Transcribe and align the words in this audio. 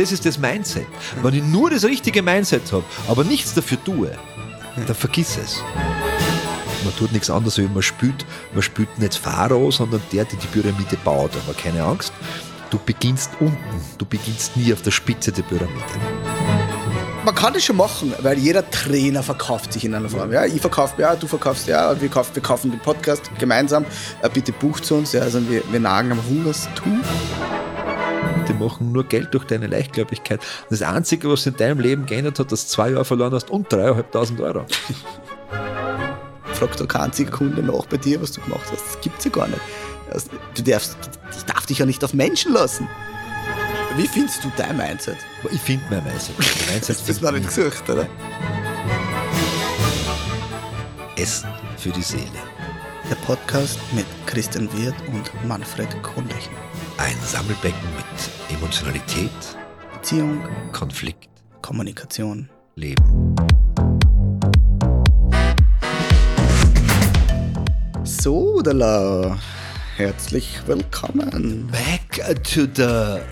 das 0.00 0.12
ist 0.12 0.24
das 0.24 0.38
Mindset. 0.38 0.86
Wenn 1.22 1.34
ich 1.34 1.42
nur 1.42 1.70
das 1.70 1.84
richtige 1.84 2.22
Mindset 2.22 2.72
habe, 2.72 2.84
aber 3.08 3.22
nichts 3.22 3.52
dafür 3.54 3.82
tue, 3.84 4.10
dann 4.86 4.96
vergiss 4.96 5.36
es. 5.36 5.62
Man 6.84 6.96
tut 6.96 7.12
nichts 7.12 7.28
anderes, 7.28 7.58
wie 7.58 7.68
man 7.68 7.82
spielt. 7.82 8.24
Man 8.54 8.62
spielt 8.62 8.98
nicht 8.98 9.14
Pharao, 9.14 9.70
sondern 9.70 10.00
der, 10.10 10.24
der 10.24 10.38
die 10.38 10.46
Pyramide 10.46 10.96
baut. 11.04 11.32
Aber 11.44 11.54
keine 11.54 11.84
Angst, 11.84 12.12
du 12.70 12.78
beginnst 12.78 13.30
unten. 13.40 13.58
Du 13.98 14.06
beginnst 14.06 14.56
nie 14.56 14.72
auf 14.72 14.80
der 14.80 14.90
Spitze 14.90 15.32
der 15.32 15.42
Pyramide. 15.42 15.84
Man 17.22 17.34
kann 17.34 17.52
das 17.52 17.64
schon 17.64 17.76
machen, 17.76 18.14
weil 18.20 18.38
jeder 18.38 18.68
Trainer 18.70 19.22
verkauft 19.22 19.74
sich 19.74 19.84
in 19.84 19.94
einer 19.94 20.08
Form. 20.08 20.32
Ja, 20.32 20.46
ich 20.46 20.62
verkaufe 20.62 21.02
ja, 21.02 21.14
du 21.14 21.26
verkaufst 21.26 21.68
ja, 21.68 22.00
wir 22.00 22.08
kaufen, 22.08 22.34
wir 22.34 22.42
kaufen 22.42 22.70
den 22.70 22.80
Podcast 22.80 23.30
gemeinsam. 23.38 23.84
Äh, 24.22 24.30
Bitte 24.30 24.52
bucht 24.52 24.86
zu 24.86 24.94
uns. 24.94 25.12
Ja, 25.12 25.20
also 25.20 25.46
wir, 25.50 25.62
wir 25.70 25.80
nagen 25.80 26.12
am 26.12 26.26
Hungerstuch. 26.26 27.59
Die 28.50 28.58
machen 28.58 28.92
nur 28.92 29.04
Geld 29.04 29.32
durch 29.32 29.44
deine 29.44 29.66
Leichtgläubigkeit. 29.68 30.40
Das 30.68 30.82
Einzige, 30.82 31.30
was 31.30 31.46
in 31.46 31.56
deinem 31.56 31.78
Leben 31.78 32.06
geändert 32.06 32.38
hat, 32.38 32.50
dass 32.50 32.66
du 32.66 32.72
zwei 32.72 32.90
Jahre 32.90 33.04
verloren 33.04 33.32
hast 33.32 33.50
und 33.50 33.72
dreieinhalbtausend 33.72 34.40
Euro. 34.40 34.64
Fragt 36.54 36.80
doch 36.80 36.88
kein 36.88 37.02
einziger 37.02 37.30
Kunde 37.30 37.62
nach 37.62 37.86
bei 37.86 37.96
dir, 37.96 38.20
was 38.20 38.32
du 38.32 38.40
gemacht 38.40 38.66
hast. 38.72 38.84
Das 38.84 39.00
gibt's 39.00 39.24
ja 39.24 39.30
gar 39.30 39.46
nicht. 39.48 39.60
Also, 40.10 40.30
Du 40.54 40.62
darfst, 40.62 40.96
ich 41.36 41.44
darf 41.44 41.66
dich 41.66 41.78
ja 41.78 41.86
nicht 41.86 42.02
auf 42.04 42.12
Menschen 42.12 42.52
lassen. 42.52 42.88
Wie 43.96 44.06
findest 44.08 44.44
du 44.44 44.50
dein 44.56 44.76
Mindset? 44.76 45.16
Ich 45.50 45.60
finde 45.60 45.84
mein 45.90 46.04
Mindset. 46.04 46.34
Mein 46.38 46.48
Mindset 46.74 47.00
Das 47.00 47.08
ist 47.08 47.22
noch 47.22 47.32
nicht 47.32 47.46
gesucht, 47.46 47.88
oder? 47.88 48.06
Essen 51.16 51.48
für 51.76 51.90
die 51.90 52.02
Seele. 52.02 52.24
Der 53.10 53.16
Podcast 53.26 53.78
mit 53.92 54.06
Christian 54.26 54.68
Wirth 54.72 54.94
und 55.12 55.30
Manfred 55.46 55.88
Kronlechner. 56.02 56.56
Ein 57.00 57.16
Sammelbecken 57.24 57.80
mit 57.96 58.54
Emotionalität, 58.58 59.30
Beziehung, 59.94 60.38
Konflikt, 60.70 61.30
Kommunikation. 61.62 62.50
Leben. 62.74 63.34
So, 68.04 68.60
Dala. 68.60 69.38
Herzlich 69.96 70.60
willkommen. 70.66 71.68
Back 71.72 72.42
to 72.42 72.66
the 72.74 73.22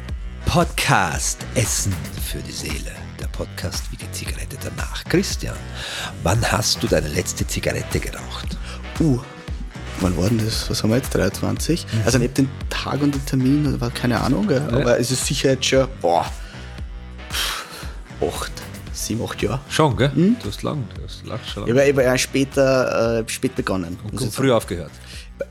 Podcast 0.47 1.45
Essen 1.55 1.93
für 2.25 2.39
die 2.39 2.53
Seele. 2.53 2.93
Der 3.21 3.27
Podcast 3.27 3.93
wie 3.93 3.97
die 3.97 4.11
Zigarette 4.13 4.57
danach. 4.63 5.05
Christian, 5.05 5.57
wann 6.23 6.41
hast 6.51 6.83
du 6.83 6.87
deine 6.87 7.09
letzte 7.09 7.47
Zigarette 7.47 8.01
geraucht? 8.01 8.57
Uh, 8.99 9.19
wann 10.01 10.17
war 10.17 10.29
denn 10.29 10.39
das? 10.45 10.69
Was 10.71 10.83
haben 10.83 10.91
wir 10.91 10.97
jetzt? 10.97 11.15
23? 11.15 11.87
Also 12.05 12.19
nicht 12.19 12.39
den 12.39 12.49
Tag 12.71 13.01
und 13.03 13.15
den 13.15 13.25
Termin, 13.27 13.81
war 13.81 13.91
keine 13.91 14.21
Ahnung, 14.21 14.47
gell? 14.47 14.63
aber 14.73 14.99
es 14.99 15.11
ist 15.11 15.27
sicher 15.27 15.51
jetzt 15.51 15.67
schon, 15.67 15.89
boah, 16.01 16.27
acht, 18.21 18.53
sieben, 18.93 19.25
acht 19.25 19.41
Jahre. 19.43 19.61
Schon, 19.69 19.97
gell? 19.97 20.11
Du 20.15 20.49
hast 20.49 20.63
lang, 20.63 20.85
du 20.95 21.03
hast 21.03 21.27
lang 21.27 21.41
schon 21.53 21.65
Ich 21.65 21.71
habe 21.71 21.89
aber 21.89 22.05
ja 22.05 22.19
später, 22.19 23.21
äh, 23.21 23.29
spät 23.29 23.55
begonnen. 23.55 23.99
Und 24.11 24.21
ich 24.21 24.31
früh 24.31 24.53
aufgehört. 24.53 24.93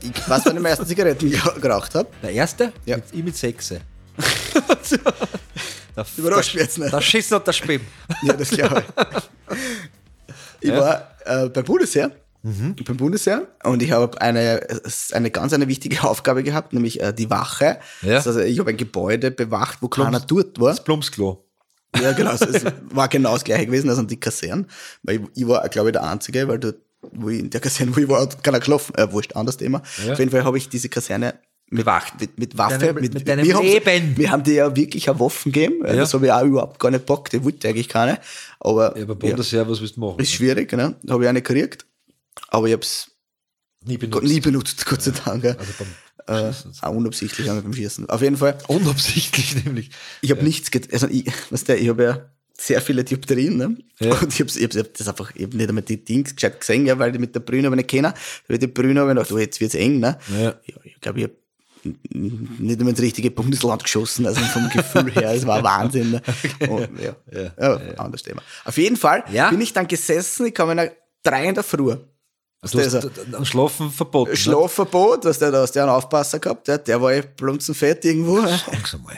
Ich 0.02 0.28
weiß, 0.28 0.42
wann 0.44 0.56
ich 0.56 0.62
meine 0.62 0.68
ersten 0.68 0.86
Zigaretten 0.86 1.30
geraucht 1.60 1.94
habe. 1.94 2.08
Der 2.22 2.30
erste? 2.30 2.72
Ja. 2.84 2.96
Mit, 2.96 3.04
ich 3.12 3.24
mit 3.24 3.36
sechs. 3.36 3.74
Da, 5.94 6.06
Überrascht 6.16 6.54
mich 6.54 6.62
jetzt 6.62 6.78
nicht. 6.78 6.92
Da 6.92 7.00
Schissen 7.00 7.36
und 7.38 7.44
der 7.46 7.52
Spimm. 7.52 7.80
Ja, 8.22 8.32
das 8.34 8.50
glaube 8.50 8.84
ich. 8.86 9.56
Ich 10.60 10.70
war 10.70 11.10
äh, 11.24 11.48
beim 11.48 11.64
Bundesheer. 11.64 12.12
Beim 12.42 12.96
Bundesheer 12.96 13.48
und 13.64 13.82
ich 13.82 13.90
habe 13.92 14.20
eine, 14.20 14.60
eine 15.12 15.30
ganz 15.30 15.52
eine 15.52 15.66
wichtige 15.68 16.02
Aufgabe 16.08 16.42
gehabt, 16.42 16.72
nämlich 16.72 17.00
äh, 17.00 17.12
die 17.12 17.28
Wache. 17.30 17.78
Ja. 18.02 18.24
Heißt, 18.24 18.26
ich 18.38 18.58
habe 18.60 18.70
ein 18.70 18.76
Gebäude 18.76 19.30
bewacht, 19.30 19.78
wo 19.80 19.88
keiner 19.88 20.20
dort 20.20 20.58
war. 20.60 20.68
Das 20.70 20.82
Plumpsklo. 20.84 21.44
Ja, 22.00 22.12
genau. 22.12 22.32
Es 22.32 22.42
es 22.42 22.64
war 22.90 23.08
genau 23.08 23.32
das 23.32 23.44
gleiche 23.44 23.66
gewesen, 23.66 23.90
also 23.90 24.02
die 24.02 24.20
Kasernen. 24.20 24.66
Weil 25.02 25.16
ich, 25.16 25.42
ich 25.42 25.48
war, 25.48 25.68
glaube 25.68 25.88
ich, 25.88 25.92
der 25.94 26.04
Einzige, 26.04 26.46
weil 26.46 26.58
dort, 26.58 26.76
wo 27.12 27.28
ich 27.28 27.40
in 27.40 27.50
der 27.50 27.60
Kaserne, 27.60 27.94
wo 27.96 28.00
ich 28.00 28.08
war, 28.08 28.20
hat 28.22 28.42
keiner 28.44 28.58
geschlafen. 28.60 28.94
Äh, 28.96 29.10
wurscht, 29.10 29.34
anderes 29.34 29.56
Thema. 29.56 29.82
Ja. 30.06 30.12
Auf 30.12 30.18
jeden 30.18 30.30
Fall 30.30 30.44
habe 30.44 30.58
ich 30.58 30.68
diese 30.68 30.88
Kaserne 30.88 31.34
mit, 31.70 31.84
Bewacht. 31.84 32.20
mit, 32.20 32.38
mit 32.38 32.56
Waffe, 32.56 32.78
Deinem- 32.78 32.94
mit, 33.02 33.14
mit 33.14 33.26
deinem 33.28 33.44
wir 33.44 33.60
Leben. 33.60 34.16
Wir 34.16 34.30
haben 34.30 34.42
dir 34.44 34.54
ja 34.54 34.76
wirklich 34.76 35.08
eine 35.10 35.18
Waffen 35.18 35.50
gegeben. 35.50 35.84
Ja. 35.84 35.96
Das 35.96 36.14
habe 36.14 36.26
ich 36.26 36.32
auch 36.32 36.44
überhaupt 36.44 36.78
gar 36.78 36.90
nicht 36.90 37.04
bockt. 37.04 37.34
Ich 37.34 37.42
wollte 37.42 37.68
eigentlich 37.68 37.88
keine. 37.88 38.18
Aber, 38.60 38.96
Ja, 38.96 39.02
aber 39.02 39.16
Bundesheer, 39.16 39.68
was 39.68 39.80
willst 39.80 39.96
du 39.96 40.00
machen? 40.00 40.20
ist 40.20 40.32
schwierig, 40.32 40.70
ne? 40.72 40.94
Da 41.02 41.14
habe 41.14 41.24
ich 41.24 41.28
eine 41.28 41.42
gekriegt. 41.42 41.84
Aber 42.48 42.66
ich 42.66 42.72
habe 42.72 42.82
es 42.82 43.10
nie 43.84 43.98
benutzt. 43.98 44.24
nie 44.24 44.40
benutzt, 44.40 44.86
Gott 44.86 45.02
sei 45.02 45.12
Dank. 45.24 45.44
ja. 45.44 45.52
Also 45.56 45.72
beim 45.78 45.88
Äh, 46.26 46.52
auch 46.82 46.90
unabsichtlich 46.90 47.46
beim 47.46 47.72
Schießen. 47.72 48.08
Auf 48.10 48.20
jeden 48.22 48.36
Fall. 48.36 48.58
Unabsichtlich 48.68 49.64
nämlich. 49.64 49.90
Ich 50.20 50.30
habe 50.30 50.42
nichts 50.44 50.70
get 50.70 50.92
also 50.92 51.06
ich, 51.08 51.24
weißt 51.50 51.68
du, 51.70 51.76
ich 51.76 51.88
habe 51.88 52.02
ja 52.02 52.30
sehr 52.60 52.82
viele 52.82 53.04
Dioptrien, 53.04 53.56
ne? 53.56 53.76
Ja. 54.00 54.14
Und 54.18 54.32
ich 54.34 54.40
habe 54.40 54.50
ich 54.50 54.76
hab 54.78 54.94
das 54.94 55.08
einfach 55.08 55.34
eben 55.36 55.56
nicht 55.56 55.68
einmal 55.68 55.84
die 55.84 56.04
Dings 56.04 56.34
gescheit 56.34 56.60
gesehen, 56.60 56.84
ja, 56.86 56.98
weil 56.98 57.14
ich 57.14 57.20
mit 57.20 57.34
der 57.34 57.40
Brüne 57.40 57.66
habe 57.66 57.76
ich 57.76 57.78
nicht 57.78 57.88
kennen. 57.90 58.12
Mit 58.48 58.60
der 58.60 58.66
Brüne 58.66 59.00
habe 59.00 59.10
ich 59.12 59.16
gedacht, 59.16 59.32
oh, 59.32 59.38
jetzt 59.38 59.60
wird's 59.60 59.74
eng, 59.76 60.00
ne? 60.00 60.18
Ja. 60.38 60.54
ich 60.64 61.00
glaube, 61.00 61.18
ich 61.20 61.24
habe 61.24 61.34
nicht 62.10 62.78
einmal 62.80 62.90
ins 62.90 63.00
richtige 63.00 63.30
Bundesland 63.30 63.84
geschossen, 63.84 64.26
also 64.26 64.40
vom 64.40 64.68
Gefühl 64.68 65.10
her, 65.12 65.32
es 65.32 65.46
war 65.46 65.62
Wahnsinn. 65.62 66.10
Ne? 66.10 66.22
Und, 66.68 66.88
ja, 67.00 67.14
Ja. 67.32 67.52
ja, 67.58 67.76
anderes 67.98 68.22
Thema. 68.24 68.42
Auf 68.64 68.76
jeden 68.76 68.96
Fall 68.96 69.22
Ja. 69.32 69.50
bin 69.50 69.60
ich 69.60 69.72
dann 69.72 69.86
gesessen, 69.86 70.46
ich 70.46 70.54
kam 70.54 70.70
in 70.70 70.78
einer 70.80 70.90
drei 71.22 71.46
in 71.48 71.54
der 71.54 71.62
Früh. 71.64 71.96
Du 72.60 72.78
Also- 72.78 73.08
am 73.32 73.44
Schlafen 73.44 73.90
verboten. 73.90 74.30
ne? 74.32 74.36
Schlafverbot, 74.36 75.24
was 75.24 75.38
der 75.38 75.52
da, 75.52 75.62
hast 75.62 75.76
du 75.76 75.80
einen 75.80 75.90
Aufpasser 75.90 76.40
gehabt, 76.40 76.66
der, 76.66 76.78
der 76.78 77.00
war 77.00 77.12
eh 77.12 77.22
blunzenfett 77.22 78.04
irgendwo. 78.04 78.40
Sag's 78.40 78.94
einmal. 78.94 79.16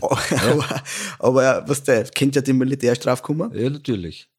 aber, 0.00 0.82
aber 1.18 1.68
was 1.68 1.82
der 1.82 2.04
kennt 2.04 2.34
ja 2.34 2.40
die 2.40 2.54
Militärstrafkummer. 2.54 3.54
Ja, 3.54 3.68
natürlich. 3.68 4.30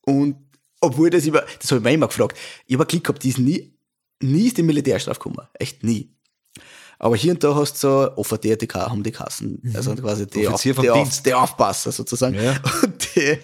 Und 0.00 0.36
obwohl 0.80 1.10
das 1.10 1.26
über, 1.26 1.44
das 1.60 1.70
habe 1.70 1.78
ich 1.80 1.84
mir 1.84 1.92
immer 1.92 2.08
gefragt, 2.08 2.38
ich 2.66 2.74
habe 2.74 2.86
Glück 2.86 3.04
gehabt, 3.04 3.22
die 3.22 3.28
ist 3.28 3.38
nie, 3.38 3.74
nie 4.22 4.46
ist 4.46 4.56
die 4.56 4.62
Militärstrafkummer. 4.62 5.50
Echt 5.54 5.84
nie. 5.84 6.10
Aber 6.98 7.16
hier 7.16 7.32
und 7.32 7.44
da 7.44 7.54
hast 7.54 7.74
du 7.82 7.88
so 7.88 8.16
OVD-TK, 8.16 8.74
haben 8.88 9.02
die 9.02 9.10
Kassen. 9.10 9.60
Also 9.74 9.94
quasi 9.94 10.26
die, 10.26 10.46
Offizier 10.48 10.72
Auf, 10.72 10.76
vom 10.76 10.84
die, 10.84 10.90
Auf, 10.90 11.22
die 11.22 11.34
Aufpasser 11.34 11.92
sozusagen. 11.92 12.34
Ja. 12.34 12.56
Und 12.82 13.14
die, 13.16 13.38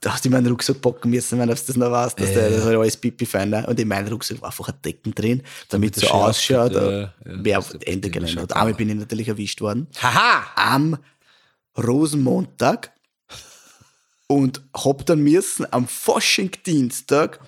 da 0.00 0.12
hast 0.12 0.24
du 0.24 0.28
in 0.28 0.32
meinen 0.32 0.46
Rucksack 0.46 0.80
packen 0.80 1.10
müssen, 1.10 1.38
wenn 1.38 1.48
du 1.48 1.54
das 1.54 1.76
noch 1.76 1.90
weißt, 1.90 2.20
dass 2.20 2.32
der, 2.32 2.50
das 2.50 2.64
war 2.64 2.72
alles 2.78 2.96
pipi 2.96 3.26
fein. 3.26 3.50
Ne? 3.50 3.66
Und 3.66 3.78
in 3.80 3.88
meinem 3.88 4.08
Rucksack 4.08 4.40
war 4.40 4.48
einfach 4.48 4.68
ein 4.68 4.74
Decken 4.84 5.14
drin, 5.14 5.42
damit 5.68 5.96
der 5.96 6.08
so 6.08 6.14
ausschaut, 6.14 6.72
ja, 6.72 7.02
äh, 7.02 7.08
ja, 7.44 7.60
der 7.60 7.88
Ende 7.88 8.10
der 8.10 8.22
hat. 8.36 8.52
Einmal 8.52 8.74
bin 8.74 8.90
ich 8.90 8.96
natürlich 8.96 9.28
erwischt 9.28 9.60
worden 9.60 9.88
Haha! 10.00 10.46
am 10.54 10.98
Rosenmontag 11.76 12.92
und 14.28 14.60
hab 14.74 15.04
dann 15.06 15.20
müssen 15.20 15.66
am 15.72 15.88
Faschingdienstag 15.88 17.40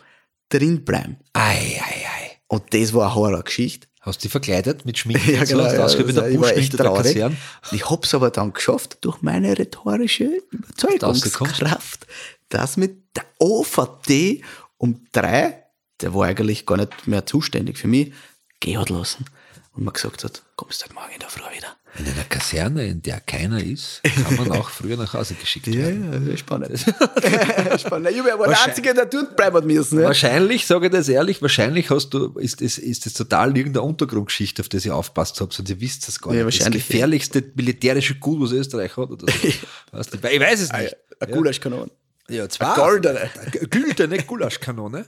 drin 0.49 0.85
bleiben. 0.85 1.19
Ei, 1.33 1.81
ei, 1.81 2.07
ei. 2.07 2.31
Und 2.49 2.75
das 2.75 2.93
war 2.93 3.07
eine 3.07 3.15
Horrorgeschichte. 3.15 3.87
Hast 4.01 4.21
du 4.21 4.23
dich 4.23 4.33
verkleidet 4.33 4.87
mit 4.87 4.99
Schminke? 4.99 5.33
Ja, 5.33 5.45
so? 5.45 5.57
genau, 5.57 5.69
du 5.69 5.75
ja, 5.75 5.79
wie 5.79 5.83
also 5.83 6.21
der 6.21 6.31
ich 6.31 6.41
war 6.41 6.57
echt 6.57 6.73
der 6.73 6.87
traurig. 6.87 7.23
Ich 7.71 7.91
hab's 7.91 8.15
aber 8.15 8.31
dann 8.31 8.53
geschafft, 8.53 8.99
durch 9.03 9.21
meine 9.21 9.59
rhetorische 9.59 10.31
Überzeugungskraft, 10.51 12.07
dass 12.51 12.77
mit 12.77 13.17
der 13.17 13.25
OVD 13.39 14.43
um 14.77 15.07
drei, 15.13 15.65
der 16.01 16.15
war 16.15 16.27
eigentlich 16.27 16.67
gar 16.67 16.77
nicht 16.77 17.07
mehr 17.07 17.27
zuständig 17.27 17.79
für 17.79 17.89
mich, 17.89 18.13
gehen 18.61 18.79
hat 18.79 18.91
lassen. 18.91 19.25
Und 19.73 19.85
mir 19.85 19.93
gesagt 19.93 20.25
hat, 20.25 20.43
kommst 20.57 20.83
halt 20.83 20.95
morgen 20.95 21.13
in 21.15 21.21
der 21.21 21.29
Früh 21.31 21.43
wieder. 21.57 21.77
In 21.99 22.05
einer 22.07 22.25
Kaserne, 22.25 22.87
in 22.87 23.03
der 23.03 23.21
keiner 23.21 23.63
ist, 23.63 24.01
kann 24.03 24.37
man 24.37 24.53
auch 24.53 24.69
früher 24.69 24.97
nach 24.97 25.15
Hause 25.15 25.35
geschickt 25.35 25.67
Ja, 25.69 25.75
werden. 25.75 26.13
ja, 26.13 26.19
das 26.19 26.29
ist 26.29 26.41
spannend. 26.41 26.79
spannend. 27.81 28.11
Ich 28.11 28.19
war 28.19 28.25
der 28.25 28.39
Wahrscheinlich- 28.39 28.59
Einzige, 28.69 28.95
der 28.95 29.07
dort 29.07 29.37
bleiben 29.37 29.67
müssen. 29.67 29.99
Ja. 30.01 30.07
Wahrscheinlich, 30.07 30.67
sage 30.67 30.87
ich 30.87 30.93
das 30.93 31.09
ehrlich, 31.09 31.41
wahrscheinlich 31.43 31.91
hast 31.91 32.11
du, 32.11 32.37
ist 32.39 32.61
das, 32.61 32.79
ist 32.79 33.07
das 33.07 33.13
total 33.15 33.57
irgendeine 33.57 33.83
Untergrundgeschichte, 33.87 34.63
auf 34.63 34.69
die 34.69 34.79
ihr 34.79 34.95
aufpasst 34.95 35.41
habt, 35.41 35.59
und 35.59 35.69
ihr 35.69 35.81
wisst 35.81 36.07
das 36.09 36.21
gar 36.21 36.33
Ja, 36.35 36.45
nicht. 36.45 36.59
Das 36.59 36.61
wahrscheinlich. 36.67 36.87
gefährlichste 36.89 37.45
militärische 37.55 38.17
Gut, 38.17 38.41
was 38.41 38.53
Österreich 38.53 38.97
hat. 38.97 39.11
Oder 39.11 39.27
so. 39.33 39.39
du, 40.19 40.29
ich 40.29 40.41
weiß 40.41 40.61
es 40.61 40.73
nicht. 40.73 40.97
Eine 41.21 41.33
Gulaschkanone. 41.33 41.91
Ja, 42.31 42.43
Eine 42.43 42.49
zwar. 42.49 42.75
goldene. 42.77 43.31
Güldene 43.71 44.23
Gulaschkanone. 44.23 45.07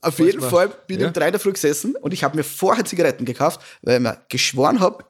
Auf 0.00 0.18
jeden 0.18 0.40
Fall 0.40 0.68
bin 0.86 0.96
ich 0.96 1.02
ja? 1.02 1.08
um 1.08 1.12
drei 1.12 1.26
in 1.26 1.32
der 1.32 1.40
Früh 1.40 1.52
gesessen 1.52 1.94
und 1.96 2.12
ich 2.12 2.24
habe 2.24 2.36
mir 2.36 2.42
vorher 2.42 2.84
Zigaretten 2.84 3.24
gekauft, 3.24 3.60
weil 3.82 3.96
ich 3.96 4.00
mir 4.02 4.18
geschworen 4.28 4.80
habe, 4.80 5.04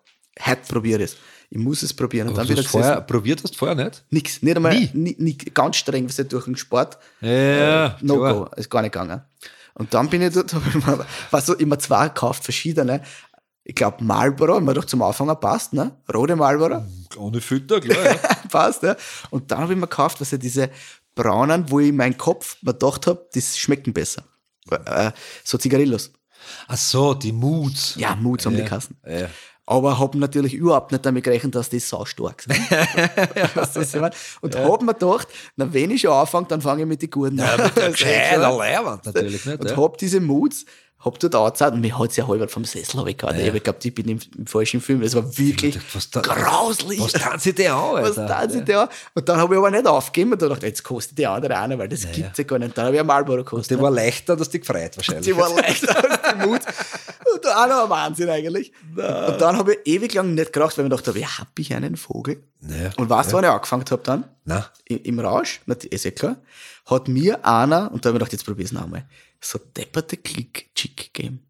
heute 0.44 0.60
probiere 0.68 1.02
ich 1.04 1.12
es. 1.12 1.16
Ich 1.48 1.58
muss 1.58 1.82
es 1.82 1.92
probieren. 1.94 2.28
Und 2.28 2.34
Aber 2.38 2.46
dann 2.46 2.56
du 2.56 2.62
hast 2.62 2.70
vorher, 2.70 3.00
probiert 3.02 3.42
hast 3.42 3.56
vorher 3.56 3.74
nicht? 3.74 4.04
Nix. 4.10 4.42
Nicht 4.42 4.56
einmal, 4.56 4.74
nie, 4.94 5.14
nie, 5.18 5.36
ganz 5.36 5.76
streng, 5.76 6.08
was 6.08 6.16
durch 6.16 6.44
den 6.46 6.56
Sport. 6.56 6.98
Ja, 7.20 7.96
No 8.00 8.16
klar. 8.18 8.34
go. 8.34 8.50
Ist 8.56 8.70
gar 8.70 8.80
nicht 8.82 8.92
gegangen. 8.92 9.22
Und 9.74 9.92
dann 9.94 10.08
bin 10.08 10.22
ich 10.22 10.32
dort, 10.32 10.52
hab 10.54 10.66
ich 10.66 10.74
mir, 10.74 11.06
was 11.30 11.46
so 11.46 11.54
immer 11.54 11.78
zwei 11.78 12.08
gekauft, 12.08 12.44
verschiedene. 12.44 13.02
Ich 13.64 13.74
glaube 13.74 14.02
Marlboro, 14.02 14.60
mir 14.60 14.74
doch 14.74 14.84
zum 14.86 15.02
Anfang 15.02 15.28
passt, 15.40 15.72
ne? 15.72 15.92
Rote 16.12 16.36
Marlboro. 16.36 16.84
Ohne 17.16 17.40
Fütter, 17.40 17.80
klar. 17.80 18.04
Ja. 18.04 18.14
passt, 18.50 18.82
ja. 18.82 18.96
Und 19.30 19.50
dann 19.50 19.58
habe 19.60 19.72
ich 19.74 19.78
mir 19.78 19.86
gekauft, 19.86 20.20
was 20.20 20.30
ja 20.30 20.38
diese 20.38 20.70
braunen, 21.14 21.70
wo 21.70 21.80
ich 21.80 21.88
in 21.88 21.96
meinem 21.96 22.16
Kopf 22.16 22.56
mir 22.62 22.72
gedacht 22.72 23.06
habe, 23.06 23.28
die 23.34 23.42
schmecken 23.42 23.92
besser. 23.92 24.24
Äh, 24.70 25.12
so 25.44 25.58
Zigarillos. 25.58 26.12
Ach 26.68 26.76
so, 26.76 27.14
die 27.14 27.32
Moods. 27.32 27.94
Ja, 27.96 28.16
Moods 28.16 28.46
haben 28.46 28.56
Ja, 28.56 28.62
die 28.62 28.68
Kassen. 28.68 28.96
ja. 29.06 29.28
Aber 29.64 30.00
hab 30.00 30.16
natürlich 30.16 30.54
überhaupt 30.54 30.90
nicht 30.90 31.06
damit 31.06 31.22
gerechnet, 31.22 31.54
dass 31.54 31.70
die 31.70 31.78
so 31.78 32.04
stark 32.04 32.42
sind. 32.42 32.58
Mein? 34.00 34.10
Und 34.40 34.56
hab 34.56 34.82
mir 34.82 34.92
gedacht, 34.92 35.28
na, 35.54 35.72
wenn 35.72 35.92
ich 35.92 36.00
schon 36.00 36.10
anfange, 36.10 36.48
dann 36.48 36.60
fange 36.60 36.82
ich 36.82 36.88
mit 36.88 37.00
den 37.00 37.10
Guten 37.10 37.38
an. 37.38 37.58
Ja, 37.58 37.64
mit 37.64 37.76
der 37.76 37.92
natürlich 39.04 39.46
nicht. 39.46 39.60
Und 39.60 39.70
ja. 39.70 39.76
hab 39.76 39.98
diese 39.98 40.20
Moods, 40.20 40.64
hab 41.04 41.18
dort 41.18 41.34
angezahlt 41.34 41.74
und 41.74 41.80
mich 41.80 41.98
hat's 41.98 42.16
ja 42.16 42.28
halb 42.28 42.50
vom 42.50 42.64
Sessel 42.64 43.04
weggehauen. 43.04 43.38
Ich 43.38 43.46
hab 43.46 43.54
geglaubt, 43.54 43.84
ich 43.84 43.94
bin 43.94 44.08
im, 44.08 44.20
im 44.38 44.46
falschen 44.46 44.80
Film. 44.80 45.00
Das 45.00 45.14
war 45.14 45.36
wirklich 45.36 45.78
Was 45.94 46.10
da- 46.10 46.20
grauslich. 46.20 47.00
Was 47.00 47.12
tun 47.12 47.38
sie 47.38 47.52
dir 47.54 47.74
an, 47.74 48.02
Was 48.02 48.14
tun 48.14 48.50
sie 48.50 48.64
da? 48.64 48.88
Und 49.14 49.28
dann 49.28 49.38
habe 49.38 49.54
ich 49.54 49.58
aber 49.58 49.70
nicht 49.70 49.86
aufgegeben 49.86 50.32
und 50.32 50.42
dachte, 50.42 50.66
jetzt 50.66 50.84
kostet 50.84 51.18
die 51.18 51.26
andere 51.26 51.56
eine, 51.58 51.78
weil 51.78 51.88
das 51.88 52.10
gibt's 52.10 52.38
ja 52.38 52.44
gar 52.44 52.58
nicht. 52.58 52.78
Dann 52.78 52.86
habe 52.86 52.94
ich 52.94 53.00
ein 53.00 53.06
Marlboro 53.06 53.38
gekostet. 53.38 53.76
Die 53.78 53.82
war 53.82 53.90
leichter, 53.90 54.36
dass 54.36 54.48
die 54.48 54.60
gefreut 54.60 54.96
wahrscheinlich. 54.96 55.24
Die 55.26 55.36
war 55.36 55.52
leichter 55.54 55.96
als 55.96 56.20
die 56.40 56.46
Mut. 56.46 56.60
Auch 57.46 57.66
noch 57.68 57.84
ein 57.84 57.90
Wahnsinn 57.90 58.28
eigentlich. 58.30 58.72
Und 58.96 59.40
dann 59.40 59.56
habe 59.56 59.74
ich 59.74 59.78
ewig 59.94 60.14
lang 60.14 60.34
nicht 60.34 60.52
geraucht, 60.52 60.76
weil 60.78 60.84
ich 60.84 60.90
mir 60.90 60.96
gedacht 60.96 61.08
habe, 61.08 61.18
ja, 61.20 61.38
hab 61.38 61.58
ich 61.58 61.74
einen 61.74 61.96
Vogel? 61.96 62.42
Naja, 62.60 62.90
Und 62.96 63.08
weißt 63.10 63.32
du, 63.32 63.36
wann 63.36 63.44
ich 63.44 63.50
angefangen 63.50 63.84
habe 63.90 64.02
dann? 64.04 64.24
Na, 64.44 64.66
I- 64.90 64.96
Im 64.96 65.18
Rausch, 65.20 65.60
ist 65.90 66.04
ja 66.04 66.10
klar, 66.10 66.36
hat 66.86 67.08
mir 67.08 67.44
einer, 67.46 67.90
und 67.92 68.04
da 68.04 68.08
habe 68.08 68.16
ich 68.16 68.20
gedacht, 68.20 68.32
jetzt 68.32 68.44
probier's 68.44 68.72
noch 68.72 68.84
einmal, 68.84 69.06
so 69.40 69.58
depperte 69.76 70.16
Klick-Chick 70.16 71.12
gegeben. 71.12 71.40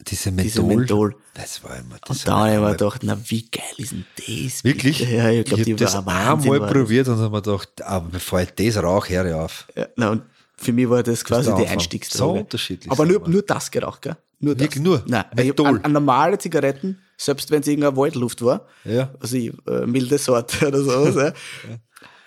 diese 0.00 0.30
Diese 0.32 0.62
Menthol. 0.62 0.76
Menthol. 0.76 1.16
Das 1.34 1.62
war 1.64 1.76
immer 1.76 1.96
das 2.00 2.10
Und 2.18 2.28
dann 2.28 2.34
habe 2.38 2.50
ich 2.54 2.60
mir 2.60 2.70
gedacht, 2.72 3.00
na, 3.04 3.18
wie 3.28 3.48
geil 3.50 3.62
ist 3.78 3.92
denn 3.92 4.04
das? 4.16 4.64
Wirklich? 4.64 4.98
bitte? 5.00 5.10
Ja, 5.12 5.30
ich 5.30 5.44
glaube, 5.44 5.64
die 5.64 5.72
habe 5.72 5.84
das 5.84 5.94
war 5.94 6.06
Wahnsinn. 6.06 6.52
einmal 6.52 6.60
war 6.60 6.68
das. 6.74 6.82
probiert 6.82 7.08
und 7.08 7.18
habe 7.18 7.30
mir 7.36 7.42
gedacht, 7.42 7.82
aber 7.82 8.08
bevor 8.08 8.40
ich 8.40 8.50
das 8.52 8.82
rauche, 8.82 9.14
höre 9.14 9.26
ich 9.26 9.34
auf. 9.34 9.66
Ja, 9.76 9.86
na, 9.96 10.10
und 10.10 10.22
für 10.58 10.72
mich 10.72 10.88
war 10.88 11.02
das 11.02 11.24
quasi 11.24 11.46
der 11.48 11.54
die 11.56 11.60
Anfang. 11.62 11.72
Einstiegsdroge. 11.74 12.38
So 12.38 12.40
unterschiedlich 12.44 12.90
Aber 12.90 13.04
nur, 13.04 13.28
nur 13.28 13.42
das 13.42 13.70
geraucht, 13.70 14.02
gell? 14.02 14.16
Nur 14.38 14.54
das. 14.54 14.64
Wirklich 14.64 14.82
nur? 14.82 15.02
Nein, 15.06 15.24
ich 15.36 15.58
an, 15.60 15.80
an 15.82 15.92
normale 15.92 16.38
Zigaretten, 16.38 16.98
selbst 17.16 17.50
wenn 17.50 17.60
es 17.60 17.66
irgendeine 17.68 17.96
Waldluft 17.96 18.42
war, 18.42 18.66
Ja. 18.84 19.14
also 19.20 19.36
ich, 19.36 19.52
äh, 19.66 19.86
milde 19.86 20.18
Sorte 20.18 20.68
oder 20.68 20.82
sowas, 20.82 21.14
ja, 21.68 21.78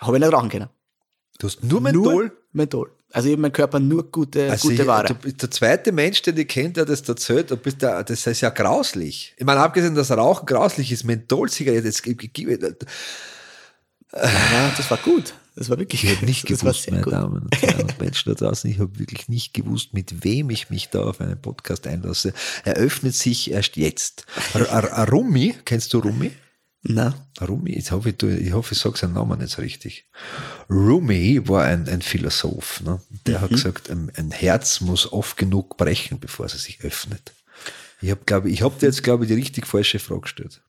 habe 0.01 0.17
ich 0.17 0.23
nicht 0.23 0.33
rauchen 0.33 0.49
können. 0.49 0.69
Du 1.37 1.47
hast 1.47 1.63
nur 1.63 1.81
Menthol? 1.81 2.23
Nur 2.25 2.31
Menthol. 2.51 2.91
Also 3.11 3.27
ich 3.27 3.33
habe 3.33 3.41
meinem 3.41 3.53
Körper 3.53 3.79
nur 3.79 4.11
gute, 4.11 4.51
Also 4.51 4.69
gute 4.69 4.81
ich, 4.83 4.87
Ware. 4.87 5.07
Du 5.07 5.15
bist 5.15 5.41
der 5.41 5.49
zweite 5.49 5.91
Mensch, 5.91 6.21
den 6.21 6.37
ich 6.37 6.47
kenne, 6.47 6.71
der 6.71 6.85
das 6.85 7.01
erzählt, 7.07 7.49
du 7.49 7.57
bist 7.57 7.81
der, 7.81 8.03
das 8.03 8.27
ist 8.27 8.41
ja 8.41 8.49
grauslich. 8.49 9.33
Ich 9.37 9.45
meine, 9.45 9.61
abgesehen, 9.61 9.95
dass 9.95 10.11
Rauchen 10.11 10.45
grauslich 10.45 10.91
ist, 10.91 11.05
Mentholzigarette, 11.05 11.83
das 11.83 12.01
ja, 14.13 14.71
das 14.75 14.89
war 14.91 14.97
gut. 14.97 15.33
Das 15.59 15.69
war 15.69 15.77
wirklich 15.77 16.05
Ich 16.05 16.15
habe 16.15 16.25
nicht 16.25 16.45
gewusst, 16.45 16.89
meine 16.89 17.03
gut. 17.03 17.11
Damen 17.11 17.43
und 17.43 17.61
Herren 17.61 17.81
und 17.89 17.99
Menschen 17.99 18.33
da 18.33 18.45
draußen, 18.45 18.71
ich 18.71 18.79
habe 18.79 18.97
wirklich 18.97 19.27
nicht 19.27 19.53
gewusst, 19.53 19.93
mit 19.93 20.23
wem 20.23 20.49
ich 20.51 20.69
mich 20.69 20.87
da 20.87 21.03
auf 21.03 21.19
einen 21.19 21.39
Podcast 21.41 21.85
einlasse. 21.85 22.31
Er 22.63 22.75
öffnet 22.75 23.13
sich 23.13 23.51
erst 23.51 23.75
jetzt. 23.75 24.25
Rumi, 24.55 25.53
kennst 25.65 25.93
du 25.93 25.99
Rumi? 25.99 26.31
Na, 26.83 27.13
Rumi, 27.41 27.71
ich 27.71 27.91
hoffe, 27.91 28.13
du, 28.13 28.29
ich, 28.29 28.53
hoffe, 28.53 28.73
ich 28.73 28.79
sage 28.79 28.97
seinen 28.97 29.15
Namen 29.15 29.37
nicht 29.37 29.51
so 29.51 29.61
richtig. 29.61 30.05
Rumi 30.69 31.45
war 31.45 31.65
ein, 31.65 31.89
ein 31.89 32.01
Philosoph. 32.01 32.79
Ne? 32.79 33.01
Der 33.27 33.41
hat 33.41 33.49
gesagt, 33.49 33.89
ein, 33.89 34.13
ein 34.15 34.31
Herz 34.31 34.79
muss 34.79 35.11
oft 35.11 35.35
genug 35.35 35.75
brechen, 35.75 36.21
bevor 36.21 36.45
es 36.45 36.53
sich 36.53 36.85
öffnet. 36.85 37.33
Ich 38.01 38.11
habe, 38.11 38.21
glaube 38.25 38.49
ich, 38.49 38.61
habe 38.61 38.79
dir 38.79 38.85
jetzt, 38.85 39.03
glaube 39.03 39.25
ich, 39.25 39.27
die 39.27 39.35
richtig 39.35 39.67
falsche 39.67 39.99
Frage 39.99 40.21
gestellt. 40.21 40.61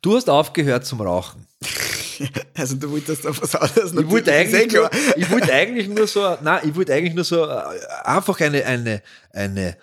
Du 0.00 0.16
hast 0.16 0.30
aufgehört 0.30 0.86
zum 0.86 1.02
Rauchen. 1.02 1.46
also 2.56 2.76
du 2.76 2.90
wolltest 2.90 3.26
auf 3.26 3.40
was 3.42 3.54
anderes. 3.54 3.92
Ich 3.92 4.10
wollte 4.10 4.30
ist 4.30 4.52
eh 4.52 4.56
eigentlich, 4.56 4.72
nur, 4.72 4.90
ich 5.16 5.30
wollte 5.30 5.52
eigentlich 5.52 5.88
nur 5.88 6.06
so, 6.06 6.36
nein, 6.40 6.60
ich 6.64 6.74
wollte 6.74 6.94
eigentlich 6.94 7.14
nur 7.14 7.24
so 7.24 7.44
äh, 7.44 7.62
einfach 8.04 8.40
eine, 8.40 8.64
eine, 8.64 9.02
eine, 9.32 9.76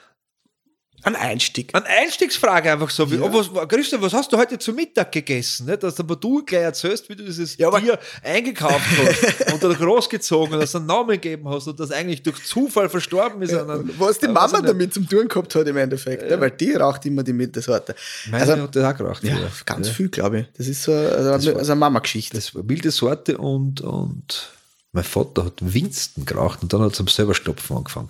Ein 1.03 1.15
Einstieg. 1.15 1.73
eine 1.73 1.85
Einstiegsfrage 1.85 2.71
einfach 2.71 2.89
so, 2.89 3.09
wie, 3.11 3.17
oh, 3.19 3.31
was, 3.33 3.67
Christian, 3.69 4.01
was 4.01 4.13
hast 4.13 4.31
du 4.33 4.37
heute 4.37 4.59
zu 4.59 4.73
Mittag 4.73 5.11
gegessen? 5.11 5.65
Ne? 5.67 5.77
Dass 5.77 5.99
aber 5.99 6.15
du 6.15 6.43
gleich 6.43 6.63
erzählst, 6.63 7.07
wie 7.09 7.15
du 7.15 7.23
dieses 7.23 7.57
Ja, 7.57 7.71
Tier 7.79 7.97
eingekauft 8.23 8.85
hast 8.97 9.53
und 9.53 9.63
dann 9.63 9.73
großgezogen 9.75 10.53
und 10.55 10.59
dass 10.59 10.73
du 10.73 10.79
einen 10.79 10.87
Namen 10.87 11.11
gegeben 11.11 11.47
hast 11.49 11.67
und 11.67 11.79
das 11.79 11.91
eigentlich 11.91 12.21
durch 12.23 12.43
Zufall 12.45 12.89
verstorben 12.89 13.41
ist. 13.41 13.53
einem- 13.53 13.89
Was 13.97 14.19
die 14.19 14.25
äh, 14.25 14.29
Mama 14.29 14.57
nicht. 14.57 14.69
damit 14.69 14.93
zum 14.93 15.07
tun 15.07 15.27
gehabt 15.27 15.55
hat 15.55 15.67
im 15.67 15.77
Endeffekt, 15.77 16.29
ne? 16.29 16.39
weil 16.39 16.51
die 16.51 16.73
raucht 16.73 17.05
immer 17.05 17.23
die 17.23 17.33
Mittesorte. 17.33 17.95
Meine 18.29 18.43
Also, 18.43 18.61
hat 18.63 18.75
das 18.75 18.83
auch 18.93 18.97
geraucht. 18.97 19.23
ja, 19.23 19.35
früher. 19.35 19.49
ganz 19.65 19.87
Ja. 19.87 19.93
viel, 19.93 20.09
glaube 20.09 20.39
ich. 20.41 20.45
Das 20.57 20.67
ist 20.67 20.83
so 20.83 20.91
also, 20.93 21.53
also 21.55 21.71
eine 21.71 21.75
Mama-Geschichte. 21.79 22.35
Das 22.35 22.53
war 22.53 22.67
wilde 22.67 22.91
Sorte 22.91 23.37
und, 23.37 23.81
und 23.81 24.49
mein 24.91 25.03
Vater 25.03 25.45
hat 25.45 25.53
Winston 25.61 26.25
geraucht 26.25 26.59
und 26.61 26.73
dann 26.73 26.81
hat 26.81 26.93
es 26.93 26.99
am 26.99 27.07
selber 27.07 27.33
Stopfen 27.35 27.77
angefangen. 27.77 28.07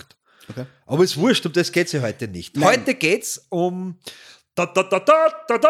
Okay. 0.50 0.66
Aber 0.86 1.04
es 1.04 1.12
ist 1.12 1.18
wurscht, 1.18 1.46
um 1.46 1.54
das 1.54 1.72
geht 1.72 1.88
es 1.88 1.94
ja 1.94 2.02
heute 2.02 2.28
nicht. 2.28 2.56
Nein. 2.58 2.68
Heute 2.70 2.96
geht 2.96 3.24
es 3.24 3.46
um. 3.50 3.98
Da, 4.56 4.66
da, 4.66 4.84
da, 4.84 5.00
da, 5.00 5.30
da, 5.48 5.58
da. 5.58 5.70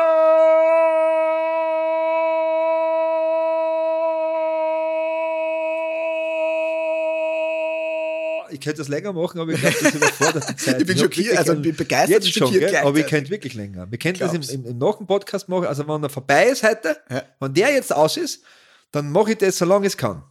Ich 8.51 8.59
könnte 8.61 8.79
das 8.79 8.87
länger 8.87 9.13
machen, 9.13 9.39
aber 9.39 9.51
ich 9.51 9.59
glaube, 9.61 9.75
das 9.81 9.93
überfordert 9.93 10.49
die 10.49 10.55
Zeit. 10.57 10.81
Ich 10.81 10.87
bin 10.87 10.95
hab 10.97 11.03
schockiert, 11.03 11.37
also 11.37 11.51
einen- 11.51 11.61
bin 11.61 11.75
begeistert 11.75 12.23
Jetzt 12.23 12.33
schon, 12.35 12.51
gell? 12.51 12.75
aber 12.77 12.97
ich 12.97 13.05
könnte 13.05 13.29
wirklich 13.29 13.53
länger. 13.53 13.89
Wir 13.91 13.99
können 13.99 14.17
das 14.17 14.33
im, 14.33 14.41
im, 14.41 14.65
im 14.71 14.77
Nachhinein-Podcast 14.79 15.47
machen. 15.49 15.67
Also, 15.67 15.87
wenn 15.87 16.01
er 16.03 16.09
vorbei 16.09 16.45
ist 16.47 16.63
heute, 16.63 16.97
Ja. 17.09 17.23
wenn 17.39 17.53
der 17.53 17.71
jetzt 17.73 17.93
aus 17.93 18.17
ist, 18.17 18.43
dann 18.91 19.11
mache 19.11 19.31
ich 19.33 19.37
das, 19.37 19.57
solange 19.57 19.87
es 19.87 19.97
kann. 19.97 20.23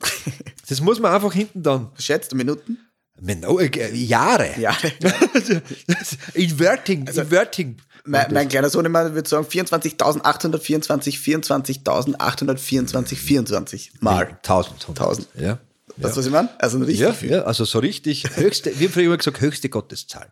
Das 0.66 0.80
muss 0.80 0.98
man 0.98 1.12
einfach 1.12 1.34
hinten 1.34 1.62
dann. 1.62 1.90
Schätzt 1.98 2.34
Minuten? 2.34 2.78
Menno, 3.20 3.58
äh, 3.60 3.94
Jahre. 3.94 4.58
Ja. 4.58 4.76
Inverting, 6.34 7.06
Also, 7.06 7.22
Inverting. 7.22 7.76
mein, 8.04 8.32
mein 8.32 8.48
kleiner 8.48 8.68
Sohn 8.70 8.84
immer 8.84 9.14
würde 9.14 9.28
sagen 9.28 9.46
24.824, 9.46 11.20
24.824, 11.20 13.16
24 13.16 13.92
Mal. 14.00 14.38
1000. 14.42 14.88
1000. 14.88 15.28
Ja. 15.36 15.58
Weißt 15.96 16.16
du, 16.16 16.20
was 16.20 16.26
ich 16.26 16.32
meine? 16.32 16.48
Also 16.58 16.78
richtig 16.78 16.98
Ja, 17.00 17.12
viel. 17.12 17.30
ja, 17.30 17.42
also 17.42 17.64
so 17.64 17.78
richtig 17.78 18.24
höchste, 18.34 18.78
wir 18.78 18.88
haben 18.88 18.92
früher 18.92 19.04
immer 19.04 19.16
gesagt, 19.16 19.40
höchste 19.40 19.68
Gotteszahl. 19.68 20.26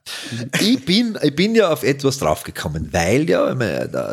Ich 0.60 0.84
bin, 0.84 1.16
ich 1.22 1.34
bin 1.36 1.54
ja 1.54 1.70
auf 1.70 1.82
etwas 1.84 2.18
draufgekommen, 2.18 2.92
weil 2.92 3.28
ja 3.30 3.54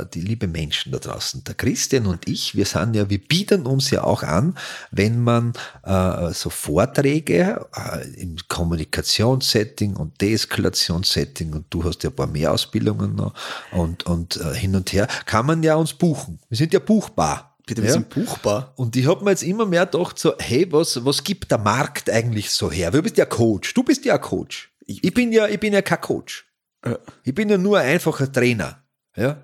die 0.03 0.21
liebe 0.21 0.47
Menschen 0.47 0.91
da 0.91 0.99
draußen, 0.99 1.43
der 1.43 1.55
Christian 1.55 2.05
und 2.05 2.27
ich, 2.27 2.55
wir 2.55 2.65
sind 2.65 2.95
ja, 2.95 3.09
wir 3.09 3.19
bieten 3.19 3.65
uns 3.65 3.89
ja 3.89 4.03
auch 4.03 4.23
an, 4.23 4.55
wenn 4.91 5.19
man 5.23 5.53
äh, 5.83 6.31
so 6.33 6.49
Vorträge 6.49 7.65
äh, 7.75 8.21
im 8.21 8.37
Kommunikationssetting 8.47 9.95
und 9.95 10.21
Deeskalationssetting 10.21 11.53
und 11.53 11.65
du 11.69 11.83
hast 11.83 12.03
ja 12.03 12.09
ein 12.09 12.15
paar 12.15 12.27
mehr 12.27 12.51
Ausbildungen 12.53 13.15
noch 13.15 13.33
und, 13.71 14.05
und 14.05 14.37
äh, 14.37 14.53
hin 14.53 14.75
und 14.75 14.93
her, 14.93 15.07
kann 15.25 15.45
man 15.45 15.63
ja 15.63 15.75
uns 15.75 15.93
buchen. 15.93 16.39
Wir 16.49 16.57
sind 16.57 16.73
ja 16.73 16.79
buchbar. 16.79 17.48
Bitte, 17.69 17.81
wir 17.83 17.87
ja? 17.89 17.93
sind 17.93 18.09
buchbar. 18.09 18.73
Und 18.75 18.95
ich 18.95 19.07
habe 19.07 19.23
mir 19.23 19.31
jetzt 19.31 19.43
immer 19.43 19.65
mehr 19.65 19.85
gedacht, 19.85 20.19
so, 20.19 20.33
hey, 20.39 20.67
was, 20.71 21.03
was 21.05 21.23
gibt 21.23 21.49
der 21.51 21.57
Markt 21.59 22.09
eigentlich 22.09 22.49
so 22.51 22.69
her? 22.71 22.91
Du 22.91 23.01
bist 23.01 23.17
ja 23.17 23.25
Coach, 23.25 23.73
du 23.73 23.83
bist 23.83 24.03
ja 24.05 24.15
ein 24.15 24.21
Coach. 24.21 24.71
Ich 24.85 25.13
bin 25.13 25.31
ja, 25.31 25.47
ich 25.47 25.59
bin 25.59 25.71
ja 25.73 25.81
kein 25.81 26.01
Coach. 26.01 26.45
Ja. 26.85 26.97
Ich 27.23 27.33
bin 27.35 27.47
ja 27.49 27.57
nur 27.57 27.77
ein 27.79 27.87
einfacher 27.87 28.31
Trainer. 28.31 28.83
Ja? 29.15 29.41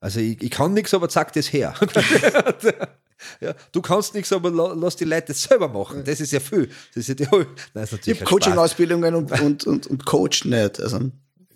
Also 0.00 0.20
ich, 0.20 0.42
ich 0.42 0.50
kann 0.50 0.74
nichts, 0.74 0.92
aber 0.94 1.08
sag 1.08 1.32
das 1.32 1.52
her. 1.52 1.74
ja, 3.40 3.54
du 3.72 3.82
kannst 3.82 4.14
nichts, 4.14 4.32
aber 4.32 4.50
la- 4.50 4.72
lass 4.74 4.96
die 4.96 5.04
Leute 5.04 5.28
das 5.28 5.42
selber 5.42 5.68
machen. 5.68 6.02
Das 6.04 6.20
ist 6.20 6.32
ja 6.32 6.40
viel. 6.40 6.68
Das 6.94 7.08
ist 7.08 7.08
ja 7.08 7.14
die, 7.14 7.24
Nein, 7.74 7.84
ist 7.84 7.92
natürlich 7.92 8.06
Ich 8.06 8.20
habe. 8.20 8.24
Coaching-Ausbildungen 8.30 9.14
und, 9.14 9.40
und, 9.40 9.64
und, 9.66 9.86
und 9.86 10.04
Coach 10.06 10.44
nicht. 10.44 10.80
Also 10.80 11.10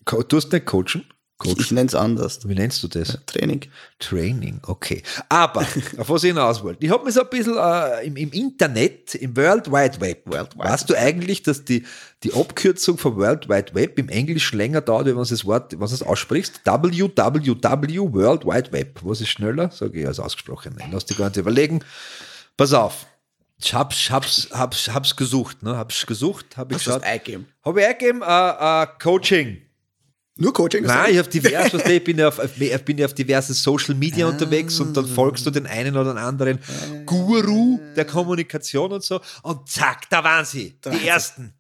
Du 0.05 0.37
hast 0.37 0.53
nicht 0.53 0.67
coachen? 0.67 1.05
Ich, 1.45 1.59
ich 1.59 1.71
nenne 1.71 1.87
es 1.87 1.95
anders. 1.95 2.41
Wie 2.47 2.55
nennst 2.55 2.83
du 2.83 2.89
das? 2.89 3.19
Training. 3.27 3.63
Training, 3.99 4.61
okay. 4.67 5.03
Aber, 5.29 5.61
auf 5.99 6.09
was 6.09 6.25
ich 6.25 6.29
hinaus 6.29 6.63
wollte, 6.63 6.85
ich 6.85 6.91
habe 6.91 7.05
mir 7.05 7.13
so 7.13 7.23
ein 7.23 7.29
bisschen 7.31 7.57
äh, 7.57 8.07
im, 8.07 8.17
im 8.17 8.33
Internet, 8.33 9.15
im 9.17 9.37
World 9.37 9.71
Wide 9.71 10.01
Web, 10.01 10.23
World 10.27 10.55
Wide 10.55 10.65
weißt 10.65 10.91
du 10.91 10.99
eigentlich, 10.99 11.43
dass 11.43 11.65
die, 11.65 11.85
die 12.23 12.33
Abkürzung 12.33 12.99
von 12.99 13.17
World 13.17 13.49
Wide 13.49 13.75
Web 13.75 13.99
im 13.99 14.09
Englischen 14.09 14.59
länger 14.59 14.81
dauert, 14.81 15.07
wenn 15.07 15.15
man 15.15 15.27
das 15.27 15.45
Wort, 15.45 15.79
was 15.79 15.91
du 15.91 15.97
es 15.97 16.03
aussprichst? 16.03 16.61
www 16.65 18.13
World 18.13 18.45
Wide 18.45 18.73
Web. 18.73 19.01
Was 19.03 19.21
ist 19.21 19.29
schneller? 19.29 19.71
Sage 19.71 20.01
ich 20.01 20.07
als 20.07 20.19
ausgesprochen. 20.21 20.77
Lass 20.91 21.07
dich 21.07 21.17
gar 21.17 21.29
nicht 21.29 21.37
überlegen. 21.37 21.85
Pass 22.57 22.73
auf. 22.73 23.07
Ich 23.65 23.73
hab's, 23.75 24.11
hab's, 24.11 24.49
hab's, 24.53 24.89
hab's 24.93 25.15
gesucht, 25.15 25.63
ne? 25.63 25.77
Hab's 25.77 26.05
gesucht, 26.05 26.57
hab 26.57 26.73
ich 26.73 26.79
geschaut. 26.79 27.03
du? 27.03 27.47
Habe 27.65 27.81
ich 27.81 27.87
eingegeben, 27.87 28.23
äh, 28.23 28.83
äh, 28.83 28.87
Coaching. 29.01 29.63
Nur 30.37 30.53
Coaching? 30.55 30.85
Nein, 30.85 31.13
ich 31.13 31.19
habe 31.19 31.29
divers, 31.29 31.75
was 31.75 31.85
ich 31.85 32.03
bin 32.05 32.19
ja 32.19 32.29
auf, 32.29 32.41
ich 32.59 32.85
bin 32.85 32.97
ja 32.99 33.07
auf 33.07 33.15
diversen 33.15 33.53
Social 33.53 33.95
Media 33.95 34.27
unterwegs 34.27 34.81
und 34.81 34.89
Ah. 34.91 34.93
dann 35.03 35.07
folgst 35.07 35.45
du 35.45 35.51
den 35.51 35.67
einen 35.67 35.97
oder 35.97 36.15
den 36.15 36.19
anderen 36.19 36.59
Guru 37.05 37.79
der 37.97 38.07
Kommunikation 38.07 38.93
und 38.93 39.05
so 39.05 39.21
und 39.43 39.69
zack, 39.69 40.09
da 40.11 40.25
waren 40.25 40.45
sie, 40.45 40.79
die 40.85 41.07
ersten. 41.07 41.53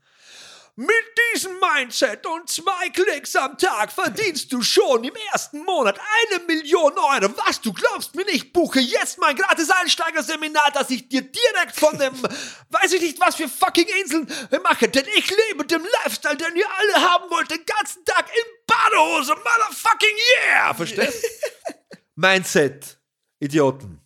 Mit 0.74 0.88
diesem 1.34 1.52
Mindset 1.60 2.26
und 2.26 2.48
zwei 2.48 2.88
Klicks 2.94 3.36
am 3.36 3.58
Tag 3.58 3.92
verdienst 3.92 4.50
du 4.54 4.62
schon 4.62 5.04
im 5.04 5.12
ersten 5.30 5.62
Monat 5.64 6.00
eine 6.00 6.42
Million 6.46 6.94
Euro. 6.96 7.34
Was, 7.44 7.60
du 7.60 7.74
glaubst 7.74 8.14
mir 8.14 8.24
nicht? 8.24 8.54
Buche 8.54 8.80
jetzt 8.80 9.18
mein 9.18 9.36
gratis 9.36 9.68
Einsteigerseminar, 9.70 10.70
das 10.72 10.88
ich 10.88 11.10
dir 11.10 11.20
direkt 11.20 11.76
von 11.78 11.98
dem, 11.98 12.14
weiß 12.70 12.94
ich 12.94 13.02
nicht 13.02 13.20
was 13.20 13.34
für 13.34 13.50
fucking 13.50 13.86
Inseln 14.00 14.26
mache. 14.62 14.88
Denn 14.88 15.04
ich 15.14 15.28
lebe 15.28 15.66
dem 15.66 15.86
Lifestyle, 16.04 16.38
den 16.38 16.56
ihr 16.56 16.68
alle 16.70 17.06
haben 17.06 17.30
wollt, 17.30 17.50
den 17.50 17.66
ganzen 17.66 18.02
Tag 18.06 18.30
in 18.34 18.66
Badehose. 18.66 19.34
Motherfucking 19.34 20.16
yeah! 20.48 20.72
Verstehst? 20.72 21.22
Mindset, 22.14 22.98
Idioten. 23.40 24.00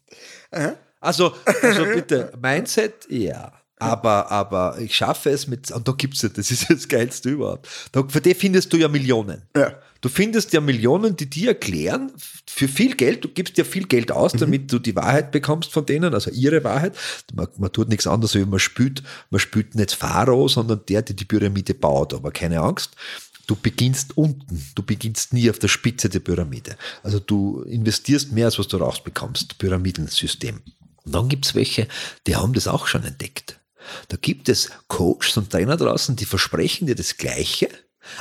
Also, 0.99 1.37
also 1.63 1.85
bitte, 1.85 2.33
Mindset, 2.41 3.07
ja. 3.09 3.53
Aber, 3.79 4.31
aber 4.31 4.79
ich 4.79 4.95
schaffe 4.95 5.31
es 5.31 5.47
mit, 5.47 5.71
und 5.71 5.87
da 5.87 5.93
gibt's 5.93 6.23
ja, 6.23 6.31
das 6.31 6.51
ist 6.51 6.71
das 6.71 6.89
Geilste 6.89 7.29
überhaupt. 7.31 7.69
Da, 7.93 8.05
für 8.09 8.23
die 8.23 8.35
findest 8.35 8.73
du 8.73 8.79
ja 8.79 8.89
Millionen. 8.89 9.43
Ja. 9.55 9.75
Du 10.01 10.09
findest 10.09 10.53
ja 10.53 10.61
Millionen, 10.61 11.17
die 11.17 11.29
dir 11.29 11.49
erklären, 11.49 12.13
für 12.47 12.69
viel 12.69 12.95
Geld, 12.95 13.25
du 13.25 13.29
gibst 13.29 13.57
dir 13.57 13.65
viel 13.65 13.87
Geld 13.87 14.13
aus, 14.13 14.33
damit 14.33 14.71
du 14.73 14.79
die 14.79 14.95
Wahrheit 14.95 15.33
bekommst 15.33 15.73
von 15.73 15.85
denen, 15.85 16.15
also 16.15 16.31
ihre 16.31 16.63
Wahrheit. 16.65 16.95
Man, 17.35 17.49
man 17.59 17.73
tut 17.73 17.89
nichts 17.89 18.07
anderes, 18.07 18.35
wie 18.35 18.45
man 18.45 18.61
spült, 18.61 19.03
man 19.31 19.41
spült 19.41 19.75
nicht 19.75 19.93
Pharao, 19.93 20.49
sondern 20.49 20.81
der, 20.89 21.03
der 21.03 21.17
die 21.17 21.25
Pyramide 21.25 21.75
baut, 21.75 22.15
aber 22.15 22.31
keine 22.31 22.61
Angst. 22.61 22.93
Du 23.47 23.57
beginnst 23.57 24.17
unten, 24.17 24.65
du 24.75 24.83
beginnst 24.83 25.33
nie 25.33 25.51
auf 25.51 25.59
der 25.59 25.69
Spitze 25.69 26.09
der 26.09 26.21
Pyramide. 26.21 26.77
Also 27.03 27.19
du 27.19 27.63
investierst 27.63 28.33
mehr, 28.33 28.47
als 28.47 28.59
was 28.59 28.69
du 28.69 28.77
rausbekommst, 28.77 29.59
Pyramidensystem. 29.59 30.61
Und 31.05 31.15
dann 31.15 31.29
gibt's 31.29 31.55
welche, 31.55 31.89
die 32.27 32.37
haben 32.37 32.53
das 32.53 32.69
auch 32.69 32.87
schon 32.87 33.05
entdeckt. 33.05 33.59
Da 34.09 34.17
gibt 34.21 34.49
es 34.49 34.71
Coaches 34.89 35.37
und 35.37 35.51
Trainer 35.51 35.77
draußen, 35.77 36.17
die 36.17 36.25
versprechen 36.25 36.87
dir 36.87 36.95
das 36.95 37.17
Gleiche, 37.17 37.69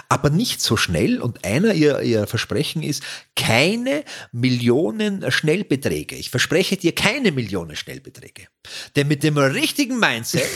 aber 0.09 0.29
nicht 0.29 0.61
so 0.61 0.77
schnell. 0.77 1.21
Und 1.21 1.45
einer 1.45 1.73
ihr, 1.73 2.01
ihr 2.01 2.27
Versprechen 2.27 2.83
ist, 2.83 3.03
keine 3.35 4.03
Millionen 4.31 5.31
Schnellbeträge. 5.31 6.15
Ich 6.15 6.29
verspreche 6.29 6.77
dir 6.77 6.93
keine 6.93 7.31
Millionen 7.31 7.75
Schnellbeträge. 7.75 8.47
Denn 8.95 9.07
mit 9.07 9.23
dem 9.23 9.37
richtigen 9.37 9.99
Mindset 9.99 10.49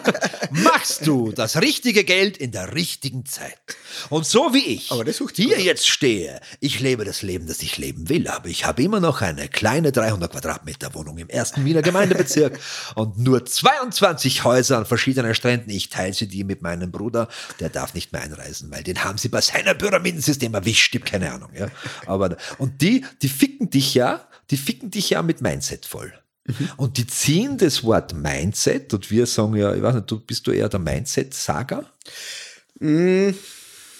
machst 0.50 1.06
du 1.06 1.32
das 1.32 1.60
richtige 1.60 2.04
Geld 2.04 2.36
in 2.36 2.52
der 2.52 2.74
richtigen 2.74 3.24
Zeit. 3.26 3.60
Und 4.08 4.26
so 4.26 4.54
wie 4.54 4.64
ich 4.64 4.90
Aber 4.90 5.04
das 5.04 5.16
sucht 5.16 5.36
hier 5.36 5.60
jetzt 5.60 5.88
stehe, 5.88 6.40
ich 6.60 6.80
lebe 6.80 7.04
das 7.04 7.22
Leben, 7.22 7.46
das 7.46 7.62
ich 7.62 7.78
leben 7.78 8.08
will, 8.08 8.28
aber 8.28 8.48
ich 8.48 8.64
habe 8.64 8.82
immer 8.82 9.00
noch 9.00 9.20
eine 9.20 9.48
kleine 9.48 9.92
300 9.92 10.32
Quadratmeter 10.32 10.94
Wohnung 10.94 11.18
im 11.18 11.28
ersten 11.28 11.64
Wiener 11.64 11.82
Gemeindebezirk 11.82 12.58
und 12.94 13.18
nur 13.18 13.44
22 13.44 14.44
Häuser 14.44 14.78
an 14.78 14.86
verschiedenen 14.86 15.34
Stränden. 15.34 15.70
Ich 15.70 15.88
teile 15.88 16.14
sie 16.14 16.26
die 16.26 16.44
mit 16.44 16.62
meinem 16.62 16.90
Bruder, 16.90 17.28
der 17.60 17.68
darf 17.68 17.94
nicht 17.94 18.12
mehr 18.12 18.22
einreisen, 18.22 18.70
weil 18.72 18.82
den 18.82 19.04
haben 19.04 19.18
sie 19.18 19.28
bei 19.28 19.40
seiner 19.40 19.74
Pyramidensystem 19.74 20.54
erwischt, 20.54 20.94
ich 20.94 21.00
hab 21.00 21.08
keine 21.08 21.32
Ahnung. 21.32 21.50
Ja. 21.54 21.68
Aber, 22.06 22.36
und 22.58 22.82
die, 22.82 23.04
die 23.20 23.28
ficken 23.28 23.70
dich 23.70 23.94
ja, 23.94 24.26
die 24.50 24.56
ficken 24.56 24.90
dich 24.90 25.10
ja 25.10 25.22
mit 25.22 25.40
Mindset 25.40 25.86
voll. 25.86 26.12
Und 26.76 26.96
die 26.96 27.06
ziehen 27.06 27.56
das 27.56 27.84
Wort 27.84 28.14
Mindset 28.14 28.92
und 28.94 29.10
wir 29.10 29.26
sagen 29.26 29.54
ja, 29.54 29.74
ich 29.74 29.82
weiß 29.82 29.94
nicht, 29.94 30.10
du 30.10 30.18
bist 30.18 30.46
du 30.46 30.50
eher 30.50 30.68
der 30.68 30.80
Mindset-Sager? 30.80 31.84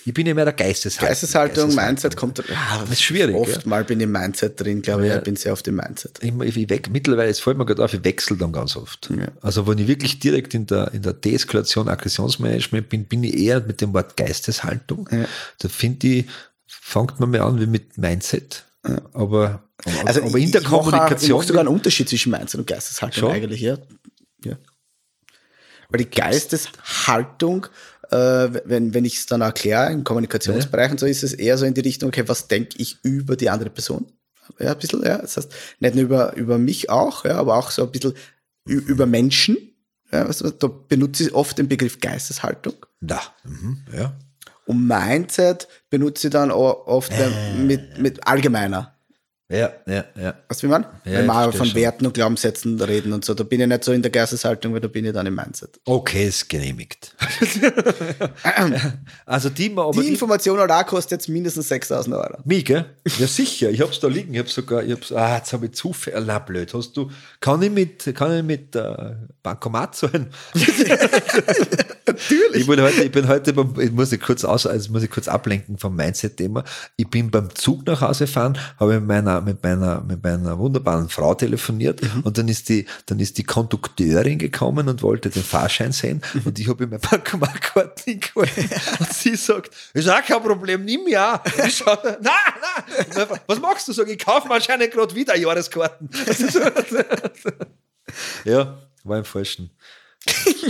Ich 0.04 0.12
bin 0.14 0.26
ja 0.26 0.35
mehr 0.35 0.44
der 0.44 0.54
Geisteshaltung. 0.54 1.09
Geisteshaltung, 1.09 1.75
Mindset 1.75 2.16
kommt. 2.16 2.38
Ja, 2.38 2.78
Das 2.80 2.90
ist 2.90 3.02
schwierig, 3.02 3.37
Oft 3.37 3.66
mal 3.66 3.85
bin 3.85 4.00
ich 4.00 4.04
im 4.04 4.12
Mindset 4.12 4.61
drin, 4.61 4.82
glaube 4.82 5.06
ich. 5.06 5.14
Ich 5.14 5.21
bin 5.23 5.37
sehr 5.37 5.52
oft 5.52 5.66
im 5.68 5.76
Mindset. 5.76 6.18
Ich, 6.23 6.32
ich 6.56 6.68
weg, 6.71 6.90
mittlerweile, 6.90 7.30
es 7.30 7.38
fällt 7.40 7.56
mir 7.59 7.64
gerade 7.66 7.85
auf, 7.85 7.94
ich 7.94 8.02
wechsle 8.04 8.37
dann 8.37 8.52
ganz 8.52 8.75
oft. 8.76 9.11
Ja. 9.11 9.28
Also 9.42 9.66
wenn 9.66 9.78
ich 9.78 9.87
wirklich 9.87 10.18
direkt 10.18 10.54
in 10.54 10.66
der, 10.66 10.92
in 10.92 11.02
der 11.02 11.12
Deeskalation, 11.12 11.88
Aggressionsmanagement 11.88 12.88
bin, 12.88 13.04
bin 13.04 13.23
ich 13.25 13.37
eher 13.37 13.61
mit 13.61 13.80
dem 13.80 13.92
Wort 13.94 14.16
Geisteshaltung. 14.16 15.09
Ja. 15.12 15.25
Da 15.59 15.68
finde 15.68 16.06
ich, 16.09 16.26
fängt 16.66 17.21
man 17.21 17.30
mehr 17.30 17.44
an 17.44 17.61
wie 17.61 17.66
mit 17.66 17.97
Mindset. 17.99 18.64
Aber, 19.12 19.62
Also 20.04 20.23
aber 20.23 20.37
in 20.38 20.50
der 20.50 20.62
ich, 20.62 20.66
mache 20.68 20.76
auch- 20.76 20.85
Kommunikation. 20.85 21.30
Ich 21.30 21.37
mache 21.37 21.47
sogar 21.47 21.61
einen 21.61 21.68
Unterschied 21.68 22.09
zwischen 22.09 22.32
Mindset 22.32 22.59
und 22.61 22.66
Geisteshaltung 22.66 23.21
Schon? 23.21 23.30
eigentlich, 23.32 23.61
ja. 23.61 23.78
ja. 24.44 24.56
Weil 25.88 25.99
die 25.99 26.11
Geisteshaltung, 26.11 27.66
wenn, 28.12 28.95
wenn 28.95 29.04
ich 29.04 29.16
es 29.16 29.26
dann 29.26 29.40
erkläre 29.40 29.92
im 29.92 30.04
Kommunikationsbereich 30.04 30.90
und 30.90 31.00
so, 31.00 31.07
ist 31.07 31.23
es 31.23 31.33
eher 31.33 31.57
so 31.59 31.64
in 31.64 31.75
die 31.75 31.81
Richtung, 31.81 32.09
okay, 32.09 32.25
was 32.26 32.49
denke 32.49 32.76
ich 32.78 32.99
über 33.02 33.37
die 33.37 33.50
andere 33.50 33.71
Person? 33.71 34.07
Ja, 34.59 34.73
ein 34.73 34.78
bisschen, 34.78 35.02
ja. 35.02 35.19
Das 35.19 35.37
heißt, 35.37 35.52
nicht 35.81 35.95
nur 35.95 36.04
über, 36.04 36.37
über 36.37 36.59
mich 36.59 36.90
auch, 36.90 37.25
ja, 37.25 37.37
aber 37.37 37.57
auch 37.57 37.71
so 37.71 37.83
ein 37.83 37.90
bisschen 37.90 38.14
über 38.64 39.07
Menschen. 39.07 39.57
Ja, 40.12 40.26
also, 40.26 40.50
da 40.50 40.69
benutze 40.69 41.25
ich 41.25 41.35
oft 41.35 41.57
den 41.59 41.69
Begriff 41.69 42.00
Geisteshaltung. 42.00 42.75
da, 43.00 43.21
mhm, 43.45 43.83
ja. 43.97 44.14
Und 44.66 44.87
Mindset 44.87 45.69
benutze 45.90 46.28
ich 46.28 46.33
dann 46.33 46.50
oft 46.50 47.12
äh. 47.12 47.54
mit, 47.54 47.99
mit 47.99 48.26
allgemeiner. 48.26 48.91
Ja, 49.52 49.71
ja, 49.87 50.04
ja. 50.18 50.35
Weißt 50.49 50.62
du, 50.62 50.66
wie 50.66 50.71
man? 50.71 50.87
Ja, 51.04 51.12
Wenn 51.12 51.26
wir 51.26 51.52
von 51.52 51.66
schon. 51.66 51.75
Werten 51.75 52.06
und 52.06 52.14
Glaubenssätzen 52.14 52.80
reden 52.80 53.12
und 53.12 53.23
so, 53.23 53.35
da 53.35 53.44
bin 53.44 53.61
ich 53.61 53.66
nicht 53.66 53.85
so 53.85 53.92
in 53.92 54.00
der 54.00 54.11
Geisteshaltung, 54.11 54.73
weil 54.73 54.80
da 54.80 54.88
bin 54.88 55.04
ich 55.04 55.12
dann 55.12 55.26
im 55.26 55.35
Mindset. 55.35 55.78
Okay, 55.85 56.26
ist 56.28 56.49
genehmigt. 56.49 57.14
also 59.26 59.50
die, 59.50 59.71
aber 59.76 59.92
Die 59.92 60.00
die, 60.00 60.09
Information 60.09 60.59
allein 60.59 60.87
kostet 60.87 61.12
jetzt 61.12 61.28
mindestens 61.28 61.68
6000 61.68 62.16
Euro. 62.16 62.38
Mich, 62.44 62.64
gell? 62.64 62.87
Ja, 63.18 63.26
sicher. 63.26 63.68
Ich 63.68 63.82
hab's 63.82 64.00
da 64.00 64.09
liegen. 64.09 64.32
Ich 64.32 64.40
hab's 64.40 64.54
sogar, 64.54 64.82
ich 64.82 64.92
hab's, 64.92 65.12
ah, 65.12 65.37
jetzt 65.37 65.52
habe 65.52 65.66
ich 65.66 65.73
Zufall. 65.73 66.25
Na, 66.25 66.38
blöd. 66.38 66.73
Hast 66.73 66.97
du, 66.97 67.11
kann 67.40 67.61
ich 67.61 67.71
mit, 67.71 68.14
kann 68.14 68.35
ich 68.35 68.42
mit 68.42 68.75
äh, 68.75 69.16
Bankomat 69.42 69.97
zahlen? 69.97 70.30
Natürlich. 72.06 72.62
Ich, 72.62 72.66
bin 72.66 72.80
heute, 72.80 73.04
ich 73.04 73.12
bin 73.12 73.28
heute 73.28 73.52
beim, 73.52 73.78
ich 73.78 73.92
muss 73.92 74.12
ich 74.12 74.21
kurz 74.21 74.44
aus, 74.44 74.66
also 74.66 74.92
muss 74.92 75.02
ich 75.02 75.11
kurz 75.11 75.28
ablenken 75.28 75.78
vom 75.78 75.94
Mindset-Thema. 75.94 76.64
Ich 76.97 77.09
bin 77.09 77.30
beim 77.30 77.54
Zug 77.54 77.87
nach 77.87 78.00
Hause 78.00 78.26
fahren, 78.26 78.59
habe 78.78 78.94
mit 78.94 79.06
meiner, 79.06 79.41
mit 79.42 79.62
meiner, 79.62 80.00
mit 80.00 80.22
meiner 80.22 80.58
wunderbaren 80.58 81.08
Frau 81.08 81.34
telefoniert 81.34 82.00
und 82.22 82.38
dann 82.38 82.49
ist 82.49 82.68
die, 82.68 82.87
dann 83.06 83.20
ist 83.20 83.38
die 83.38 83.44
Kondukteurin 83.44 84.38
gekommen 84.38 84.88
und 84.88 85.02
wollte 85.02 85.30
den 85.30 85.42
Fahrschein 85.42 85.92
sehen 85.92 86.22
und 86.44 86.58
ich 86.58 86.68
habe 86.68 86.84
ihm 86.84 86.90
mein 86.90 87.00
Bankomatkarte 87.00 88.04
hingehalten 88.04 88.70
und 88.99 89.12
sie 89.12 89.37
sagt, 89.37 89.70
ist 89.94 90.08
auch 90.08 90.22
kein 90.22 90.42
Problem, 90.42 90.84
nimm 90.84 91.08
ja. 91.08 91.42
Ich 91.66 91.76
schau, 91.76 91.96
nein, 92.02 92.20
nein, 92.22 93.26
was 93.46 93.61
machst 93.61 93.88
du? 93.88 93.92
Sag 93.92 94.08
ich, 94.08 94.18
kaufe 94.18 94.49
mir 94.49 94.54
anscheinend 94.54 94.90
gerade 94.90 95.14
wieder 95.14 95.37
Jahreskarten. 95.37 96.08
ja, 98.44 98.78
war 99.04 99.18
im 99.18 99.25
falschen 99.25 99.70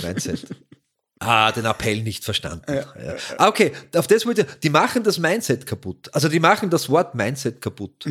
Mindset. 0.02 0.46
Ah, 1.24 1.52
den 1.52 1.64
Appell 1.64 2.02
nicht 2.02 2.24
verstanden. 2.24 2.64
Ja. 2.72 2.84
Ah, 3.38 3.48
okay, 3.48 3.72
auf 3.94 4.06
das 4.06 4.26
wollte 4.26 4.42
ich, 4.42 4.46
die 4.62 4.70
machen 4.70 5.02
das 5.04 5.18
Mindset 5.18 5.66
kaputt. 5.66 6.10
Also 6.12 6.28
die 6.28 6.40
machen 6.40 6.70
das 6.70 6.88
Wort 6.88 7.14
Mindset 7.14 7.60
kaputt. 7.60 8.04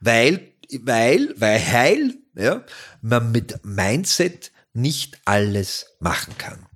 Weil, 0.00 0.40
weil, 0.82 1.34
weil 1.36 1.58
heil, 1.60 2.14
ja, 2.34 2.62
man 3.02 3.32
mit 3.32 3.64
Mindset 3.64 4.50
nicht 4.72 5.18
alles 5.24 5.86
machen 6.00 6.36
kann. 6.38 6.66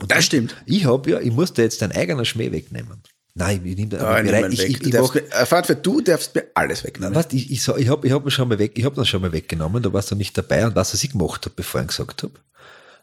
Und 0.00 0.10
Das 0.10 0.24
stimmt. 0.24 0.56
Ich 0.66 0.86
habe 0.86 1.10
ja, 1.10 1.20
ich 1.20 1.30
muss 1.30 1.52
da 1.52 1.62
jetzt 1.62 1.82
dein 1.82 1.92
eigener 1.92 2.24
Schmäh 2.24 2.52
wegnehmen. 2.52 3.02
Nein, 3.34 3.60
ich 3.64 3.76
nehme 3.76 3.96
mal 3.98 4.52
ich, 4.52 4.58
weg. 4.60 4.70
ich, 4.70 4.78
Du 4.80 4.86
ich, 4.86 4.90
darfst 4.92 5.14
mach- 5.14 5.68
mir- 5.68 5.70
äh, 5.70 5.76
du 5.82 6.00
darfst 6.00 6.34
mir 6.34 6.44
alles 6.54 6.84
wegnehmen. 6.84 7.14
was, 7.14 7.26
ich, 7.32 7.50
ich, 7.50 7.68
ich 7.68 7.88
habe 7.88 8.06
ich 8.06 8.12
hab 8.12 8.24
mir 8.24 8.30
schon 8.30 8.48
mal 8.48 8.58
weg, 8.58 8.72
ich 8.76 8.84
habe 8.84 8.96
das 8.96 9.08
schon 9.08 9.22
mal 9.22 9.32
weggenommen, 9.32 9.82
da 9.82 9.92
warst 9.92 10.10
du 10.10 10.14
nicht 10.16 10.36
dabei 10.36 10.66
und 10.66 10.74
was 10.74 10.92
was 10.92 11.04
ich 11.04 11.12
gemacht 11.12 11.44
habe, 11.44 11.54
bevor 11.54 11.80
ich 11.82 11.88
gesagt 11.88 12.22
habe. 12.22 12.34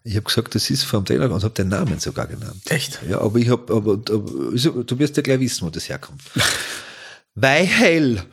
Ich 0.08 0.16
habe 0.16 0.24
gesagt, 0.24 0.56
das 0.56 0.70
ist 0.70 0.84
vom 0.84 1.04
Trainer 1.04 1.30
und 1.30 1.44
habe 1.44 1.54
den 1.54 1.68
Namen 1.68 2.00
sogar 2.00 2.28
genannt. 2.28 2.62
Echt? 2.70 3.02
Ja, 3.10 3.20
aber 3.20 3.40
ich 3.40 3.50
habe, 3.50 3.74
aber, 3.74 3.94
aber 3.94 4.84
du 4.84 5.00
wirst 5.00 5.18
ja 5.18 5.22
gleich 5.22 5.42
wissen, 5.42 5.68
wo 5.68 5.70
das 5.70 5.90
herkommt. 5.90 6.22
Weil, 7.36 8.24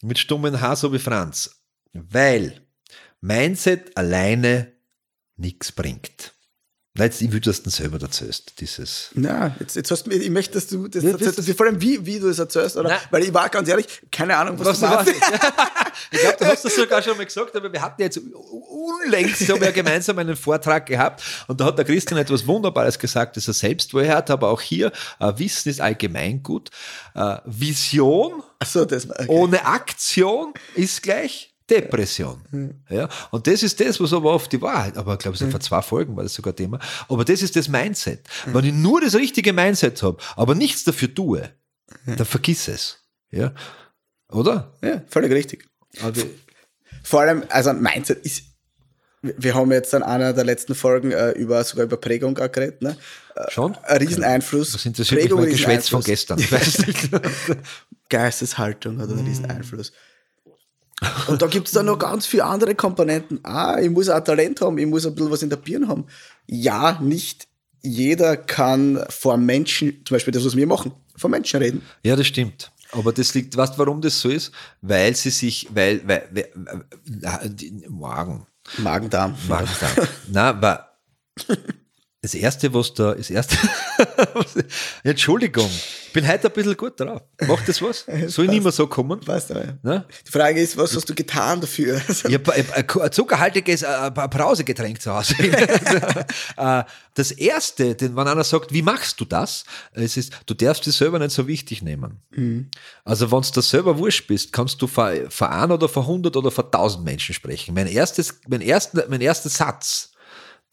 mit 0.00 0.20
stummen 0.20 0.60
Haar 0.60 0.76
so 0.76 0.92
wie 0.92 1.00
Franz, 1.00 1.50
weil 1.92 2.62
Mindset 3.20 3.96
alleine 3.96 4.72
nichts 5.36 5.72
bringt. 5.72 6.33
Nein, 6.96 7.08
jetzt, 7.08 7.20
ich 7.22 7.32
will, 7.32 7.40
dass 7.40 7.56
du 7.58 7.64
das 7.64 7.74
selber 7.76 8.00
erzählst, 8.00 8.60
dieses. 8.60 9.10
Na, 9.14 9.56
jetzt, 9.58 9.74
jetzt 9.74 9.90
hast 9.90 10.04
du 10.06 10.10
mir, 10.10 10.16
ich 10.16 10.30
möchte, 10.30 10.54
dass 10.54 10.68
du 10.68 10.86
das 10.86 11.02
Ja, 11.02 11.10
erzählst, 11.10 11.38
das- 11.38 11.50
vor 11.56 11.66
allem 11.66 11.80
wie, 11.82 12.06
wie 12.06 12.20
du 12.20 12.28
es 12.28 12.38
erzählst, 12.38 12.76
oder? 12.76 12.90
Nein. 12.90 13.00
Weil 13.10 13.24
ich 13.24 13.34
war 13.34 13.48
ganz 13.48 13.68
ehrlich, 13.68 13.86
keine 14.12 14.36
Ahnung, 14.36 14.56
was, 14.60 14.68
Was 14.68 14.78
du 14.78 14.86
meinst. 14.86 15.12
ich 16.12 16.20
glaube, 16.20 16.36
du 16.38 16.44
hast 16.44 16.64
das 16.64 16.76
sogar 16.76 17.02
schon 17.02 17.16
mal 17.16 17.26
gesagt, 17.26 17.56
aber 17.56 17.72
wir 17.72 17.82
hatten 17.82 18.00
jetzt 18.00 18.18
unlängst 18.18 19.48
haben 19.48 19.60
wir 19.60 19.72
gemeinsam 19.72 20.18
einen 20.18 20.36
Vortrag 20.36 20.86
gehabt 20.86 21.22
und 21.48 21.60
da 21.60 21.64
hat 21.64 21.78
der 21.78 21.84
Christian 21.84 22.20
etwas 22.20 22.46
Wunderbares 22.46 22.96
gesagt, 22.96 23.36
das 23.36 23.48
er 23.48 23.54
selbst 23.54 23.92
woher 23.92 24.14
hat, 24.16 24.30
aber 24.30 24.50
auch 24.50 24.60
hier, 24.60 24.92
äh, 25.18 25.32
Wissen 25.36 25.70
ist 25.70 25.80
allgemeingut. 25.80 26.70
Äh, 27.16 27.38
Vision 27.44 28.42
so, 28.64 28.84
das 28.84 29.08
war, 29.08 29.16
okay. 29.18 29.28
ohne 29.28 29.66
Aktion 29.66 30.54
ist 30.74 31.02
gleich 31.02 31.53
Depression. 31.70 32.42
Ja, 32.90 33.08
und 33.30 33.46
das 33.46 33.62
ist 33.62 33.80
das, 33.80 33.98
was 33.98 34.12
aber 34.12 34.32
oft 34.32 34.52
die 34.52 34.60
Wahrheit, 34.60 34.96
aber 34.96 35.14
ich 35.14 35.18
glaube, 35.20 35.36
so 35.36 35.48
vor 35.48 35.60
zwei 35.60 35.80
Folgen 35.80 36.14
war 36.16 36.22
das 36.22 36.34
sogar 36.34 36.54
Thema, 36.54 36.78
aber 37.08 37.24
das 37.24 37.40
ist 37.42 37.56
das 37.56 37.68
Mindset. 37.68 38.20
Wenn 38.46 38.64
ich 38.64 38.74
nur 38.74 39.00
das 39.00 39.14
richtige 39.14 39.52
Mindset 39.52 40.02
habe, 40.02 40.18
aber 40.36 40.54
nichts 40.54 40.84
dafür 40.84 41.14
tue, 41.14 41.50
dann 42.06 42.26
vergiss 42.26 42.68
es. 42.68 42.98
Ja, 43.30 43.52
oder? 44.30 44.72
ja, 44.82 45.02
völlig 45.08 45.32
richtig. 45.32 45.68
Also, 46.02 46.22
Vor 47.02 47.20
allem, 47.20 47.44
also 47.48 47.72
Mindset 47.72 48.24
ist, 48.24 48.44
wir 49.22 49.54
haben 49.54 49.72
jetzt 49.72 49.94
an 49.94 50.02
einer 50.02 50.32
der 50.32 50.44
letzten 50.44 50.74
Folgen 50.74 51.12
äh, 51.12 51.30
über, 51.30 51.64
sogar 51.64 51.86
über 51.86 51.96
Prägung 51.96 52.34
geredet, 52.34 52.82
ne? 52.82 52.96
schon? 53.48 53.76
Ein 53.84 53.98
Rieseneinfluss. 53.98 54.72
Das 54.72 54.84
interessiert 54.84 55.22
mich 55.22 55.32
mein 55.32 55.48
Geschwätz 55.48 55.88
von 55.88 56.02
gestern. 56.02 56.38
Geisteshaltung 58.10 59.00
hat 59.00 59.08
einen 59.10 59.24
Mm. 59.24 59.82
Und 61.28 61.42
da 61.42 61.46
gibt 61.46 61.66
es 61.68 61.72
dann 61.72 61.86
noch 61.86 61.98
ganz 61.98 62.26
viele 62.26 62.44
andere 62.44 62.74
Komponenten. 62.74 63.40
Ah, 63.42 63.78
ich 63.80 63.90
muss 63.90 64.08
auch 64.08 64.20
Talent 64.20 64.60
haben, 64.60 64.78
ich 64.78 64.86
muss 64.86 65.06
ein 65.06 65.14
bisschen 65.14 65.30
was 65.30 65.42
in 65.42 65.50
der 65.50 65.56
Birne 65.56 65.88
haben. 65.88 66.06
Ja, 66.46 66.98
nicht 67.00 67.46
jeder 67.82 68.36
kann 68.36 69.04
vor 69.10 69.36
Menschen, 69.36 70.02
zum 70.04 70.14
Beispiel 70.14 70.32
das, 70.32 70.44
was 70.44 70.56
wir 70.56 70.66
machen, 70.66 70.92
vor 71.16 71.30
Menschen 71.30 71.60
reden. 71.60 71.82
Ja, 72.02 72.16
das 72.16 72.26
stimmt. 72.26 72.72
Aber 72.92 73.12
das 73.12 73.34
liegt, 73.34 73.56
weißt 73.56 73.74
du, 73.74 73.78
warum 73.78 74.00
das 74.00 74.20
so 74.20 74.28
ist? 74.28 74.52
Weil 74.80 75.14
sie 75.16 75.30
sich, 75.30 75.68
weil, 75.74 76.00
weil, 76.06 76.28
weil, 76.32 76.50
weil 77.06 77.50
die, 77.50 77.84
Magen. 77.88 78.46
Magen-Darm. 78.78 79.34
Magen-Darm. 79.48 80.08
Na, 80.30 80.62
war 80.62 80.98
das 82.24 82.32
erste, 82.32 82.72
was 82.72 82.94
da, 82.94 83.14
das 83.14 83.28
erste, 83.28 83.54
Entschuldigung, 85.04 85.68
ich 86.06 86.12
bin 86.14 86.26
heute 86.26 86.46
ein 86.46 86.54
bisschen 86.54 86.74
gut 86.74 86.98
drauf. 86.98 87.20
Macht 87.46 87.68
das 87.68 87.82
was? 87.82 88.06
Soll 88.28 88.46
ich 88.46 88.50
nicht 88.50 88.62
mehr 88.62 88.72
so 88.72 88.86
kommen? 88.86 89.20
Weißt 89.26 89.50
du, 89.50 89.76
ja. 89.84 90.06
Die 90.26 90.30
Frage 90.30 90.58
ist, 90.58 90.74
was 90.78 90.96
hast 90.96 91.06
du 91.06 91.14
getan 91.14 91.60
dafür? 91.60 92.00
Ich 92.08 92.24
habe 92.24 92.54
ein 92.54 93.12
zuckerhaltiges 93.12 93.82
äh, 93.82 94.10
Brausegetränk 94.10 95.02
zu 95.02 95.14
Hause. 95.14 95.34
Äh, 96.56 96.84
das 97.14 97.30
erste, 97.32 97.96
wenn 98.00 98.18
einer 98.18 98.44
sagt, 98.44 98.72
wie 98.72 98.82
machst 98.82 99.20
du 99.20 99.24
das? 99.24 99.64
Es 99.92 100.16
ist, 100.16 100.32
du 100.46 100.54
darfst 100.54 100.86
dich 100.86 100.94
selber 100.94 101.18
nicht 101.18 101.32
so 101.32 101.46
wichtig 101.46 101.82
nehmen. 101.82 102.20
Mhm. 102.30 102.70
Also, 103.04 103.30
wenn 103.30 103.42
du 103.42 103.48
da 103.52 103.62
selber 103.62 103.98
wurscht 103.98 104.26
bist, 104.26 104.52
kannst 104.52 104.80
du 104.80 104.86
vor, 104.86 105.12
vor 105.28 105.50
ein 105.50 105.70
oder 105.70 105.88
vor 105.88 106.06
hundert 106.06 106.36
oder 106.36 106.50
vor 106.50 106.70
tausend 106.70 107.04
Menschen 107.04 107.34
sprechen. 107.34 107.74
Mein 107.74 107.88
erstes, 107.88 108.40
mein 108.46 108.60
erster, 108.60 109.04
mein 109.08 109.20
erster 109.20 109.48
Satz, 109.48 110.13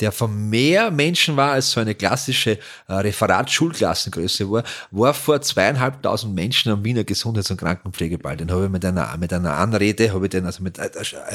der 0.01 0.11
von 0.11 0.49
mehr 0.49 0.91
Menschen 0.91 1.37
war 1.37 1.53
als 1.53 1.71
so 1.71 1.79
eine 1.79 1.95
klassische 1.95 2.57
äh, 2.87 2.93
Referat-Schulklassengröße 2.93 4.49
war, 4.51 4.63
war 4.89 5.13
vor 5.13 5.41
zweieinhalbtausend 5.41 6.33
Menschen 6.33 6.71
am 6.71 6.83
Wiener 6.83 7.03
Gesundheits- 7.03 7.51
und 7.51 7.57
Krankenpflegeball. 7.57 8.37
Den 8.37 8.51
habe 8.51 8.65
ich 8.65 8.69
mit 8.71 8.83
einer, 8.83 9.15
mit 9.17 9.31
einer 9.31 9.53
Anrede, 9.53 10.13
habe 10.13 10.25
ich 10.25 10.31
den 10.31 10.45
also 10.45 10.63
mit, 10.63 10.79
äh, 10.79 10.89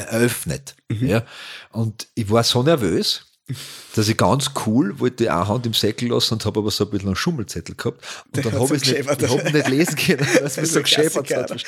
eröffnet. 0.09 0.75
Mhm. 0.89 1.07
Ja. 1.07 1.23
Und 1.71 2.07
ich 2.13 2.29
war 2.29 2.43
so 2.43 2.61
nervös, 2.61 3.26
dass 3.95 4.09
ich 4.09 4.17
ganz 4.17 4.51
cool 4.65 4.99
wollte 4.99 5.31
eine 5.31 5.47
Hand 5.47 5.65
im 5.65 5.73
Säckel 5.73 6.09
lassen 6.09 6.33
und 6.33 6.45
habe 6.45 6.59
aber 6.59 6.69
so 6.69 6.83
ein 6.83 6.89
bisschen 6.89 7.07
einen 7.07 7.15
Schummelzettel 7.15 7.75
gehabt. 7.75 8.05
Und 8.35 8.45
dann 8.45 8.53
habe 8.53 8.75
ich 8.75 8.83
es 8.83 9.07
nicht, 9.07 9.29
hab 9.29 9.53
nicht 9.53 9.67
lesen 9.69 9.95
können, 9.95 10.27
weil 10.33 10.43
es 10.43 10.57
mich 10.57 10.71
so 10.71 10.81
geschäfert 10.81 11.33
hat. 11.33 11.51
Und 11.51 11.63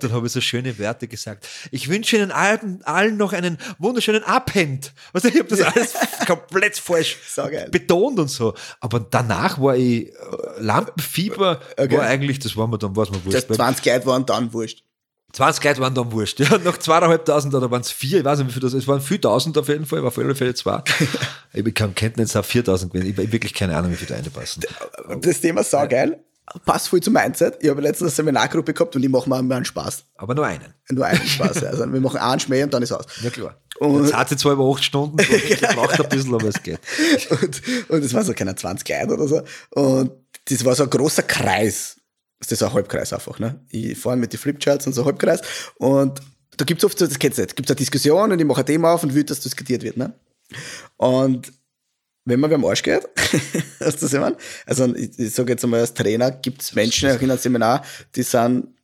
dann 0.00 0.12
habe 0.12 0.26
ich 0.26 0.32
so 0.32 0.40
schöne 0.40 0.78
Werte 0.78 1.08
gesagt. 1.08 1.48
Ich 1.72 1.88
wünsche 1.88 2.16
Ihnen 2.16 2.30
allen, 2.30 2.80
allen 2.84 3.16
noch 3.16 3.32
einen 3.32 3.58
wunderschönen 3.78 4.22
Abend. 4.22 4.92
Also 5.12 5.28
ich 5.28 5.38
habe 5.38 5.48
das 5.48 5.62
alles 5.62 5.94
komplett 6.26 6.78
falsch 6.78 7.18
betont 7.72 8.20
und 8.20 8.28
so. 8.28 8.54
Aber 8.80 9.00
danach 9.00 9.60
war 9.60 9.76
ich, 9.76 10.08
äh, 10.08 10.12
Lampenfieber 10.58 11.60
okay. 11.76 11.96
war 11.96 12.04
eigentlich, 12.04 12.38
das 12.38 12.56
war 12.56 12.68
mir 12.68 12.78
dann, 12.78 12.94
was 12.94 13.10
man 13.10 13.24
wurscht. 13.24 13.50
Das 13.50 13.56
20 13.56 13.84
Leute 13.84 14.06
waren 14.06 14.26
dann 14.26 14.52
wurscht. 14.52 14.85
20 15.36 15.64
Leute 15.64 15.80
waren 15.82 15.94
dann 15.94 16.12
wurscht. 16.12 16.40
Ja, 16.46 16.58
nach 16.58 16.78
zweieinhalbtausend 16.78 17.54
oder 17.54 17.70
waren 17.70 17.82
es 17.82 17.90
vier, 17.90 18.18
ich 18.18 18.24
weiß 18.24 18.38
nicht, 18.38 18.48
wie 18.48 18.52
viel 18.52 18.62
das 18.62 18.72
ist. 18.72 18.84
Es 18.84 18.88
waren 18.88 19.00
4000 19.00 19.58
auf 19.58 19.68
jeden 19.68 19.84
Fall, 19.84 20.00
war 20.00 20.08
auf 20.08 20.18
alle 20.18 20.34
Fälle 20.34 20.54
zwei. 20.54 20.82
ich 21.52 21.74
kann 21.74 21.94
Kenntnis 21.94 22.34
auf 22.36 22.46
4000 22.46 22.92
gewesen. 22.92 23.10
Ich 23.10 23.16
habe 23.18 23.32
wirklich 23.32 23.52
keine 23.52 23.76
Ahnung, 23.76 23.92
wie 23.92 23.96
viel 23.96 24.06
da 24.06 24.14
reinpassen. 24.14 24.64
Das 25.20 25.40
Thema 25.40 25.60
ist 25.60 25.70
saugeil. 25.70 26.18
Passt 26.64 26.88
voll 26.88 27.00
zum 27.00 27.12
Mindset. 27.12 27.56
Ich 27.60 27.68
habe 27.68 27.82
letztens 27.82 28.12
eine 28.12 28.14
Seminargruppe 28.14 28.72
gehabt 28.72 28.94
und 28.96 29.02
die 29.02 29.08
machen 29.08 29.28
mir 29.28 29.56
einen 29.56 29.64
Spaß. 29.64 30.04
Aber 30.16 30.34
nur 30.34 30.46
einen. 30.46 30.72
Nur 30.90 31.04
einen 31.04 31.26
Spaß. 31.26 31.60
Ja. 31.60 31.68
Also 31.70 31.92
wir 31.92 32.00
machen 32.00 32.18
einen 32.18 32.40
Schmäh 32.40 32.62
und 32.62 32.72
dann 32.72 32.82
ist 32.82 32.92
aus. 32.92 33.04
Ja, 33.22 33.30
klar. 33.30 33.56
Und 33.78 34.04
Jetzt 34.04 34.14
hat 34.14 34.28
sie 34.28 34.36
zwar 34.36 34.52
über 34.52 34.64
acht 34.72 34.84
Stunden, 34.84 35.18
ja, 35.60 35.72
braucht 35.74 36.00
ein 36.00 36.08
bisschen, 36.08 36.34
aber 36.34 36.48
es 36.48 36.62
geht. 36.62 36.78
Und, 37.30 37.62
und 37.88 38.04
es 38.04 38.14
war 38.14 38.24
so 38.24 38.32
keine 38.32 38.54
20 38.54 38.88
Leute 38.88 39.12
oder 39.12 39.28
so. 39.28 39.42
Und 39.70 40.12
das 40.48 40.64
war 40.64 40.74
so 40.74 40.84
ein 40.84 40.90
großer 40.90 41.24
Kreis 41.24 41.95
das 42.40 42.52
ist 42.52 42.62
ein 42.62 42.72
Halbkreis 42.72 43.12
einfach, 43.12 43.38
ne? 43.38 43.60
Ich 43.70 43.98
fahre 43.98 44.16
mit 44.16 44.32
den 44.32 44.38
Flipcharts 44.38 44.86
und 44.86 44.92
so 44.92 45.04
Halbkreis 45.04 45.40
und 45.76 46.20
da 46.56 46.64
gibt's 46.64 46.84
oft 46.84 46.98
so, 46.98 47.06
das 47.06 47.18
kennst 47.18 47.38
du 47.38 47.42
nicht, 47.42 47.56
gibt's 47.56 47.70
eine 47.70 47.76
Diskussion 47.76 48.32
und 48.32 48.38
ich 48.38 48.46
mache 48.46 48.60
ein 48.60 48.66
Thema 48.66 48.92
auf 48.92 49.02
und 49.02 49.14
will, 49.14 49.24
dass 49.24 49.40
diskutiert 49.40 49.82
wird, 49.82 49.96
ne? 49.96 50.12
Und 50.96 51.52
wenn 52.24 52.40
man 52.40 52.50
beim 52.50 52.64
Arsch 52.64 52.82
geht, 52.82 53.08
hast 53.80 54.02
du 54.02 54.06
das 54.06 54.12
immer? 54.12 54.36
Also 54.66 54.94
ich, 54.94 55.18
ich 55.18 55.32
sage 55.32 55.52
jetzt 55.52 55.64
einmal 55.64 55.80
als 55.80 55.94
Trainer, 55.94 56.30
gibt's 56.30 56.74
Menschen 56.74 57.10
auch 57.10 57.20
in 57.20 57.30
einem 57.30 57.38
Seminar, 57.38 57.84
die 58.14 58.22
sind 58.22 58.75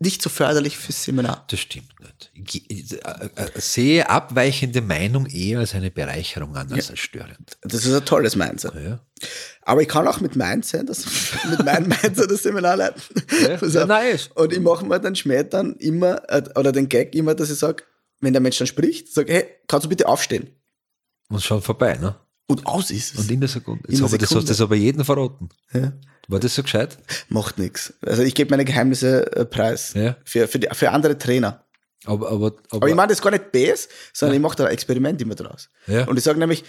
nicht 0.00 0.22
so 0.22 0.30
förderlich 0.30 0.78
fürs 0.78 1.02
Seminar. 1.04 1.44
Das 1.50 1.58
stimmt 1.58 1.92
nicht. 2.00 2.30
Ich 2.68 2.92
äh, 2.92 3.30
äh, 3.34 3.50
sehe 3.56 4.08
abweichende 4.08 4.80
Meinung 4.80 5.26
eher 5.26 5.58
als 5.58 5.74
eine 5.74 5.90
Bereicherung 5.90 6.56
an 6.56 6.72
als, 6.72 6.86
ja. 6.86 6.90
als 6.92 7.00
störend. 7.00 7.58
Das 7.62 7.84
ist 7.84 7.92
ein 7.92 8.04
tolles 8.04 8.36
Mindset. 8.36 8.74
Ja. 8.74 9.00
Aber 9.62 9.82
ich 9.82 9.88
kann 9.88 10.06
auch 10.06 10.20
mit 10.20 10.36
Mindset, 10.36 10.88
das, 10.88 11.04
mit 11.50 11.64
meinem 11.64 11.88
Mindset 11.88 12.30
das 12.30 12.42
Seminar 12.42 12.76
leiten. 12.76 13.02
Ja, 13.42 13.66
ja 13.66 13.86
nice. 13.86 14.30
Und 14.34 14.52
ich 14.52 14.60
mache 14.60 14.86
mir 14.86 15.00
dann 15.00 15.16
später 15.16 15.64
immer, 15.80 16.22
äh, 16.30 16.44
oder 16.54 16.70
den 16.70 16.88
Gag 16.88 17.14
immer, 17.14 17.34
dass 17.34 17.50
ich 17.50 17.58
sage, 17.58 17.82
wenn 18.20 18.32
der 18.32 18.42
Mensch 18.42 18.58
dann 18.58 18.66
spricht, 18.66 19.12
sage, 19.12 19.32
hey, 19.32 19.46
kannst 19.66 19.84
du 19.84 19.88
bitte 19.88 20.06
aufstehen? 20.06 20.48
Und 21.28 21.42
schon 21.42 21.60
vorbei, 21.60 21.96
ne? 21.96 22.14
Und 22.48 22.66
aus 22.66 22.90
ist 22.90 23.14
es. 23.14 23.20
Und 23.20 23.30
in 23.30 23.40
der 23.40 23.48
Sekunde. 23.48 23.84
Jetzt 23.88 24.00
in 24.00 24.00
der 24.00 24.08
Sekunde. 24.08 24.26
Das 24.26 24.34
hast 24.34 24.44
du 24.44 24.48
das 24.48 24.60
aber 24.60 24.74
jeden 24.74 25.04
verraten. 25.04 25.50
Ja. 25.72 25.92
War 26.28 26.40
das 26.40 26.54
so 26.54 26.62
gescheit? 26.62 26.98
Macht 27.28 27.58
nichts. 27.58 27.94
Also 28.02 28.22
ich 28.22 28.34
gebe 28.34 28.50
meine 28.50 28.64
Geheimnisse 28.64 29.30
äh, 29.36 29.44
preis. 29.44 29.92
Ja. 29.94 30.16
Für, 30.24 30.48
für, 30.48 30.58
die, 30.58 30.68
für 30.72 30.90
andere 30.90 31.16
Trainer. 31.16 31.64
Aber, 32.04 32.30
aber, 32.30 32.46
aber, 32.46 32.56
aber 32.70 32.88
ich 32.88 32.94
meine 32.94 33.10
das 33.10 33.20
gar 33.20 33.30
nicht 33.30 33.52
bes, 33.52 33.88
sondern 34.12 34.34
ja. 34.34 34.38
ich 34.38 34.42
mache 34.42 34.56
da 34.56 34.64
ein 34.66 34.72
Experiment 34.72 35.20
immer 35.20 35.34
draus. 35.34 35.68
Ja. 35.86 36.06
Und 36.06 36.16
ich 36.16 36.24
sage 36.24 36.38
nämlich, 36.38 36.64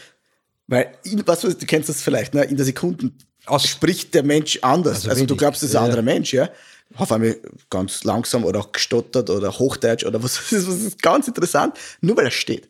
weil, 0.67 0.93
was, 1.25 1.41
du 1.41 1.55
kennst 1.65 1.89
das 1.89 2.01
vielleicht, 2.01 2.33
ne? 2.33 2.43
in 2.43 2.55
der 2.55 2.65
Sekunde 2.65 3.11
Aus 3.45 3.67
spricht 3.67 4.13
der 4.13 4.23
Mensch 4.23 4.59
anders. 4.61 4.97
Also, 4.97 5.09
also 5.09 5.25
du 5.25 5.35
glaubst, 5.35 5.63
das 5.63 5.69
ist 5.69 5.75
ein 5.75 5.83
anderer 5.85 6.01
Mensch, 6.01 6.33
ja. 6.33 6.49
Auf 6.95 7.11
einmal 7.11 7.37
ganz 7.69 8.03
langsam 8.03 8.45
oder 8.45 8.59
auch 8.59 8.71
gestottert 8.71 9.29
oder 9.29 9.57
Hochdeutsch 9.57 10.05
oder 10.05 10.21
was, 10.23 10.39
was 10.51 10.53
ist 10.53 11.01
ganz 11.01 11.27
interessant, 11.27 11.77
nur 12.01 12.17
weil 12.17 12.25
er 12.25 12.31
steht. 12.31 12.69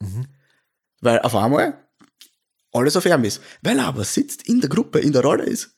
Mhm. 0.00 0.26
Weil 1.00 1.20
auf 1.20 1.34
einmal 1.34 1.83
alles 2.74 2.96
auf 2.96 3.06
ist. 3.06 3.40
Weil 3.62 3.78
er 3.78 3.86
aber 3.86 4.04
sitzt 4.04 4.46
in 4.48 4.60
der 4.60 4.68
Gruppe, 4.68 4.98
in 5.00 5.12
der 5.12 5.22
Rolle 5.22 5.44
ist 5.44 5.70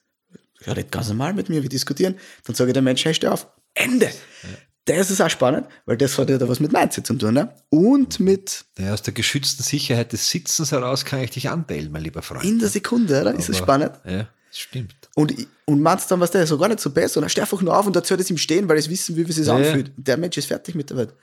ja, 0.65 0.73
redet 0.73 0.91
ganz 0.91 1.07
normal 1.09 1.33
mit 1.33 1.49
mir, 1.49 1.61
wir 1.61 1.69
diskutieren. 1.69 2.15
Dann 2.45 2.55
sage 2.55 2.71
ich 2.71 2.73
der 2.73 2.81
Mensch, 2.81 3.05
hey, 3.05 3.13
steh 3.13 3.27
auf. 3.27 3.47
Ende. 3.73 4.07
Ja. 4.07 4.49
Das 4.85 5.11
ist 5.11 5.19
auch 5.21 5.29
spannend, 5.29 5.67
weil 5.85 5.97
das 5.97 6.17
hat 6.17 6.29
ja 6.29 6.37
da 6.37 6.47
was 6.47 6.61
mit 6.61 6.71
Mindset 6.71 7.05
zu 7.05 7.13
tun, 7.15 7.33
ne? 7.33 7.53
Und 7.69 8.21
mit. 8.21 8.65
Ja, 8.77 8.93
aus 8.93 9.01
der 9.01 9.13
geschützten 9.13 9.63
Sicherheit 9.63 10.13
des 10.13 10.29
Sitzens 10.29 10.71
heraus 10.71 11.03
kann 11.03 11.19
ich 11.19 11.31
dich 11.31 11.49
anbellen, 11.49 11.91
mein 11.91 12.03
lieber 12.03 12.21
Freund. 12.21 12.45
In 12.45 12.59
der 12.59 12.69
Sekunde, 12.69 13.19
oder? 13.19 13.31
Aber, 13.31 13.39
ist 13.39 13.49
das 13.49 13.57
spannend? 13.57 13.91
Ja, 14.05 14.29
das 14.49 14.59
stimmt. 14.59 14.95
Und, 15.13 15.33
und 15.65 15.81
meinst 15.81 16.09
dann, 16.09 16.21
was 16.21 16.31
der 16.31 16.47
so 16.47 16.57
gar 16.57 16.69
nicht 16.69 16.79
so 16.79 16.89
besser, 16.89 17.21
und 17.21 17.29
steh 17.29 17.41
einfach 17.41 17.61
nur 17.61 17.77
auf 17.77 17.85
und 17.85 17.97
erzählt 17.97 18.21
es 18.21 18.29
ihm 18.29 18.37
stehen, 18.37 18.69
weil 18.69 18.77
es 18.77 18.89
wissen, 18.89 19.17
wie 19.17 19.23
es 19.23 19.35
sich 19.35 19.47
ja, 19.47 19.55
anfühlt. 19.55 19.91
Der 19.97 20.15
Mensch 20.15 20.37
ist 20.37 20.45
fertig 20.47 20.73
mit 20.73 20.89
der 20.89 20.97
Welt. 20.97 21.13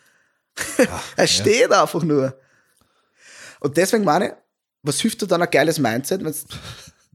Ach, 0.90 1.02
er 1.16 1.26
steht 1.26 1.72
einfach 1.72 2.02
nur. 2.02 2.38
Und 3.60 3.76
deswegen 3.78 4.04
meine 4.04 4.26
ich, 4.26 4.32
was 4.84 5.00
hilft 5.00 5.22
dir 5.22 5.26
dann 5.26 5.42
ein 5.42 5.50
geiles 5.50 5.78
Mindset, 5.78 6.24
wenn 6.24 6.34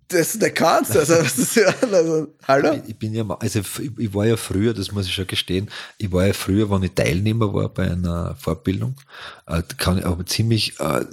das 0.09 0.35
nicht 0.35 0.55
kannst. 0.55 0.97
Also, 0.97 1.13
also, 1.13 2.27
hallo? 2.47 2.81
Ich, 2.87 2.97
bin 2.97 3.13
ja, 3.13 3.25
also 3.27 3.61
ich 3.97 4.13
war 4.13 4.25
ja 4.25 4.35
früher, 4.35 4.73
das 4.73 4.91
muss 4.91 5.05
ich 5.05 5.13
schon 5.13 5.27
gestehen, 5.27 5.69
ich 5.97 6.11
war 6.11 6.27
ja 6.27 6.33
früher, 6.33 6.69
wenn 6.69 6.83
ich 6.83 6.93
Teilnehmer 6.93 7.53
war 7.53 7.69
bei 7.69 7.89
einer 7.89 8.35
Fortbildung, 8.35 8.95
äh, 9.45 9.61
kann 9.77 9.99
ich 9.99 10.05
aber 10.05 10.25
ziemlich 10.25 10.79
äh, 10.79 11.05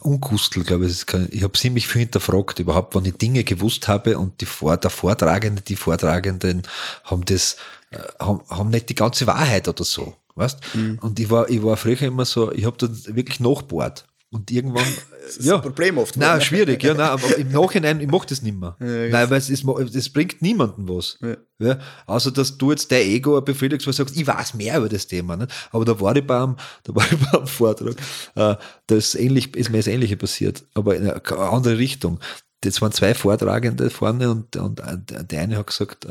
unkustel, 0.00 0.64
glaube 0.64 0.86
ich. 0.86 1.04
Ich 1.30 1.42
habe 1.42 1.58
ziemlich 1.58 1.86
viel 1.86 2.00
hinterfragt, 2.02 2.58
überhaupt, 2.58 2.94
wenn 2.94 3.04
ich 3.04 3.16
Dinge 3.16 3.44
gewusst 3.44 3.88
habe 3.88 4.18
und 4.18 4.40
die 4.40 4.46
Vor 4.46 4.76
der 4.76 4.90
Vortragende, 4.90 5.62
die 5.62 5.76
Vortragenden 5.76 6.62
haben 7.04 7.24
das, 7.24 7.56
äh, 7.90 7.98
haben, 8.18 8.40
haben 8.50 8.70
nicht 8.70 8.88
die 8.88 8.94
ganze 8.94 9.26
Wahrheit 9.26 9.68
oder 9.68 9.84
so. 9.84 10.14
Weißt? 10.34 10.58
Mhm. 10.74 10.98
Und 11.00 11.18
ich 11.18 11.30
war, 11.30 11.48
ich 11.48 11.62
war 11.62 11.76
früher 11.76 12.02
immer 12.02 12.24
so, 12.24 12.52
ich 12.52 12.64
habe 12.64 12.76
da 12.76 12.88
wirklich 13.14 13.40
nachbohrt. 13.40 14.04
Und 14.30 14.50
irgendwann. 14.50 14.84
Das 15.28 15.36
ist 15.36 15.44
ja, 15.44 15.56
ein 15.56 15.60
Problem 15.60 15.98
oft. 15.98 16.16
Nein, 16.16 16.40
schwierig, 16.40 16.82
ja, 16.82 16.94
nein, 16.94 17.10
aber 17.10 17.36
im 17.36 17.52
Nachhinein, 17.52 18.00
ich 18.00 18.08
mache 18.08 18.28
das 18.28 18.40
nicht 18.40 18.58
mehr. 18.58 18.76
Ja, 18.80 19.08
nein, 19.08 19.28
weil 19.28 19.36
es, 19.36 19.50
ist, 19.50 19.62
es 19.94 20.10
bringt 20.10 20.40
niemandem 20.40 20.88
was. 20.88 21.18
Ja. 21.20 21.36
ja. 21.58 21.78
außer, 22.06 22.30
dass 22.30 22.56
du 22.56 22.70
jetzt 22.70 22.90
dein 22.90 23.02
Ego 23.02 23.38
befriedigst, 23.42 23.86
weil 23.86 23.92
du 23.92 23.96
sagst, 23.98 24.16
ich 24.16 24.26
weiß 24.26 24.54
mehr 24.54 24.78
über 24.78 24.88
das 24.88 25.06
Thema. 25.06 25.36
Nicht? 25.36 25.52
Aber 25.70 25.84
da 25.84 26.00
war 26.00 26.16
ich 26.16 26.26
beim, 26.26 26.56
da 26.84 26.94
war 26.94 27.04
ich 27.12 27.18
beim 27.30 27.46
Vortrag, 27.46 27.96
äh, 28.36 28.56
das 28.86 29.14
ähnlich, 29.16 29.54
ist 29.54 29.68
mir 29.68 29.76
das 29.76 29.86
Ähnliche 29.86 30.16
passiert, 30.16 30.64
aber 30.72 30.96
in 30.96 31.10
eine 31.10 31.38
andere 31.38 31.76
Richtung 31.76 32.18
das 32.62 32.82
waren 32.82 32.90
zwei 32.90 33.14
Vortragende 33.14 33.88
vorne 33.88 34.30
und, 34.30 34.56
und 34.56 34.82
der 35.30 35.40
eine 35.40 35.58
hat 35.58 35.68
gesagt, 35.68 36.06
äh, 36.06 36.10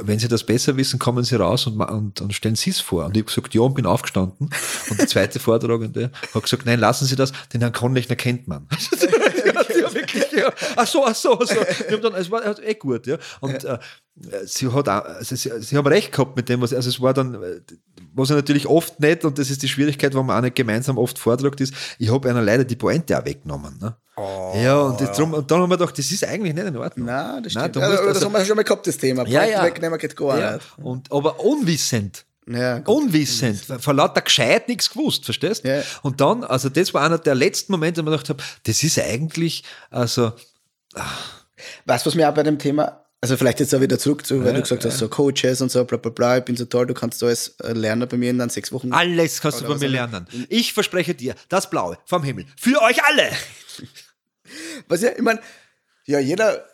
wenn 0.00 0.18
Sie 0.18 0.28
das 0.28 0.44
besser 0.44 0.76
wissen, 0.78 0.98
kommen 0.98 1.22
Sie 1.22 1.36
raus 1.36 1.66
und, 1.66 1.78
und, 1.80 2.20
und 2.22 2.32
stellen 2.32 2.56
Sie 2.56 2.70
es 2.70 2.80
vor. 2.80 3.04
Und 3.04 3.16
ich 3.16 3.22
habe 3.22 3.28
gesagt, 3.28 3.54
ja, 3.54 3.60
und 3.60 3.74
bin 3.74 3.84
aufgestanden. 3.84 4.48
Und 4.88 4.98
der 4.98 5.06
zweite 5.06 5.38
Vortragende 5.38 6.12
hat 6.34 6.42
gesagt, 6.42 6.64
nein, 6.64 6.80
lassen 6.80 7.04
Sie 7.04 7.14
das, 7.14 7.32
den 7.52 7.60
Herrn 7.60 7.72
Kronlechner 7.72 8.16
kennt 8.16 8.48
man. 8.48 8.68
ja, 9.80 9.94
wirklich, 9.94 10.32
ja. 10.32 10.50
Ach 10.76 10.86
so, 10.86 11.04
ach 11.04 11.14
so, 11.14 11.38
ach 11.38 11.46
so. 11.46 11.96
Dann, 11.98 12.14
es 12.14 12.30
war 12.30 12.58
eh 12.58 12.74
gut, 12.74 13.06
ja. 13.06 13.18
Und 13.40 13.62
äh, 13.64 13.78
sie 14.44 14.72
hat 14.72 14.88
auch, 14.88 15.04
also 15.04 15.36
sie, 15.36 15.50
sie 15.60 15.76
haben 15.76 15.86
recht 15.86 16.12
gehabt 16.12 16.36
mit 16.36 16.48
dem, 16.48 16.62
was, 16.62 16.72
also 16.72 16.88
es 16.88 17.00
war 17.00 17.12
dann, 17.12 17.34
was 18.14 18.30
er 18.30 18.36
natürlich 18.36 18.66
oft 18.66 19.00
nicht, 19.00 19.24
und 19.24 19.38
das 19.38 19.50
ist 19.50 19.62
die 19.62 19.68
Schwierigkeit, 19.68 20.14
wenn 20.14 20.26
man 20.26 20.38
auch 20.38 20.42
nicht 20.42 20.56
gemeinsam 20.56 20.98
oft 20.98 21.18
vortragt 21.18 21.60
ist, 21.60 21.74
ich 21.98 22.10
habe 22.10 22.28
einer 22.28 22.42
leider 22.42 22.64
die 22.64 22.76
Pointe 22.76 23.18
auch 23.18 23.24
weggenommen. 23.24 23.78
Ne? 23.80 23.96
Oh, 24.16 24.52
ja, 24.56 24.78
und, 24.80 25.00
ja. 25.00 25.06
Drum, 25.12 25.34
und 25.34 25.50
dann 25.50 25.60
haben 25.62 25.70
wir 25.70 25.78
gedacht, 25.78 25.98
das 25.98 26.10
ist 26.10 26.24
eigentlich 26.24 26.54
nicht 26.54 26.66
in 26.66 26.76
Ordnung. 26.76 27.06
Nein, 27.06 27.42
das 27.42 27.52
stimmt. 27.52 27.76
Nein, 27.76 27.84
also, 27.84 28.12
das 28.12 28.24
haben 28.24 28.32
wir 28.32 28.44
schon 28.44 28.56
mal 28.56 28.62
gehabt, 28.62 28.86
das 28.86 28.98
Thema. 28.98 29.26
Ja, 29.26 29.44
ja. 29.44 29.64
wegnehmen 29.64 29.98
geht 29.98 30.16
gar 30.16 30.38
ja. 30.38 30.52
nicht. 30.54 30.66
Und, 30.78 31.10
aber 31.10 31.40
unwissend. 31.40 32.26
Ja, 32.46 32.78
unwissend, 32.86 33.60
vor 33.78 33.94
lauter 33.94 34.22
gescheit 34.22 34.66
nichts 34.66 34.90
gewusst, 34.90 35.24
verstehst? 35.24 35.64
Ja. 35.64 35.82
Und 36.02 36.20
dann, 36.20 36.42
also 36.42 36.68
das 36.68 36.92
war 36.92 37.02
einer 37.02 37.18
der 37.18 37.36
letzten 37.36 37.70
Momente, 37.70 38.00
wo 38.00 38.02
ich 38.02 38.04
mir 38.06 38.16
gedacht 38.16 38.30
habe, 38.30 38.42
das 38.64 38.82
ist 38.82 38.98
eigentlich, 38.98 39.62
also. 39.90 40.32
Ach. 40.94 41.40
Weißt 41.84 42.04
du, 42.04 42.08
was 42.08 42.14
mir 42.14 42.28
auch 42.28 42.34
bei 42.34 42.42
dem 42.42 42.58
Thema 42.58 43.04
Also 43.22 43.36
vielleicht 43.36 43.60
jetzt 43.60 43.74
auch 43.74 43.80
wieder 43.82 43.98
zurück 43.98 44.24
zu, 44.24 44.40
weil 44.40 44.46
Ja, 44.48 44.52
du 44.54 44.62
gesagt 44.62 44.84
hast, 44.84 44.96
so 44.96 45.08
Coaches 45.08 45.60
und 45.60 45.70
so, 45.70 45.84
bla 45.84 45.98
bla 45.98 46.10
bla, 46.10 46.38
ich 46.38 46.44
bin 46.44 46.56
so 46.56 46.64
toll, 46.64 46.86
du 46.86 46.94
kannst 46.94 47.22
alles 47.22 47.54
äh, 47.62 47.72
lernen 47.72 48.08
bei 48.08 48.16
mir 48.16 48.30
in 48.30 48.38
dann 48.38 48.48
sechs 48.48 48.72
Wochen. 48.72 48.92
Alles 48.92 49.42
kannst 49.42 49.60
du 49.60 49.66
von 49.66 49.78
mir 49.78 49.88
lernen. 49.88 50.26
Ich 50.48 50.72
verspreche 50.72 51.14
dir, 51.14 51.34
das 51.50 51.68
Blaue 51.68 51.98
vom 52.06 52.22
Himmel. 52.22 52.46
Für 52.56 52.80
euch 52.80 53.04
alle. 53.04 53.30
Was 54.88 55.02
ja, 55.02 55.10
ich 55.14 55.22
meine, 55.22 55.40
ja, 56.06 56.18
jeder, 56.18 56.64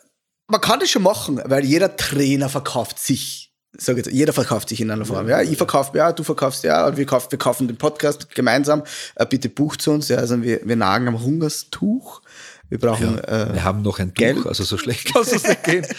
man 0.47 0.61
kann 0.61 0.79
das 0.79 0.89
schon 0.89 1.03
machen, 1.03 1.41
weil 1.43 1.65
jeder 1.65 1.97
Trainer 1.97 2.47
verkauft 2.47 2.97
sich. 2.97 3.53
Sag 3.77 3.97
jetzt, 3.97 4.09
jeder 4.09 4.33
verkauft 4.33 4.69
sich 4.69 4.79
in 4.81 4.89
einer 4.89 5.05
Form. 5.05 5.27
Ja, 5.27 5.41
ich 5.41 5.57
verkaufe, 5.57 5.95
ja, 5.97 6.11
du 6.13 6.23
verkaufst, 6.23 6.63
ja, 6.63 6.87
und 6.87 6.97
wir 6.97 7.05
kaufen, 7.05 7.29
wir 7.29 7.37
kaufen 7.37 7.67
den 7.67 7.77
Podcast 7.77 8.33
gemeinsam. 8.33 8.83
Äh, 9.15 9.25
bitte 9.25 9.49
bucht 9.49 9.81
zu 9.81 9.91
uns. 9.91 10.07
Ja, 10.07 10.17
also 10.17 10.41
wir, 10.41 10.61
wir 10.63 10.75
nagen 10.77 11.09
am 11.09 11.21
Hungerstuch. 11.21 12.21
Wir 12.69 12.79
brauchen, 12.79 13.19
äh, 13.19 13.53
Wir 13.53 13.63
haben 13.63 13.81
noch 13.81 13.99
ein 13.99 14.13
Geld. 14.13 14.37
Tuch, 14.37 14.45
also 14.45 14.63
so 14.63 14.77
schlecht 14.77 15.13
kann 15.13 15.23
es 15.23 15.31
nicht 15.43 15.63
gehen. 15.63 15.85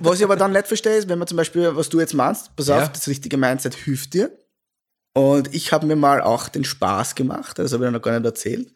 Was 0.00 0.18
ich 0.18 0.24
aber 0.24 0.36
dann 0.36 0.52
nicht 0.52 0.68
verstehe, 0.68 0.96
ist, 0.96 1.08
wenn 1.08 1.18
man 1.18 1.26
zum 1.26 1.36
Beispiel, 1.36 1.74
was 1.74 1.88
du 1.88 1.98
jetzt 1.98 2.14
meinst, 2.14 2.54
pass 2.56 2.68
auf, 2.68 2.82
Ja. 2.82 2.88
das 2.88 3.08
richtige 3.08 3.36
Mindset 3.38 3.74
hilft 3.74 4.14
dir. 4.14 4.30
Und 5.14 5.52
ich 5.54 5.72
habe 5.72 5.86
mir 5.86 5.96
mal 5.96 6.20
auch 6.20 6.48
den 6.48 6.64
Spaß 6.64 7.14
gemacht, 7.14 7.58
das 7.58 7.72
habe 7.72 7.86
ich 7.86 7.90
noch 7.90 8.02
gar 8.02 8.12
nicht 8.12 8.24
erzählt, 8.26 8.68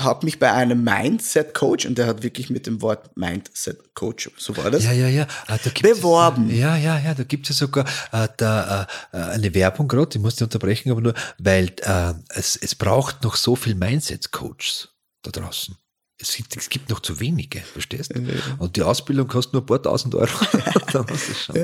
habe 0.00 0.26
mich 0.26 0.38
bei 0.38 0.52
einem 0.52 0.82
Mindset-Coach, 0.84 1.86
und 1.86 1.96
der 1.96 2.06
hat 2.08 2.22
wirklich 2.22 2.50
mit 2.50 2.66
dem 2.66 2.82
Wort 2.82 3.16
Mindset-Coach, 3.16 4.32
so 4.36 4.56
war 4.56 4.70
das, 4.70 4.84
Ja, 4.84 4.92
ja, 4.92 5.08
ja. 5.08 5.26
Ah, 5.46 5.56
da 5.62 5.70
Beworben. 5.80 6.50
Ja, 6.54 6.76
ja, 6.76 6.98
ja. 6.98 7.14
Da 7.14 7.22
gibt 7.22 7.48
es 7.48 7.58
ja 7.60 7.66
sogar 7.66 7.86
äh, 8.12 8.28
da, 8.36 8.86
äh, 9.12 9.16
äh, 9.16 9.20
eine 9.30 9.54
Werbung 9.54 9.86
gerade, 9.88 10.08
die 10.10 10.18
musst 10.18 10.40
du 10.40 10.44
unterbrechen, 10.44 10.90
aber 10.90 11.00
nur, 11.00 11.14
weil 11.38 11.72
äh, 11.82 12.14
es, 12.30 12.56
es 12.56 12.74
braucht 12.74 13.22
noch 13.22 13.36
so 13.36 13.54
viel 13.56 13.76
Mindset-Coaches 13.76 14.88
da 15.22 15.30
draußen. 15.30 15.76
Es 16.20 16.34
gibt, 16.34 16.56
es 16.56 16.68
gibt 16.68 16.90
noch 16.90 16.98
zu 16.98 17.20
wenige, 17.20 17.60
verstehst 17.60 18.12
du? 18.12 18.20
Und 18.58 18.74
die 18.74 18.82
Ausbildung 18.82 19.28
kostet 19.28 19.52
nur 19.52 19.62
ein 19.62 19.66
paar 19.66 19.80
tausend 19.80 20.16
Euro. 20.16 20.26
Dann 20.92 21.06
hast 21.08 21.28
du 21.28 21.32
es 21.32 21.44
schon. 21.44 21.54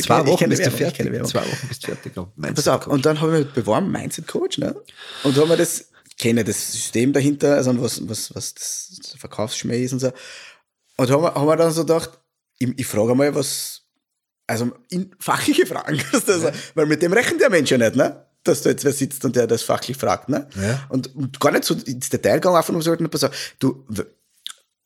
Zwei 0.00 0.24
Wochen 0.26 0.48
bist 0.48 0.64
du 0.64 0.70
fertig. 0.70 1.26
Zwei 1.26 1.40
Wochen 1.40 1.68
bist 1.68 1.82
du 1.82 1.86
fertig. 1.88 2.12
Pass 2.54 2.68
auf, 2.68 2.86
und 2.86 3.04
dann 3.04 3.20
habe 3.20 3.40
ich 3.40 3.46
mich 3.46 3.54
beworben, 3.54 3.90
Mindset 3.90 4.28
Coach, 4.28 4.58
ne? 4.58 4.76
Und 5.24 5.36
haben 5.36 5.48
wir 5.48 5.56
das, 5.56 5.88
kenne 6.18 6.44
das 6.44 6.72
System 6.72 7.12
dahinter, 7.12 7.56
also 7.56 7.82
was, 7.82 8.08
was, 8.08 8.32
was 8.32 8.54
das 8.54 9.14
Verkaufsschmäh 9.18 9.82
ist 9.82 9.92
und 9.92 9.98
so. 9.98 10.12
Und 10.96 11.10
haben 11.10 11.22
wir, 11.22 11.34
haben 11.34 11.46
wir 11.46 11.56
dann 11.56 11.72
so 11.72 11.84
gedacht, 11.84 12.10
ich, 12.58 12.78
ich 12.78 12.86
frage 12.86 13.14
mal, 13.16 13.34
was, 13.34 13.82
also 14.46 14.70
in, 14.88 15.10
fachliche 15.18 15.66
Fragen, 15.66 16.00
also, 16.12 16.50
weil 16.74 16.86
mit 16.86 17.02
dem 17.02 17.12
rechnet 17.12 17.40
der 17.40 17.50
Mensch 17.50 17.70
ja 17.70 17.78
nicht, 17.78 17.96
ne? 17.96 18.25
Dass 18.46 18.62
da 18.62 18.70
jetzt 18.70 18.84
wer 18.84 18.92
sitzt 18.92 19.24
und 19.24 19.36
der 19.36 19.46
das 19.46 19.62
fachlich 19.62 19.96
fragt, 19.96 20.28
ne? 20.28 20.48
Ja. 20.60 20.86
Und, 20.88 21.14
und 21.14 21.40
gar 21.40 21.52
nicht 21.52 21.64
so 21.64 21.74
ins 21.74 22.08
Detail 22.08 22.34
gegangen, 22.34 22.56
einfach 22.56 22.72
nur 22.72 22.82
so, 22.82 22.94
pass 22.96 23.24
auf, 23.24 23.54
du, 23.58 23.84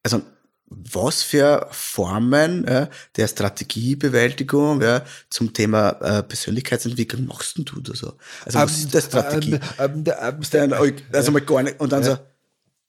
also, 0.03 0.23
was 0.71 1.23
für 1.23 1.67
Formen 1.73 2.65
ja, 2.67 2.89
der 3.17 3.27
Strategiebewältigung 3.27 4.81
ja, 4.81 5.05
zum 5.29 5.53
Thema 5.53 5.91
äh, 6.01 6.23
Persönlichkeitsentwicklung 6.23 7.27
machst 7.27 7.59
denn 7.59 7.65
du 7.65 7.81
da 7.81 7.95
so? 7.95 8.15
Also 8.45 8.59
was 8.61 8.79
ist 8.79 8.95
das 8.95 9.07
Strategie? 9.07 9.55
Ähm, 9.79 10.05
ähm, 10.07 10.15
ähm, 10.21 10.41
Dann, 10.51 10.73
also 11.13 11.33
mal 11.33 11.41
gar 11.41 11.65
nicht. 11.65 11.81
Und 11.81 11.91
dann 11.91 12.05
so, 12.05 12.17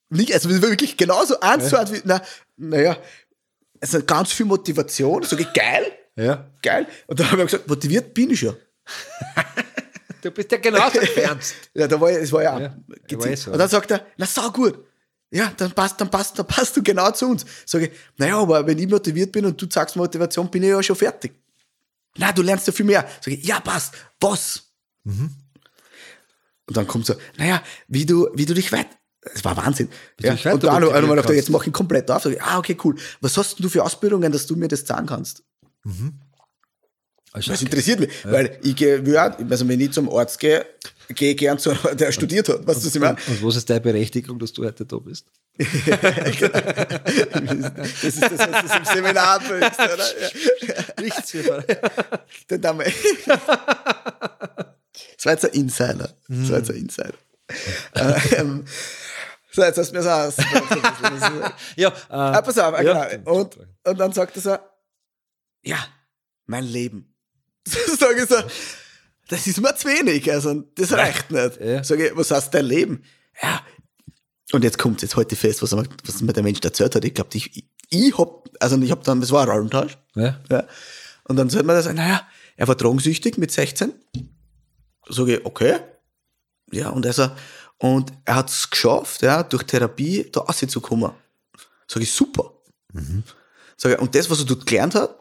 nicht, 0.09 0.31
also 0.33 0.49
wirklich 0.61 0.95
genauso 0.95 1.39
eins 1.39 1.69
zu 1.69 1.79
eins 1.79 1.91
wie, 1.91 2.01
na, 2.03 2.21
naja, 2.57 2.97
also 3.79 4.03
ganz 4.03 4.31
viel 4.31 4.45
Motivation, 4.45 5.23
sage 5.23 5.41
ich, 5.41 5.53
geil, 5.53 5.85
ja. 6.15 6.45
geil. 6.61 6.85
Und 7.07 7.19
dann 7.19 7.31
habe 7.31 7.41
ich 7.41 7.47
gesagt, 7.47 7.67
motiviert 7.67 8.13
bin 8.13 8.29
ich 8.29 8.41
ja. 8.41 8.53
Du 10.21 10.31
bist 10.31 10.51
ja 10.51 10.57
genauso 10.57 10.99
entfernt. 10.99 11.53
Ja, 11.73 11.87
da 11.87 11.99
war 11.99 12.09
es 12.11 12.31
war 12.31 12.43
ja, 12.43 12.59
Ja, 12.59 12.77
gezielt. 13.07 13.31
weiß, 13.31 13.47
Und 13.47 13.57
dann 13.57 13.69
sagt 13.69 13.91
er, 13.91 14.05
na 14.17 14.25
sau 14.25 14.49
gut. 14.51 14.79
Ja, 15.33 15.53
dann 15.55 15.71
passt, 15.71 15.99
dann 16.01 16.11
passt, 16.11 16.37
dann 16.37 16.45
passt 16.45 16.75
du 16.75 16.83
genau 16.83 17.09
zu 17.11 17.27
uns. 17.27 17.45
Sag 17.65 17.83
ich, 17.83 17.91
naja, 18.17 18.37
aber 18.37 18.67
wenn 18.67 18.77
ich 18.77 18.87
motiviert 18.89 19.31
bin 19.31 19.45
und 19.45 19.61
du 19.61 19.65
sagst 19.69 19.95
Motivation, 19.95 20.51
bin 20.51 20.63
ich 20.63 20.69
ja 20.69 20.83
schon 20.83 20.95
fertig. 20.95 21.33
Na, 22.17 22.33
du 22.33 22.41
lernst 22.41 22.67
ja 22.67 22.73
viel 22.73 22.85
mehr. 22.85 23.07
Sag 23.21 23.33
ich, 23.33 23.45
ja, 23.45 23.61
passt. 23.61 23.93
Was? 24.19 24.71
Mhm. 25.05 25.31
Und 26.67 26.77
dann 26.77 26.85
kommt 26.85 27.05
so, 27.05 27.15
naja, 27.37 27.63
wie 27.87 28.05
du, 28.05 28.29
wie 28.33 28.45
du 28.45 28.53
dich 28.53 28.71
weit, 28.73 28.87
es 29.21 29.43
war 29.45 29.55
Wahnsinn. 29.55 29.89
Ja, 30.19 30.31
und 30.33 30.43
dann 30.45 30.51
weitermotivieren 30.51 30.95
einmal 30.95 31.15
gedacht, 31.17 31.33
jetzt 31.33 31.49
mach 31.49 31.65
ich 31.65 31.71
komplett 31.73 32.09
auf. 32.11 32.23
Sag 32.23 32.33
ich, 32.33 32.41
ah, 32.41 32.57
okay, 32.57 32.77
cool. 32.83 32.95
Was 33.21 33.37
hast 33.37 33.57
denn 33.57 33.63
du 33.63 33.69
für 33.69 33.83
Ausbildungen, 33.83 34.31
dass 34.31 34.47
du 34.47 34.55
mir 34.55 34.67
das 34.67 34.85
sagen 34.85 35.07
kannst? 35.07 35.43
Also, 37.33 37.51
Das 37.51 37.61
interessiert 37.61 37.99
mich, 38.01 38.09
weil 38.25 38.59
ich 38.61 38.77
ja, 38.79 39.35
also 39.49 39.67
wenn 39.67 39.79
ich 39.79 39.91
zum 39.91 40.09
Arzt 40.13 40.37
gehe, 40.39 40.65
gehe 41.09 41.31
ich 41.31 41.37
gern 41.37 41.57
zu 41.57 41.71
einem, 41.71 41.97
der 41.97 42.11
studiert 42.11 42.49
hat. 42.49 42.67
Weißt 42.67 42.81
du, 42.81 42.87
was 42.87 42.95
ich 42.95 43.01
meine? 43.01 43.17
und 43.27 43.43
was 43.43 43.55
ist 43.55 43.69
deine 43.69 43.79
Berechtigung, 43.81 44.37
dass 44.37 44.51
du 44.51 44.65
heute 44.65 44.85
da 44.85 44.97
bist? 44.97 45.25
Das 45.61 45.67
ist 48.03 48.21
das, 48.21 48.31
was 48.39 48.71
du 48.71 48.77
im 48.77 48.85
Seminar 48.85 49.39
bringst, 49.39 49.79
oder? 49.79 49.97
Ja. 49.97 50.83
Nichts 51.01 51.31
für 51.31 51.63
Den 52.49 52.65
haben 52.65 52.79
wir. 52.79 52.91
Das 55.15 55.25
war 55.25 55.33
jetzt 55.33 55.45
ein 55.45 55.51
Insider. 55.51 56.09
Das 56.27 56.49
war 56.49 56.57
jetzt 56.57 56.69
ein 56.71 56.77
Insider. 56.77 57.13
Ähm, 58.37 58.65
so, 59.51 59.61
jetzt 59.63 59.77
hast 59.77 59.91
du 59.91 59.97
mir 59.97 60.03
das 60.03 60.39
aus. 60.39 60.45
Ja, 61.75 61.89
äh, 61.89 61.93
Ah, 62.09 62.41
pass 62.41 62.57
auf, 62.57 62.81
ja, 62.81 63.05
genau. 63.05 63.31
Und, 63.39 63.57
und 63.83 63.99
dann 63.99 64.11
sagt 64.13 64.35
er 64.37 64.41
so, 64.41 64.57
ja, 65.63 65.77
mein 66.45 66.63
Leben. 66.63 67.10
Sag 67.99 68.17
ich 68.17 68.29
so, 68.29 68.35
das 69.27 69.47
ist 69.47 69.61
mir 69.61 69.75
zu 69.75 69.87
wenig, 69.87 70.31
also 70.31 70.61
das 70.75 70.91
reicht 70.91 71.31
nicht. 71.31 71.61
Ja. 71.61 71.83
Sag 71.83 71.99
ich, 71.99 72.15
was 72.15 72.31
heißt 72.31 72.53
dein 72.53 72.65
Leben? 72.65 73.03
Ja, 73.41 73.61
und 74.51 74.63
jetzt 74.63 74.77
kommt 74.77 75.01
jetzt 75.01 75.15
heute 75.15 75.35
fest, 75.35 75.61
was, 75.61 75.71
was 75.71 76.21
mir 76.21 76.33
der 76.33 76.43
Mensch 76.43 76.59
erzählt 76.61 76.95
hat. 76.95 77.05
Ich 77.05 77.13
glaube, 77.13 77.29
ich, 77.33 77.55
ich, 77.55 77.65
ich 77.89 78.17
hab, 78.17 78.49
also 78.59 78.79
ich 78.81 78.91
hab 78.91 79.03
dann, 79.03 79.21
das 79.21 79.31
war 79.31 79.43
ein 79.43 79.49
Rollentausch. 79.49 79.97
ja. 80.15 80.39
Ja. 80.49 80.67
Und 81.23 81.37
dann 81.37 81.49
sagt 81.49 81.65
man 81.65 81.75
das, 81.75 81.85
naja, 81.85 82.27
er 82.57 82.67
war 82.67 82.75
drogensüchtig 82.75 83.37
mit 83.37 83.51
16. 83.51 83.93
Sag 85.07 85.27
ich, 85.27 85.45
okay. 85.45 85.79
Ja, 86.71 86.89
und 86.89 87.05
er 87.05 87.13
so, 87.13 87.29
und 87.77 88.11
er 88.25 88.35
hat 88.35 88.49
es 88.49 88.69
geschafft, 88.69 89.21
ja, 89.21 89.43
durch 89.43 89.63
Therapie 89.63 90.29
da 90.31 90.41
rauszukommen. 90.41 91.11
Sag 91.87 92.03
ich, 92.03 92.11
super. 92.11 92.53
Sag 93.77 93.93
ich, 93.93 93.99
und 93.99 94.13
das, 94.15 94.29
was 94.29 94.39
er 94.39 94.45
dort 94.45 94.65
gelernt 94.65 94.95
hat, 94.95 95.17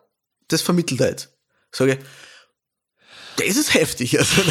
das 0.48 0.62
vermittelt 0.62 1.00
er 1.00 1.10
jetzt. 1.10 1.30
Sag 1.70 1.88
ich, 1.88 1.98
das 3.46 3.56
ist 3.56 3.74
heftig. 3.74 4.18
Also, 4.18 4.42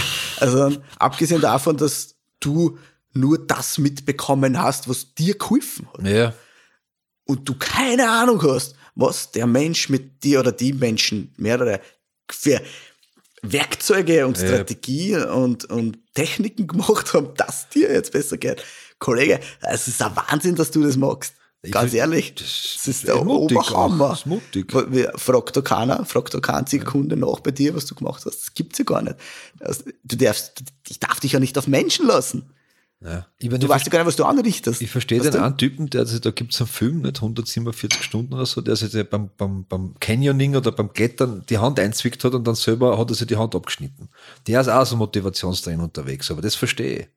also 0.67 0.81
abgesehen 0.97 1.41
davon, 1.41 1.77
dass 1.77 2.15
du 2.39 2.77
nur 3.13 3.45
das 3.45 3.77
mitbekommen 3.77 4.61
hast, 4.61 4.87
was 4.87 5.13
dir 5.15 5.37
geholfen 5.37 5.87
hat 5.93 6.05
Ja. 6.07 6.33
und 7.25 7.47
du 7.49 7.55
keine 7.57 8.09
Ahnung 8.09 8.41
hast, 8.43 8.75
was 8.95 9.31
der 9.31 9.47
Mensch 9.47 9.89
mit 9.89 10.23
dir 10.23 10.39
oder 10.41 10.51
die 10.51 10.73
Menschen, 10.73 11.33
mehrere, 11.37 11.81
für 12.29 12.61
Werkzeuge 13.41 14.25
und 14.27 14.37
Ja. 14.37 14.47
Strategie 14.47 15.15
und, 15.15 15.65
und 15.65 15.97
Techniken 16.13 16.67
gemacht 16.67 17.13
haben, 17.13 17.33
dass 17.35 17.69
dir 17.69 17.91
jetzt 17.91 18.11
besser 18.11 18.37
geht. 18.37 18.63
Kollege, 18.99 19.39
es 19.61 19.87
ist 19.87 20.01
ein 20.01 20.15
Wahnsinn, 20.15 20.55
dass 20.55 20.71
du 20.71 20.83
das 20.83 20.97
magst. 20.97 21.33
Ganz 21.71 21.93
ehrlich, 21.93 22.35
das 22.35 22.87
ist 22.87 23.07
der 23.07 23.23
mutig. 23.23 23.57
Oberhammer. 23.57 24.09
Das 24.09 24.19
ist 24.19 24.25
mutig. 24.27 24.73
Wir- 24.91 25.11
Fragt 25.17 25.57
da 25.57 25.61
keiner, 25.61 26.05
fragt 26.05 26.33
da 26.33 26.39
kein 26.39 26.55
einziger 26.55 26.85
Kunde 26.85 27.17
nach 27.17 27.41
bei 27.41 27.51
dir, 27.51 27.75
was 27.75 27.85
du 27.85 27.95
gemacht 27.95 28.23
hast. 28.25 28.37
Das 28.39 28.53
gibt's 28.53 28.79
ja 28.79 28.85
gar 28.85 29.01
nicht. 29.01 29.15
Also, 29.59 29.83
Du 30.03 30.15
darfst, 30.15 30.63
ich 30.87 30.99
darf 30.99 31.19
dich 31.19 31.33
ja 31.33 31.39
nicht 31.39 31.57
auf 31.57 31.67
Menschen 31.67 32.07
lassen. 32.07 32.53
ja. 33.01 33.25
Ich, 33.39 33.49
mein, 33.51 33.59
Du 33.59 33.67
weißt 33.67 33.85
ja 33.85 33.91
gar 33.91 33.99
nicht, 33.99 34.07
was 34.07 34.15
du 34.15 34.23
anrichtest. 34.23 34.81
Ich 34.81 34.89
verstehe 34.89 35.19
den 35.19 35.31
du? 35.33 35.43
einen 35.43 35.57
Typen, 35.57 35.89
der, 35.89 36.01
also 36.01 36.17
da 36.19 36.31
gibt 36.31 36.53
es 36.53 36.61
einen 36.61 36.69
Film, 36.69 37.01
nicht 37.01 37.17
147 37.17 38.03
Stunden 38.03 38.33
oder 38.35 38.45
so, 38.45 38.61
der 38.61 38.77
sich 38.77 38.91
der 38.91 39.03
beim, 39.03 39.29
beim, 39.37 39.65
beim 39.65 39.95
Canyoning 39.99 40.55
oder 40.55 40.71
beim 40.71 40.93
Klettern 40.93 41.43
die 41.49 41.57
Hand 41.57 41.77
einzwickt 41.79 42.23
hat 42.23 42.33
und 42.35 42.47
dann 42.47 42.55
selber 42.55 42.97
hat 42.97 43.09
er 43.11 43.15
sich 43.15 43.27
die 43.27 43.35
Hand 43.37 43.53
abgeschnitten. 43.53 44.07
Der 44.47 44.61
ist 44.61 44.69
auch 44.69 44.85
so 44.85 44.95
Motivationstrainer 44.95 45.83
unterwegs, 45.83 46.31
aber 46.31 46.41
das 46.41 46.55
verstehe 46.55 46.99
ich. 46.99 47.07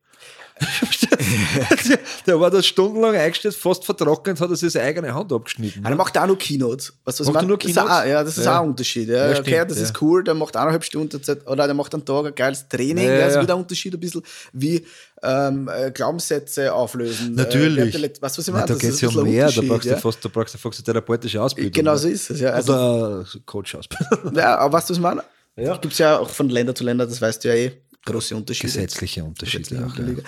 der 2.27 2.41
war 2.41 2.51
da 2.51 2.63
stundenlang 2.63 3.15
eingestellt, 3.15 3.55
fast 3.55 3.85
vertrocknet, 3.85 4.41
hat 4.41 4.51
er 4.51 4.57
sich 4.57 4.73
seine 4.73 4.87
eigene 4.87 5.15
Hand 5.15 5.33
abgeschnitten. 5.33 5.85
Einer 5.85 5.97
macht 5.97 6.17
auch 6.19 6.27
noch 6.27 6.39
Keynotes. 6.39 6.93
Was 7.05 7.21
ich 7.21 7.27
Macht 7.27 7.43
er 7.43 7.49
nur 7.49 7.59
Das 7.59 7.67
ist 7.69 7.75
Keynotes? 7.77 7.93
auch, 7.97 8.05
ja, 8.07 8.25
das 8.25 8.39
ist 8.39 8.45
Ja. 8.45 8.59
auch 8.59 8.63
ein 8.63 8.69
Unterschied. 8.71 9.09
Ja, 9.09 9.31
Ja, 9.33 9.39
okay, 9.39 9.53
stimmt, 9.55 9.71
das 9.71 9.79
ja. 9.79 9.85
ist 9.85 10.03
cool, 10.03 10.25
der 10.25 10.35
macht 10.35 10.57
eineinhalb 10.57 10.85
Stunden 10.85 11.21
oder 11.47 11.67
der 11.67 11.75
macht 11.75 11.95
einen 11.95 12.05
Tag 12.05 12.27
ein 12.27 12.35
geiles 12.35 12.69
Training. 12.69 13.07
Ja, 13.09 13.19
das 13.27 13.37
ist 13.37 13.43
wieder 13.43 13.55
ein 13.55 13.61
Unterschied, 13.61 13.95
ein 13.95 14.01
bisschen 14.01 14.23
wie 14.53 14.85
ähm, 15.23 15.69
äh, 15.73 15.91
Glaubenssätze 15.93 16.73
auflösen. 16.73 17.35
Natürlich. 17.35 17.95
Äh, 17.95 17.99
Let- 17.99 18.21
weißt 18.23 18.37
du, 18.37 18.41
was 18.41 18.49
ich 18.49 18.53
meine? 18.55 18.67
da 18.67 18.73
Das 18.75 18.81
geht 18.83 18.91
es 18.93 19.01
ja 19.01 19.09
um 19.09 19.23
mehr, 19.23 19.51
da 19.51 19.61
brauchst 19.63 19.89
du 19.91 19.97
fast, 19.97 20.25
da 20.25 20.29
brauchst 20.29 20.55
du 20.55 20.59
fast 20.59 20.79
eine 20.79 20.85
therapeutische 20.85 21.41
Ausbildung. 21.41 21.73
Genau 21.73 21.93
ne? 21.93 21.99
so 21.99 22.09
ist 22.09 22.31
es, 22.31 22.41
ja. 22.41 22.51
Also, 22.51 22.73
Oder 22.73 23.25
Coach-Ausbildung. 23.47 24.35
ja, 24.35 24.59
aber 24.59 24.73
weißt 24.75 24.89
du, 24.91 24.93
was 24.95 24.99
ich 24.99 25.03
meine? 25.03 25.23
Ja. 25.57 25.77
Gibt 25.77 25.93
es 25.93 25.99
ja 25.99 26.19
auch 26.19 26.29
von 26.31 26.49
Länder 26.49 26.75
zu 26.75 26.83
Länder, 26.83 27.07
das 27.07 27.21
weißt 27.21 27.45
du 27.45 27.49
ja 27.49 27.55
eh, 27.55 27.73
große 28.05 28.37
Unterschiede. 28.37 28.73
Gesetzliche 28.73 29.25
Unterschiede. 29.25 29.63
Gesetzliche 29.63 29.87
auch, 29.87 30.17
ja. 30.17 30.23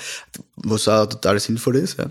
Was 0.56 0.88
auch 0.88 1.06
total 1.06 1.38
sinnvoll 1.40 1.76
ist. 1.76 1.98
Ja. 1.98 2.10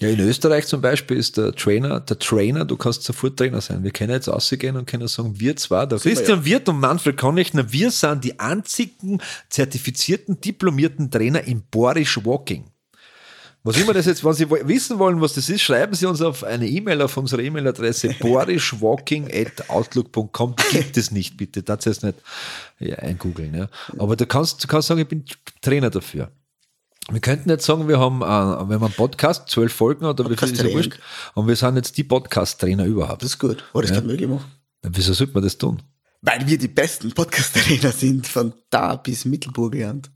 Ja, 0.00 0.08
in 0.08 0.20
Österreich 0.20 0.66
zum 0.66 0.80
Beispiel 0.80 1.16
ist 1.16 1.36
der 1.36 1.52
Trainer, 1.52 1.98
der 1.98 2.18
Trainer, 2.20 2.64
du 2.64 2.76
kannst 2.76 3.02
sofort 3.02 3.36
Trainer 3.36 3.60
sein. 3.60 3.82
Wir 3.82 3.90
können 3.90 4.12
jetzt 4.12 4.28
rausgehen 4.28 4.76
und 4.76 4.86
können 4.86 5.08
sagen, 5.08 5.40
wir 5.40 5.56
zwar, 5.56 5.88
der 5.88 6.02
wir 6.04 6.12
Christian 6.12 6.44
Wirth 6.44 6.68
und 6.68 6.78
Manfred 6.78 7.16
Konnechner, 7.16 7.72
wir 7.72 7.90
sind 7.90 8.22
die 8.22 8.38
einzigen 8.38 9.20
zertifizierten, 9.50 10.40
diplomierten 10.40 11.10
Trainer 11.10 11.42
im 11.42 11.62
Borisch 11.68 12.24
Walking. 12.24 12.70
Was 13.64 13.76
immer 13.76 13.92
das 13.92 14.06
jetzt, 14.06 14.24
wenn 14.24 14.32
Sie 14.34 14.48
wissen 14.50 14.98
wollen, 14.98 15.20
was 15.20 15.34
das 15.34 15.48
ist, 15.48 15.62
schreiben 15.62 15.94
Sie 15.94 16.06
uns 16.06 16.22
auf 16.22 16.44
eine 16.44 16.66
E-Mail 16.66 17.02
auf 17.02 17.16
unsere 17.16 17.42
E-Mail-Adresse 17.42 18.14
borischwalking.outlook.com. 18.20 20.54
Gibt 20.70 20.96
es 20.96 21.10
nicht, 21.10 21.36
bitte. 21.36 21.62
Das 21.62 21.86
heißt 21.86 22.04
nicht 22.04 22.18
ja, 22.78 22.96
eingoogeln. 22.96 23.54
Ja. 23.54 23.68
Aber 23.98 24.16
du 24.16 24.26
kannst, 24.26 24.62
du 24.62 24.68
kannst 24.68 24.88
sagen, 24.88 25.00
ich 25.00 25.08
bin 25.08 25.24
Trainer 25.60 25.90
dafür. 25.90 26.30
Wir 27.10 27.20
könnten 27.20 27.48
jetzt 27.48 27.64
sagen, 27.64 27.88
wir 27.88 27.98
haben, 27.98 28.20
äh, 28.20 28.24
wir 28.26 28.74
haben 28.74 28.84
einen 28.84 28.92
Podcast, 28.92 29.48
zwölf 29.48 29.72
Folgen 29.72 30.04
oder 30.04 30.24
Podcast 30.24 30.52
wie 30.52 30.56
viel 30.56 30.66
ist 30.66 30.72
ja 30.72 30.76
wurscht. 30.76 30.98
Und 31.34 31.48
wir 31.48 31.56
sind 31.56 31.76
jetzt 31.76 31.96
die 31.96 32.04
Podcast-Trainer 32.04 32.84
überhaupt. 32.84 33.22
Das 33.22 33.30
ist 33.30 33.38
gut. 33.38 33.64
Oh, 33.72 33.80
das 33.80 33.90
Ja. 33.90 33.96
kann 33.96 34.06
möglich 34.06 34.28
machen. 34.28 34.44
Wieso 34.82 35.14
sollte 35.14 35.32
man 35.32 35.42
das 35.42 35.56
tun? 35.58 35.82
Weil 36.20 36.46
wir 36.46 36.58
die 36.58 36.68
besten 36.68 37.12
Podcast-Trainer 37.12 37.92
sind, 37.92 38.26
von 38.26 38.52
da 38.70 38.96
bis 38.96 39.24
Mittelburgenland. 39.24 40.10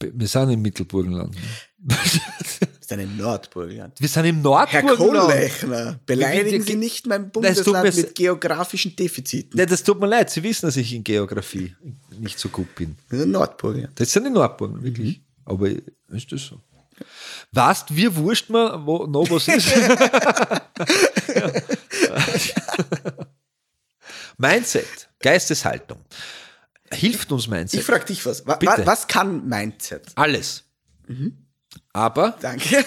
Wir 0.00 0.28
sind 0.28 0.50
im 0.50 0.60
Mittelburgenland. 0.62 1.34
ist 2.86 2.92
eine 2.92 3.06
Nordburgenland. 3.06 4.00
Wir 4.00 4.08
sind 4.08 4.24
im 4.26 4.36
Herr 4.36 4.42
Nordburgenland. 4.42 5.28
Kohlechner, 5.28 6.00
beleidigen 6.06 6.62
Sie 6.62 6.76
nicht 6.76 7.06
mein 7.06 7.30
Bundesland 7.30 7.94
mit 7.96 8.14
geografischen 8.14 8.94
Defiziten. 8.94 9.58
Nee, 9.58 9.66
das 9.66 9.82
tut 9.82 9.98
mir 10.00 10.06
leid. 10.06 10.30
Sie 10.30 10.42
wissen, 10.42 10.66
dass 10.66 10.76
ich 10.76 10.92
in 10.94 11.02
Geografie 11.04 11.74
nicht 12.18 12.38
so 12.38 12.48
gut 12.48 12.74
bin. 12.74 12.96
Nordburgenland. 13.10 13.98
Das 14.00 14.12
sind 14.12 14.24
die 14.24 14.30
Nordburgen, 14.30 14.82
wirklich. 14.82 15.20
Aber 15.44 15.68
ist 15.68 16.30
das 16.32 16.42
so? 16.42 16.60
Weißt, 17.52 17.94
wie 17.94 18.14
wurscht 18.16 18.48
man, 18.50 18.86
wo 18.86 19.06
noch 19.06 19.28
was 19.30 19.48
ist? 19.48 19.68
Mindset, 24.38 25.08
Geisteshaltung. 25.20 25.98
Hilft 26.92 27.32
uns 27.32 27.48
Mindset. 27.48 27.80
Ich 27.80 27.86
frage 27.86 28.04
dich 28.04 28.24
was. 28.26 28.46
Wa- 28.46 28.56
Bitte. 28.56 28.72
wa- 28.78 28.86
Was 28.86 29.06
kann 29.08 29.46
Mindset? 29.48 30.06
Alles. 30.14 30.64
Aber, 31.92 32.36
Danke. 32.40 32.84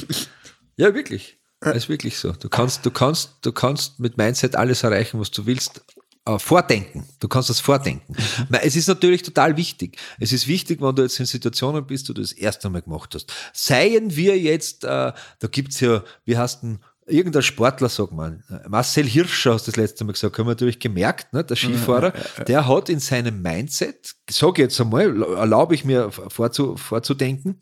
ja, 0.76 0.94
wirklich. 0.94 1.38
Das 1.60 1.76
ist 1.76 1.88
wirklich 1.88 2.18
so. 2.18 2.32
Du 2.32 2.48
kannst, 2.48 2.84
du 2.84 2.90
kannst, 2.90 3.36
du 3.42 3.52
kannst 3.52 4.00
mit 4.00 4.16
Mindset 4.16 4.56
alles 4.56 4.82
erreichen, 4.82 5.20
was 5.20 5.30
du 5.30 5.46
willst. 5.46 5.82
Äh, 6.24 6.38
vordenken. 6.38 7.04
Du 7.18 7.26
kannst 7.26 7.50
das 7.50 7.58
vordenken. 7.58 8.14
Es 8.62 8.76
ist 8.76 8.86
natürlich 8.86 9.22
total 9.22 9.56
wichtig. 9.56 9.98
Es 10.20 10.32
ist 10.32 10.46
wichtig, 10.46 10.80
wenn 10.80 10.94
du 10.94 11.02
jetzt 11.02 11.18
in 11.18 11.26
Situationen 11.26 11.84
bist, 11.84 12.08
wo 12.08 12.12
du 12.12 12.20
das 12.20 12.32
erste 12.32 12.70
Mal 12.70 12.82
gemacht 12.82 13.14
hast. 13.14 13.32
Seien 13.52 14.14
wir 14.14 14.38
jetzt, 14.38 14.84
äh, 14.84 14.86
da 14.88 15.48
gibt's 15.50 15.80
ja, 15.80 16.04
wie 16.24 16.36
heißt 16.38 16.62
denn, 16.62 16.78
irgendein 17.06 17.42
Sportler, 17.42 17.88
sag 17.88 18.12
mal, 18.12 18.42
Marcel 18.68 19.06
Hirscher 19.06 19.54
hast 19.54 19.66
du 19.66 19.70
das 19.70 19.76
letzte 19.76 20.04
Mal 20.04 20.12
gesagt, 20.12 20.38
haben 20.38 20.46
wir 20.46 20.50
natürlich 20.50 20.80
gemerkt, 20.80 21.32
ne, 21.32 21.44
der 21.44 21.56
Skifahrer, 21.56 22.12
der 22.46 22.68
hat 22.68 22.88
in 22.88 23.00
seinem 23.00 23.42
Mindset, 23.42 24.14
sage 24.30 24.52
ich 24.52 24.58
jetzt 24.58 24.80
einmal, 24.80 25.22
erlaube 25.22 25.74
ich 25.74 25.84
mir 25.84 26.10
vorzu, 26.10 26.76
vorzudenken, 26.76 27.60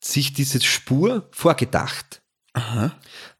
sich 0.00 0.32
diese 0.32 0.60
Spur 0.60 1.28
vorgedacht. 1.32 2.22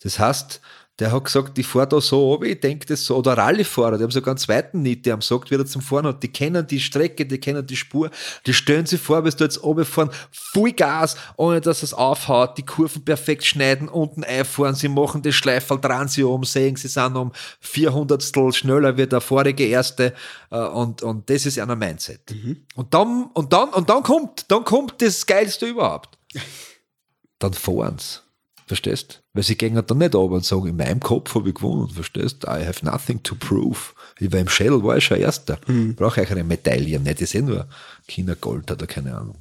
Das 0.02 0.18
heißt, 0.18 0.60
der 1.00 1.10
hat 1.10 1.24
gesagt, 1.24 1.58
ich 1.58 1.66
fahre 1.66 1.88
da 1.88 2.00
so 2.00 2.32
runter, 2.32 2.46
ich 2.46 2.60
denke 2.60 2.86
das 2.86 3.04
so, 3.04 3.16
oder 3.16 3.32
Rallyefahrer, 3.36 3.96
die 3.96 4.04
haben 4.04 4.10
sogar 4.10 4.32
einen 4.32 4.38
zweiten 4.38 4.82
nicht, 4.82 5.06
die 5.06 5.12
haben 5.12 5.20
gesagt, 5.20 5.50
wie 5.50 5.54
er 5.54 5.64
zum 5.64 5.80
Fahren 5.80 6.06
hat, 6.06 6.22
die 6.22 6.28
kennen 6.28 6.66
die 6.66 6.78
Strecke, 6.78 7.24
die 7.24 7.38
kennen 7.38 7.66
die 7.66 7.76
Spur, 7.76 8.10
die 8.46 8.52
stellen 8.52 8.84
sich 8.84 9.00
vor, 9.00 9.22
bis 9.22 9.34
du 9.34 9.44
jetzt 9.44 9.64
oben 9.64 9.86
fahren, 9.86 10.10
Voll 10.30 10.72
Gas, 10.72 11.16
ohne 11.36 11.62
dass 11.62 11.82
es 11.82 11.94
aufhaut, 11.94 12.58
die 12.58 12.66
Kurven 12.66 13.02
perfekt 13.02 13.44
schneiden, 13.44 13.88
unten 13.88 14.24
einfahren, 14.24 14.74
sie 14.74 14.88
machen 14.88 15.22
das 15.22 15.34
Schleiferl, 15.34 15.80
drehen 15.80 16.08
sie 16.08 16.22
um, 16.22 16.44
sehen, 16.44 16.76
sie 16.76 16.88
sind 16.88 17.16
um 17.16 17.32
400 17.60 18.22
schneller 18.54 18.96
wie 18.98 19.06
der 19.06 19.22
vorige 19.22 19.66
Erste, 19.66 20.12
äh, 20.50 20.58
und, 20.58 21.02
und 21.02 21.30
das 21.30 21.46
ist 21.46 21.58
einer 21.58 21.76
Mindset. 21.76 22.20
Und 22.74 22.92
dann, 22.92 23.30
und 23.32 23.52
dann, 23.52 23.70
und 23.70 23.88
dann 23.88 24.02
kommt, 24.02 24.50
dann 24.50 24.64
kommt 24.64 25.00
das 25.00 25.24
Geilste 25.24 25.66
überhaupt 25.66 26.18
dann 27.38 27.54
fahren 27.54 27.96
sie. 27.98 28.18
Verstehst? 28.70 29.20
Weil 29.32 29.42
sie 29.42 29.56
gehen 29.56 29.74
dann 29.84 29.98
nicht 29.98 30.14
runter 30.14 30.36
und 30.36 30.44
sagen, 30.44 30.68
in 30.68 30.76
meinem 30.76 31.00
Kopf 31.00 31.34
habe 31.34 31.48
ich 31.48 31.56
gewonnen, 31.56 31.88
verstehst? 31.88 32.44
I 32.44 32.64
have 32.64 32.84
nothing 32.84 33.20
to 33.24 33.34
prove. 33.34 33.78
Ich 34.20 34.30
war 34.32 34.38
im 34.38 34.48
Shell, 34.48 34.84
war 34.84 34.96
ich 34.96 35.04
schon 35.06 35.18
Erster. 35.18 35.58
Brauche 35.96 36.22
ich 36.22 36.30
eine 36.30 36.44
Medaille 36.44 37.00
nicht, 37.00 37.20
das 37.20 37.22
ist 37.22 37.34
eh 37.34 37.42
nur 37.42 37.66
Kindergold 38.06 38.70
oder 38.70 38.86
keine 38.86 39.16
Ahnung. 39.16 39.38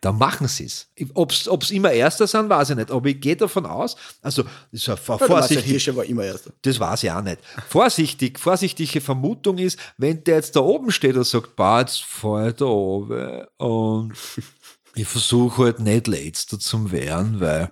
Dann 0.00 0.18
machen 0.18 0.48
sie 0.48 0.64
es. 0.64 0.88
Ob 1.14 1.32
sie 1.64 1.76
immer 1.76 1.92
Erster 1.92 2.26
sind, 2.26 2.48
weiß 2.48 2.70
ich 2.70 2.76
nicht. 2.76 2.90
Aber 2.90 3.06
ich 3.08 3.20
gehe 3.20 3.36
davon 3.36 3.64
aus, 3.64 3.94
also, 4.22 4.42
das 4.72 4.86
Ja, 4.86 4.96
vorsichtig, 4.96 5.66
Hirscher 5.66 5.94
war 5.94 6.04
immer 6.04 6.24
Erster. 6.24 6.50
das 6.62 6.80
weiß 6.80 7.04
ich 7.04 7.12
auch 7.12 7.22
nicht. 7.22 7.38
Vorsichtig, 7.68 8.40
vorsichtige 8.40 9.00
Vermutung 9.00 9.58
ist, 9.58 9.78
wenn 9.98 10.24
der 10.24 10.34
jetzt 10.34 10.56
da 10.56 10.60
oben 10.60 10.90
steht 10.90 11.14
und 11.14 11.24
sagt, 11.28 11.54
bah, 11.54 11.78
jetzt 11.78 12.02
fahr 12.02 12.48
ich 12.48 12.56
da 12.56 12.64
oben 12.64 13.44
und 13.58 14.14
ich 14.96 15.06
versuche 15.06 15.62
halt 15.62 15.78
nicht 15.78 16.08
letzter 16.08 16.58
zum 16.58 16.90
werden, 16.90 17.38
weil 17.38 17.70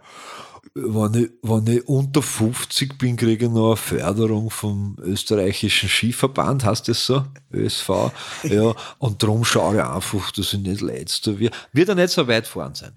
wenn 0.75 1.15
ich, 1.15 1.31
wenn 1.43 1.67
ich 1.67 1.87
unter 1.87 2.23
50 2.23 2.97
bin, 2.97 3.17
kriege 3.17 3.47
ich 3.47 3.51
noch 3.51 3.69
eine 3.69 3.77
Förderung 3.77 4.49
vom 4.49 4.97
österreichischen 5.03 5.89
Skiverband, 5.89 6.65
heißt 6.65 6.89
das 6.89 7.05
so? 7.05 7.25
ÖSV. 7.53 7.91
Ja, 8.45 8.75
und 8.99 9.23
darum 9.23 9.45
schaue 9.45 9.77
ich 9.77 9.83
einfach, 9.83 10.31
dass 10.33 10.53
ich 10.53 10.61
nicht 10.61 10.81
letzter 10.81 11.39
wird. 11.39 11.55
Wird 11.73 11.91
er 11.91 11.95
nicht 11.95 12.11
so 12.11 12.27
weit 12.27 12.47
fahren 12.47 12.75
sein. 12.75 12.93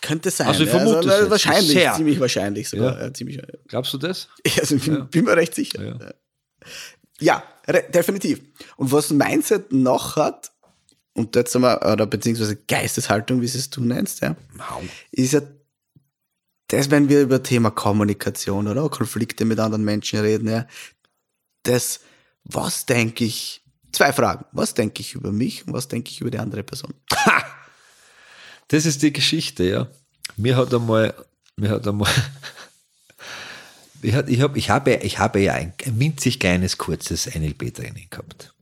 Könnte 0.00 0.30
sein. 0.30 0.46
Also 0.46 0.62
ich 0.62 0.72
ja. 0.72 0.78
vermute 0.78 1.00
es 1.00 1.06
na, 1.06 1.18
jetzt. 1.20 1.30
Wahrscheinlich, 1.30 1.72
Sehr. 1.72 1.94
ziemlich 1.94 2.20
wahrscheinlich 2.20 2.68
sogar. 2.68 2.96
Ja. 2.96 3.06
Ja. 3.06 3.14
ziemlich, 3.14 3.42
Glaubst 3.66 3.92
du 3.92 3.98
das? 3.98 4.28
also 4.60 4.76
ich 4.76 4.84
bin, 4.84 5.08
bin 5.08 5.24
mir 5.24 5.36
recht 5.36 5.54
sicher. 5.54 5.84
Ja. 5.84 5.98
Ja, 7.20 7.42
ja 7.66 7.82
definitiv. 7.82 8.40
Und 8.76 8.92
was 8.92 9.10
Mindset 9.10 9.72
noch 9.72 10.16
hat, 10.16 10.52
und 11.14 11.34
jetzt 11.34 11.58
wir, 11.58 11.80
oder 11.92 12.06
beziehungsweise 12.06 12.56
Geisteshaltung, 12.56 13.40
wie 13.40 13.46
es 13.46 13.70
du 13.70 13.80
nennst, 13.82 14.20
ja, 14.20 14.36
ist 15.10 15.32
ja 15.32 15.40
das, 16.68 16.90
wenn 16.90 17.08
wir 17.08 17.20
über 17.22 17.42
Thema 17.42 17.70
Kommunikation 17.70 18.68
oder 18.68 18.88
Konflikte 18.88 19.44
mit 19.44 19.58
anderen 19.58 19.84
Menschen 19.84 20.20
reden, 20.20 20.48
ja, 20.48 20.66
das, 21.64 22.00
was 22.44 22.86
denke 22.86 23.24
ich, 23.24 23.62
zwei 23.92 24.12
Fragen, 24.12 24.44
was 24.52 24.74
denke 24.74 25.00
ich 25.00 25.14
über 25.14 25.32
mich 25.32 25.66
und 25.66 25.72
was 25.72 25.88
denke 25.88 26.10
ich 26.10 26.20
über 26.20 26.30
die 26.30 26.38
andere 26.38 26.62
Person? 26.62 26.94
Das 28.68 28.84
ist 28.86 29.02
die 29.02 29.12
Geschichte, 29.12 29.64
ja. 29.64 29.88
Mir 30.36 30.56
hat 30.56 30.72
einmal, 30.74 31.14
mir 31.56 31.70
hat 31.70 31.88
einmal, 31.88 32.10
ich, 34.02 34.14
hat, 34.14 34.28
ich, 34.28 34.40
hab, 34.40 34.56
ich, 34.56 34.70
habe, 34.70 34.94
ich 34.96 35.18
habe 35.18 35.40
ja 35.40 35.54
ein, 35.54 35.72
winzig 35.86 36.38
kleines, 36.38 36.78
kurzes 36.78 37.26
NLP-Training 37.34 38.08
gehabt. 38.10 38.52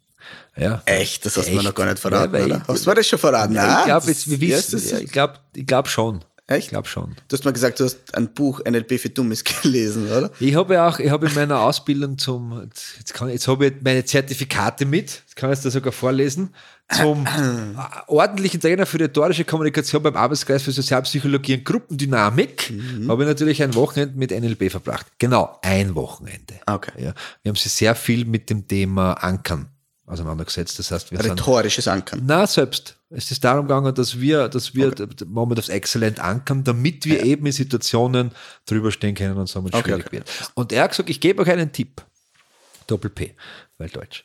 Ja. 0.56 0.82
Echt? 0.86 1.26
Das 1.26 1.36
hast 1.36 1.48
du 1.48 1.54
mir 1.54 1.62
noch 1.62 1.74
gar 1.74 1.84
nicht 1.86 1.98
verraten, 1.98 2.34
Ja, 2.34 2.44
oder? 2.44 2.56
ich- 2.62 2.68
Hast 2.68 2.86
du 2.86 2.90
mir 2.90 2.94
das 2.96 3.06
schon 3.08 3.18
verraten? 3.18 3.54
Ja, 3.54 3.80
ich 3.80 3.84
glaube, 3.86 4.06
das- 4.06 4.28
wir 4.30 4.40
wissen, 4.40 5.00
ich 5.02 5.10
glaube 5.12 5.34
ich 5.54 5.66
glaub 5.66 5.88
schon. 5.88 6.24
Echt? 6.48 6.66
Ich 6.66 6.68
glaube 6.68 6.86
schon. 6.86 7.16
Du 7.26 7.36
hast 7.36 7.44
mal 7.44 7.52
gesagt, 7.52 7.80
du 7.80 7.84
hast 7.84 8.14
ein 8.14 8.32
Buch 8.32 8.60
NLP 8.64 9.00
für 9.00 9.10
Dummes 9.10 9.42
gelesen, 9.62 10.08
oder? 10.10 10.30
Ich 10.38 10.54
habe 10.54 10.74
ja 10.74 10.88
auch, 10.88 11.00
ich 11.00 11.10
habe 11.10 11.26
in 11.26 11.34
meiner 11.34 11.60
Ausbildung 11.60 12.18
zum, 12.18 12.68
jetzt, 12.98 13.14
kann, 13.14 13.30
jetzt 13.30 13.48
habe 13.48 13.66
ich 13.66 13.72
meine 13.82 14.04
Zertifikate 14.04 14.86
mit, 14.86 15.10
jetzt 15.10 15.34
kann 15.34 15.50
ich 15.50 15.58
es 15.58 15.64
da 15.64 15.70
sogar 15.70 15.92
vorlesen, 15.92 16.54
zum 16.96 17.26
ordentlichen 18.06 18.60
Trainer 18.60 18.86
für 18.86 19.00
rhetorische 19.00 19.44
Kommunikation 19.44 20.04
beim 20.04 20.16
Arbeitskreis 20.16 20.62
für 20.62 20.70
Sozialpsychologie 20.70 21.54
und 21.54 21.64
Gruppendynamik, 21.64 22.72
habe 23.08 23.24
ich 23.24 23.28
natürlich 23.28 23.60
ein 23.64 23.74
Wochenende 23.74 24.16
mit 24.16 24.30
NLP 24.30 24.70
verbracht. 24.70 25.06
Genau, 25.18 25.58
ein 25.62 25.96
Wochenende. 25.96 26.54
Okay. 26.66 26.92
Ja, 26.96 27.14
wir 27.42 27.50
haben 27.50 27.56
sie 27.56 27.68
sehr 27.68 27.96
viel 27.96 28.24
mit 28.24 28.50
dem 28.50 28.68
Thema 28.68 29.14
Ankern 29.14 29.68
auseinandergesetzt. 30.06 30.78
Das 30.78 30.92
heißt, 30.92 31.10
wir 31.10 31.20
sind 31.20 31.32
Rhetorisches 31.32 31.88
Ankern. 31.88 32.22
na, 32.24 32.46
selbst. 32.46 32.95
Es 33.08 33.30
ist 33.30 33.44
darum 33.44 33.68
gegangen, 33.68 33.94
dass 33.94 34.20
wir, 34.20 34.48
dass 34.48 34.74
wir 34.74 34.88
okay. 34.88 35.06
Moment 35.26 35.60
aufs 35.60 35.68
Exzellent 35.68 36.18
ankern, 36.18 36.64
damit 36.64 37.04
wir 37.04 37.22
eben 37.22 37.46
in 37.46 37.52
Situationen 37.52 38.32
drüber 38.66 38.90
stehen 38.90 39.14
können 39.14 39.36
und 39.36 39.44
es 39.44 39.54
Okay, 39.54 39.80
schwierig 39.80 40.06
okay. 40.06 40.16
wird. 40.16 40.30
Und 40.54 40.72
er 40.72 40.84
hat 40.84 40.90
gesagt, 40.90 41.08
ich 41.08 41.20
gebe 41.20 41.42
euch 41.42 41.50
einen 41.50 41.70
Tipp. 41.70 42.04
Doppel 42.88 43.10
P, 43.10 43.34
weil 43.78 43.88
Deutsch. 43.88 44.24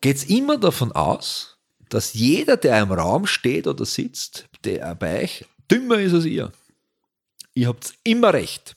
Geht's 0.00 0.24
immer 0.24 0.58
davon 0.58 0.92
aus, 0.92 1.56
dass 1.88 2.12
jeder, 2.12 2.58
der 2.58 2.82
im 2.82 2.92
Raum 2.92 3.26
steht 3.26 3.66
oder 3.66 3.86
sitzt, 3.86 4.46
der 4.64 4.94
bei 4.94 5.22
euch, 5.22 5.46
dümmer 5.70 5.98
ist 5.98 6.12
als 6.12 6.26
ihr. 6.26 6.52
Ihr 7.54 7.68
habt 7.68 7.94
immer 8.04 8.34
recht. 8.34 8.76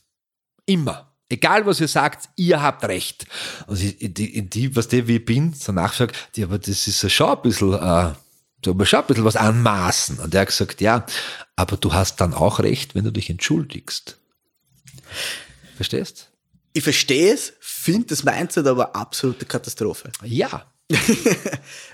Immer. 0.65 1.11
Egal, 1.29 1.65
was 1.65 1.81
ihr 1.81 1.89
sagt, 1.89 2.29
ihr 2.37 2.61
habt 2.61 2.85
recht. 2.85 3.25
Also 3.67 3.83
die, 3.99 4.49
die 4.49 4.75
was 4.75 4.87
der 4.87 5.07
wie 5.07 5.17
ich 5.17 5.25
bin, 5.25 5.53
so 5.53 5.73
nachsagt, 5.73 6.15
die, 6.35 6.43
aber 6.43 6.57
das 6.57 6.87
ist 6.87 7.01
ja 7.03 7.09
schon 7.09 7.35
ein 7.35 7.41
bisschen, 7.41 7.73
äh, 7.73 8.13
aber 8.69 8.85
schon 8.85 8.99
ein 8.99 9.07
bisschen 9.07 9.25
was 9.25 9.35
anmaßen. 9.35 10.19
Und 10.19 10.33
er 10.33 10.41
hat 10.41 10.47
gesagt, 10.47 10.81
ja, 10.81 11.05
aber 11.55 11.77
du 11.77 11.93
hast 11.93 12.17
dann 12.21 12.33
auch 12.33 12.59
recht, 12.59 12.95
wenn 12.95 13.03
du 13.03 13.11
dich 13.11 13.29
entschuldigst. 13.29 14.17
Verstehst? 15.75 16.29
Ich 16.73 16.83
verstehe 16.83 17.33
es, 17.33 17.53
finde 17.59 18.07
das 18.07 18.23
Mindset 18.23 18.67
aber 18.67 18.95
absolute 18.95 19.45
Katastrophe. 19.45 20.11
Ja. 20.23 20.65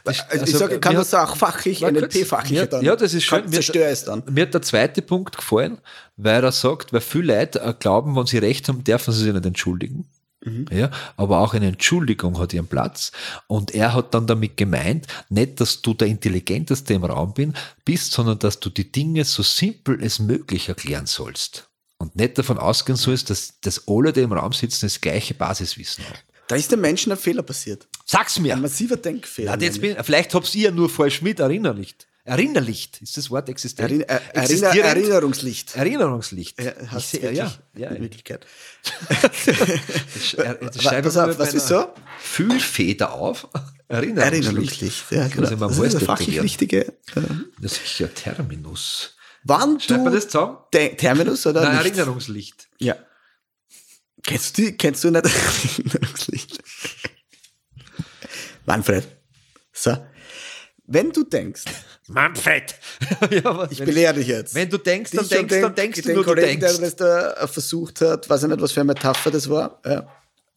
Also, 0.06 0.22
ich 0.34 0.42
also, 0.42 0.58
sage, 0.58 0.80
kann 0.80 0.96
das 0.96 1.14
auch 1.14 1.38
fachlich. 1.38 1.82
NLP-fachlich 1.82 2.58
Ja, 2.60 2.66
dann. 2.66 2.84
ja, 2.84 2.96
das 2.96 3.14
ist 3.14 3.24
schön. 3.24 3.44
Kann- 3.44 3.54
Zerstöre 3.54 3.86
es 3.86 4.04
dann. 4.04 4.22
Mir 4.30 4.42
hat 4.44 4.54
der 4.54 4.62
zweite 4.62 5.02
Punkt 5.02 5.38
gefallen, 5.38 5.80
weil 6.18 6.44
er 6.44 6.52
sagt, 6.52 6.92
weil 6.92 7.00
viele 7.00 7.40
Leute 7.40 7.62
äh, 7.62 7.74
glauben, 7.74 8.16
wenn 8.16 8.26
sie 8.26 8.38
recht 8.38 8.68
haben, 8.68 8.84
dürfen 8.84 9.14
sie 9.14 9.24
sich 9.24 9.34
nicht 9.34 9.46
entschuldigen. 9.46 10.10
Mhm. 10.46 10.66
Ja, 10.72 10.92
aber 11.18 11.40
auch 11.40 11.54
eine 11.54 11.68
Entschuldigung 11.68 12.38
hat 12.40 12.54
ihren 12.54 12.68
Platz. 12.68 13.12
Und 13.48 13.74
er 13.74 13.94
hat 13.94 14.14
dann 14.14 14.28
damit 14.28 14.58
gemeint, 14.58 15.08
nicht, 15.30 15.60
dass 15.62 15.82
du 15.82 15.94
der 15.94 16.08
Intelligenteste 16.08 16.94
im 16.94 17.06
Raum 17.06 17.34
bin, 17.34 17.54
bist, 17.86 18.12
sondern 18.12 18.40
dass 18.40 18.60
du 18.60 18.70
die 18.70 18.92
Dinge 18.92 19.24
so 19.26 19.44
simpel 19.44 20.02
als 20.02 20.20
möglich 20.20 20.70
erklären 20.70 21.06
sollst. 21.06 21.70
Und 21.98 22.16
nicht 22.16 22.38
davon 22.38 22.58
ausgehen 22.58 22.98
sollst, 22.98 23.30
dass, 23.30 23.60
dass 23.62 23.88
alle, 23.88 24.12
die 24.12 24.22
im 24.22 24.34
Raum 24.34 24.52
sitzen, 24.52 24.86
das 24.86 25.00
gleiche 25.00 25.34
Basiswissen 25.34 26.04
haben. 26.06 26.20
Da 26.48 26.56
ist 26.58 26.72
dem 26.72 26.82
Menschen 26.82 27.12
ein 27.12 27.18
Fehler 27.18 27.44
passiert. 27.44 27.88
Sag's 28.06 28.38
mir. 28.40 28.54
Ein 28.54 28.62
massiver 28.62 28.98
Denkfehler. 28.98 29.56
Na, 29.56 29.64
jetzt 29.64 29.80
bin, 29.80 29.96
vielleicht 30.04 30.34
hab's 30.34 30.54
ihr 30.54 30.72
nur 30.72 30.90
falsch 30.90 31.22
mit 31.22 31.40
erinnerlicht. 31.40 32.08
Erinnerlicht 32.26 33.02
ist 33.02 33.18
das 33.18 33.30
Wort 33.32 33.50
existent. 33.50 33.92
Erinner, 33.92 34.10
äh, 34.10 34.20
Erinner, 34.34 34.70
Erinnerungslicht. 34.70 35.76
Erinnerungslicht. 35.76 36.62
Ja, 36.62 36.72
hast 36.88 37.14
ich, 37.14 37.22
wirklich, 37.22 37.38
ja, 37.38 37.54
ja, 37.76 37.90
in 37.90 38.02
Wirklichkeit. 38.02 38.46
Pass 41.04 41.18
auf, 41.18 41.38
was 41.38 41.54
ist 41.54 41.68
so? 41.68 41.94
Fühlfeder 42.20 43.12
auf. 43.12 43.50
Erinnerungslicht. 43.90 44.46
Erinnerungslicht, 44.46 45.12
ja, 45.12 45.28
genau. 45.28 45.50
Das, 45.50 45.60
das 45.60 45.80
ist 45.80 45.96
eine 45.96 46.06
fachlich 46.06 46.42
richtige. 46.42 46.94
Das 47.60 47.74
ist 47.74 48.00
ja 48.00 48.08
Terminus. 48.08 49.18
Wann 49.44 49.82
Schreibt 49.82 50.06
man 50.06 50.14
das 50.14 50.30
zusammen? 50.30 50.60
Terminus 50.72 51.46
oder 51.46 51.64
Nein, 51.64 51.84
Licht? 51.84 51.98
Erinnerungslicht. 51.98 52.70
Ja. 52.80 52.96
Kennst 54.24 54.58
du, 54.58 54.72
kennst 54.72 55.04
du 55.04 55.12
nicht 55.12 55.26
Erinnerungslicht? 55.78 56.64
Manfred. 58.66 59.06
So. 59.74 59.98
Wenn 60.86 61.12
du 61.12 61.24
denkst, 61.24 61.64
Manfred! 62.08 62.76
ja, 63.32 63.68
ich 63.72 63.80
belehre 63.80 64.14
dich 64.16 64.28
jetzt. 64.28 64.54
Wenn 64.56 64.70
du 64.70 64.78
denkst, 64.78 65.12
dann 65.12 65.28
denkst, 65.28 65.42
und 65.44 65.52
den- 65.52 65.62
dann 65.62 65.76
denkst 65.76 66.02
du 66.02 66.08
den 66.08 66.16
nur, 66.16 66.24
du 66.24 66.30
Kollegen, 66.32 66.60
denkst. 66.60 66.78
der 66.78 66.86
das 66.86 66.96
da 66.96 67.34
äh, 67.34 67.48
versucht 67.48 68.02
hat, 68.02 68.30
weiß 68.30 68.44
ich 68.44 68.50
nicht, 68.50 68.62
was 68.62 68.72
für 68.74 68.82
eine 68.82 68.88
Metapher 68.94 69.32
das 69.32 69.50
war. 69.50 69.80
Ja. 69.86 70.08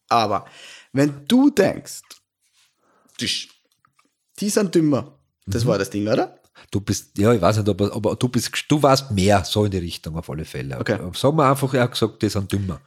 Aber 0.09 0.45
wenn 0.93 1.25
du 1.27 1.49
denkst, 1.49 2.01
die, 3.19 3.29
die 4.39 4.49
sind 4.49 4.73
dümmer, 4.75 5.17
das 5.45 5.63
Mhm. 5.63 5.67
war 5.69 5.77
das 5.77 5.89
Ding, 5.89 6.07
oder? 6.07 6.37
Du 6.71 6.81
bist, 6.81 7.17
ja, 7.17 7.33
ich 7.33 7.41
weiß 7.41 7.57
nicht, 7.57 7.69
aber, 7.69 7.93
aber 7.95 8.15
du 8.15 8.27
bist, 8.29 8.51
du 8.67 8.81
warst 8.83 9.11
mehr 9.11 9.43
so 9.45 9.63
in 9.65 9.71
die 9.71 9.77
Richtung 9.77 10.17
auf 10.17 10.29
alle 10.29 10.43
Fälle. 10.43 10.77
Okay. 10.79 10.97
Sagen 11.13 11.37
wir 11.37 11.49
einfach, 11.49 11.73
er 11.73 11.83
hat 11.83 11.91
gesagt, 11.91 12.21
die 12.21 12.29
sind 12.29 12.51
dümmer. 12.51 12.81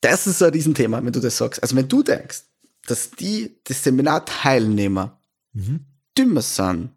Das 0.00 0.26
ist 0.26 0.42
ein 0.42 0.50
Riesenthema, 0.50 1.04
wenn 1.04 1.12
du 1.12 1.20
das 1.20 1.36
sagst. 1.36 1.62
Also 1.62 1.76
wenn 1.76 1.86
du 1.88 2.02
denkst, 2.02 2.40
dass 2.86 3.10
die, 3.10 3.60
die 3.68 3.72
Seminarteilnehmer 3.74 5.18
Mhm. 5.52 5.84
dümmer 6.16 6.42
sind, 6.42 6.90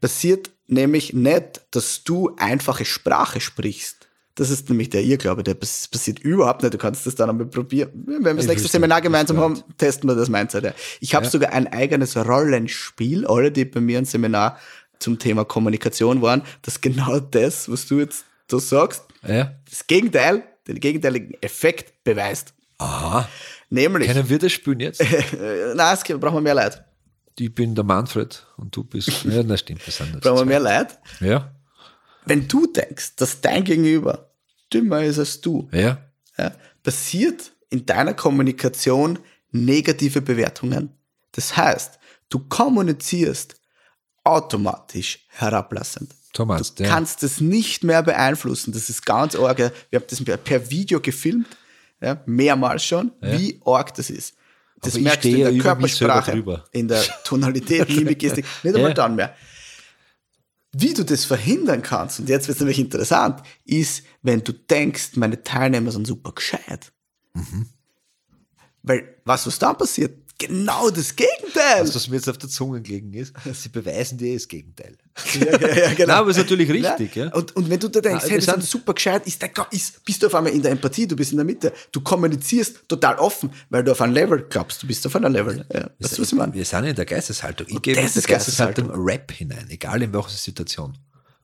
passiert 0.00 0.50
nämlich 0.66 1.12
nicht, 1.12 1.62
dass 1.70 2.04
du 2.04 2.34
einfache 2.38 2.84
Sprache 2.84 3.40
sprichst. 3.40 4.08
Das 4.36 4.48
ist 4.50 4.68
nämlich 4.70 4.88
der 4.90 5.02
Irrglaube, 5.02 5.42
der 5.42 5.54
pass- 5.54 5.88
passiert 5.88 6.18
überhaupt 6.20 6.62
nicht. 6.62 6.72
Du 6.72 6.78
kannst 6.78 7.06
das 7.06 7.14
dann 7.14 7.28
einmal 7.28 7.46
probieren. 7.46 7.90
Wenn 8.06 8.22
wir 8.24 8.34
das 8.34 8.44
Ich 8.44 8.50
nächste 8.50 8.68
Seminar 8.68 9.00
gemeinsam 9.02 9.38
haben, 9.38 9.62
testen 9.76 10.08
wir 10.08 10.14
das 10.14 10.28
Mindset. 10.28 10.64
Ja. 10.64 10.74
Ich 11.00 11.14
habe 11.14 11.24
Ja. 11.26 11.30
sogar 11.30 11.52
ein 11.52 11.66
eigenes 11.66 12.16
Rollenspiel, 12.16 13.26
alle, 13.26 13.50
die 13.52 13.64
bei 13.64 13.80
mir 13.80 13.98
ein 13.98 14.04
Seminar 14.04 14.58
zum 14.98 15.18
Thema 15.18 15.44
Kommunikation 15.44 16.22
waren, 16.22 16.42
das 16.62 16.80
genau 16.80 17.18
das, 17.20 17.70
was 17.70 17.86
du 17.86 17.98
jetzt 17.98 18.24
da 18.48 18.58
sagst, 18.60 19.02
Ja. 19.26 19.52
das 19.68 19.86
Gegenteil, 19.86 20.44
den 20.68 20.78
gegenteiligen 20.80 21.34
Effekt 21.42 22.04
beweist. 22.04 22.54
Aha. 22.78 23.28
Nämlich, 23.68 24.08
Können 24.08 24.28
wir 24.28 24.38
das 24.38 24.52
spielen 24.52 24.80
jetzt? 24.80 25.00
nein, 25.74 25.94
es 25.94 26.02
brauchen 26.18 26.34
wir 26.36 26.40
mehr 26.40 26.54
Leute. 26.54 26.84
Ich 27.38 27.54
bin 27.54 27.74
der 27.74 27.84
Manfred 27.84 28.46
und 28.56 28.74
du 28.76 28.84
bist. 28.84 29.10
Ja, 29.24 29.42
das 29.42 29.60
stimmt, 29.60 29.86
wir 29.86 29.92
sind 29.92 30.20
Brauchen 30.20 30.38
wir 30.40 30.44
mehr 30.44 30.60
Leute. 30.60 30.94
Ja. 31.20 31.54
Wenn 32.26 32.46
du 32.48 32.66
denkst, 32.66 33.16
dass 33.16 33.40
dein 33.40 33.64
Gegenüber 33.64 34.30
dümmer 34.72 35.02
ist 35.02 35.18
als 35.18 35.40
du, 35.40 35.68
Ja. 35.72 35.98
ja, 36.36 36.52
passiert 36.82 37.52
in 37.70 37.86
deiner 37.86 38.14
Kommunikation 38.14 39.18
negative 39.52 40.20
Bewertungen. 40.20 40.90
Das 41.32 41.56
heißt, 41.56 41.98
du 42.28 42.40
kommunizierst 42.40 43.54
automatisch 44.24 45.26
herablassend. 45.28 46.14
Meinst 46.38 46.78
Du 46.78 46.84
ja. 46.84 46.88
kannst 46.90 47.22
es 47.24 47.40
nicht 47.40 47.82
mehr 47.82 48.02
beeinflussen. 48.04 48.72
Das 48.72 48.88
ist 48.88 49.04
ganz 49.04 49.34
arg. 49.34 49.58
Wir 49.90 49.98
haben 50.00 50.06
das 50.08 50.22
per- 50.44 50.70
Video 50.70 51.00
gefilmt, 51.00 51.48
ja, 52.00 52.22
mehrmals 52.26 52.84
schon, 52.84 53.10
wie 53.20 53.60
arg 53.64 53.94
das 53.94 54.10
ist. 54.10 54.34
Das 54.82 54.94
Aber 54.94 55.02
merkst 55.02 55.24
du 55.24 55.28
in 55.28 55.36
der 55.38 55.58
Körpersprache, 55.58 56.62
in 56.72 56.88
der 56.88 57.02
Tonalität, 57.24 57.88
Mimik, 57.90 58.18
Gestik, 58.18 58.46
nicht 58.62 58.74
einmal 58.74 58.90
Ja. 58.90 58.94
dann 58.94 59.14
mehr. 59.16 59.34
Wie 60.72 60.94
du 60.94 61.04
das 61.04 61.24
verhindern 61.24 61.82
kannst, 61.82 62.20
und 62.20 62.28
jetzt 62.28 62.46
wird 62.46 62.56
es 62.56 62.60
nämlich 62.60 62.78
interessant, 62.78 63.42
ist, 63.64 64.04
wenn 64.22 64.42
du 64.44 64.52
denkst, 64.52 65.16
meine 65.16 65.42
Teilnehmer 65.42 65.90
sind 65.90 66.06
super 66.06 66.32
gescheit. 66.32 66.92
Mhm. 67.34 67.68
Weil, 68.82 69.16
was 69.24 69.46
was 69.46 69.58
dann 69.58 69.76
passiert? 69.76 70.19
Genau 70.40 70.88
das 70.88 71.14
Gegenteil. 71.14 71.86
Was 71.86 72.08
mir 72.08 72.16
jetzt 72.16 72.28
auf 72.28 72.38
der 72.38 72.48
Zunge 72.48 72.80
gelegen 72.80 73.12
ist, 73.12 73.34
sie 73.52 73.68
beweisen 73.68 74.16
dir 74.16 74.32
das 74.32 74.48
Gegenteil. 74.48 74.96
Ja, 75.34 75.58
ja, 75.58 75.74
ja, 75.74 75.88
genau. 75.94 76.06
Nein, 76.06 76.10
aber 76.10 76.30
ist 76.30 76.38
natürlich 76.38 76.70
richtig, 76.70 77.14
ja. 77.14 77.28
Und, 77.34 77.54
und 77.56 77.68
wenn 77.68 77.78
du 77.78 77.88
da 77.88 78.00
denkst, 78.00 78.24
Ah, 78.24 78.28
hey, 78.28 78.36
wir 78.36 78.42
sind 78.42 78.64
super 78.64 78.94
gescheit, 78.94 79.26
ist 79.26 79.42
der, 79.42 79.50
ist, 79.70 80.02
bist 80.02 80.22
du 80.22 80.28
auf 80.28 80.34
einmal 80.34 80.52
in 80.52 80.62
der 80.62 80.72
Empathie, 80.72 81.06
du 81.06 81.14
bist 81.14 81.32
in 81.32 81.36
der 81.36 81.44
Mitte, 81.44 81.72
du 81.92 82.00
kommunizierst 82.00 82.88
total 82.88 83.18
offen, 83.18 83.52
weil 83.68 83.84
du 83.84 83.92
auf 83.92 84.00
ein 84.00 84.12
Level 84.12 84.46
glaubst, 84.48 84.82
du 84.82 84.86
bist 84.86 85.06
auf 85.06 85.14
einer 85.14 85.28
Level. 85.28 85.66
Ja, 85.72 85.90
weißt 85.98 86.16
du, 86.16 86.22
was 86.22 86.32
ich 86.32 86.38
meine? 86.38 86.54
Wir 86.54 86.64
sind 86.64 86.84
in 86.84 86.96
der 86.96 87.04
Geisteshaltung. 87.04 87.66
Ich 87.68 87.74
Und 87.74 87.82
gebe 87.82 87.98
in 87.98 88.04
das 88.06 88.14
die 88.14 88.20
ist 88.20 88.28
Geisteshaltung 88.28 88.90
Rap 88.92 89.30
hinein, 89.32 89.66
egal 89.68 90.00
in 90.00 90.12
welcher 90.14 90.30
Situation. 90.30 90.96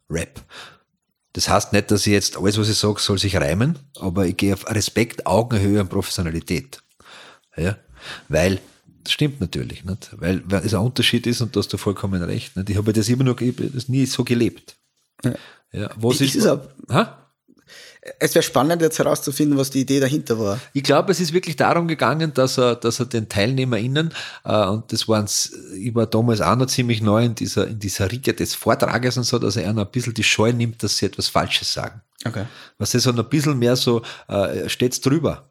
Rap. 0.08 0.40
Das 1.34 1.50
heißt 1.50 1.74
nicht, 1.74 1.90
dass 1.90 2.06
ich 2.06 2.14
jetzt 2.14 2.38
alles, 2.38 2.56
was 2.58 2.70
ich 2.70 2.78
sage, 2.78 2.98
soll 2.98 3.18
sich 3.18 3.36
reimen, 3.36 3.78
aber 4.00 4.24
ich 4.24 4.38
gehe 4.38 4.54
auf 4.54 4.66
Respekt, 4.70 5.26
Augenhöhe 5.26 5.82
und 5.82 5.90
Professionalität. 5.90 6.80
Ja, 7.58 7.76
weil 8.28 8.54
das 8.54 8.62
stimmt 9.12 9.40
natürlich, 9.40 9.84
nicht? 9.84 10.10
Weil, 10.18 10.42
weil 10.46 10.64
es 10.64 10.74
ein 10.74 10.80
Unterschied 10.80 11.26
ist 11.26 11.40
und 11.40 11.54
da 11.56 11.60
hast 11.60 11.72
du 11.72 11.76
vollkommen 11.76 12.22
recht. 12.22 12.56
Nicht? 12.56 12.70
Ich 12.70 12.76
habe 12.76 12.92
das 12.92 13.08
immer 13.08 13.24
nur, 13.24 13.40
ich 13.40 13.56
habe 13.56 13.70
das 13.70 13.88
nie 13.88 14.06
so 14.06 14.24
gelebt. 14.24 14.76
Ja, 15.72 15.90
was 15.96 16.20
Wie 16.20 16.24
ist, 16.24 16.34
ist 16.36 16.44
es 16.44 16.46
ab- 16.46 16.74
Ha? 16.90 17.22
Es 18.20 18.36
wäre 18.36 18.42
spannend, 18.44 18.82
jetzt 18.82 19.00
herauszufinden, 19.00 19.58
was 19.58 19.70
die 19.70 19.80
Idee 19.80 19.98
dahinter 19.98 20.38
war. 20.38 20.60
Ich 20.72 20.84
glaube, 20.84 21.10
es 21.10 21.18
ist 21.18 21.32
wirklich 21.32 21.56
darum 21.56 21.88
gegangen, 21.88 22.32
dass 22.32 22.56
er, 22.56 22.76
dass 22.76 23.00
er 23.00 23.06
den 23.06 23.28
TeilnehmerInnen, 23.28 24.12
äh, 24.44 24.66
und 24.66 24.92
das 24.92 25.08
waren's, 25.08 25.52
ich 25.76 25.92
war 25.92 26.06
damals 26.06 26.40
auch 26.40 26.54
noch 26.54 26.66
ziemlich 26.66 27.02
neu 27.02 27.24
in 27.24 27.34
dieser, 27.34 27.66
in 27.66 27.80
dieser 27.80 28.12
Riege 28.12 28.32
des 28.32 28.54
Vortrages 28.54 29.16
und 29.16 29.24
so, 29.24 29.40
dass 29.40 29.56
er 29.56 29.64
ihnen 29.68 29.80
ein 29.80 29.90
bisschen 29.90 30.14
die 30.14 30.22
Scheu 30.22 30.52
nimmt, 30.52 30.84
dass 30.84 30.98
sie 30.98 31.06
etwas 31.06 31.26
Falsches 31.28 31.72
sagen. 31.72 32.00
Okay. 32.24 32.44
Was 32.78 32.94
ist 32.94 33.02
so 33.02 33.10
ein 33.10 33.28
bisschen 33.28 33.58
mehr 33.58 33.74
so, 33.74 34.02
äh, 34.28 34.68
steht's 34.68 35.00
drüber. 35.00 35.48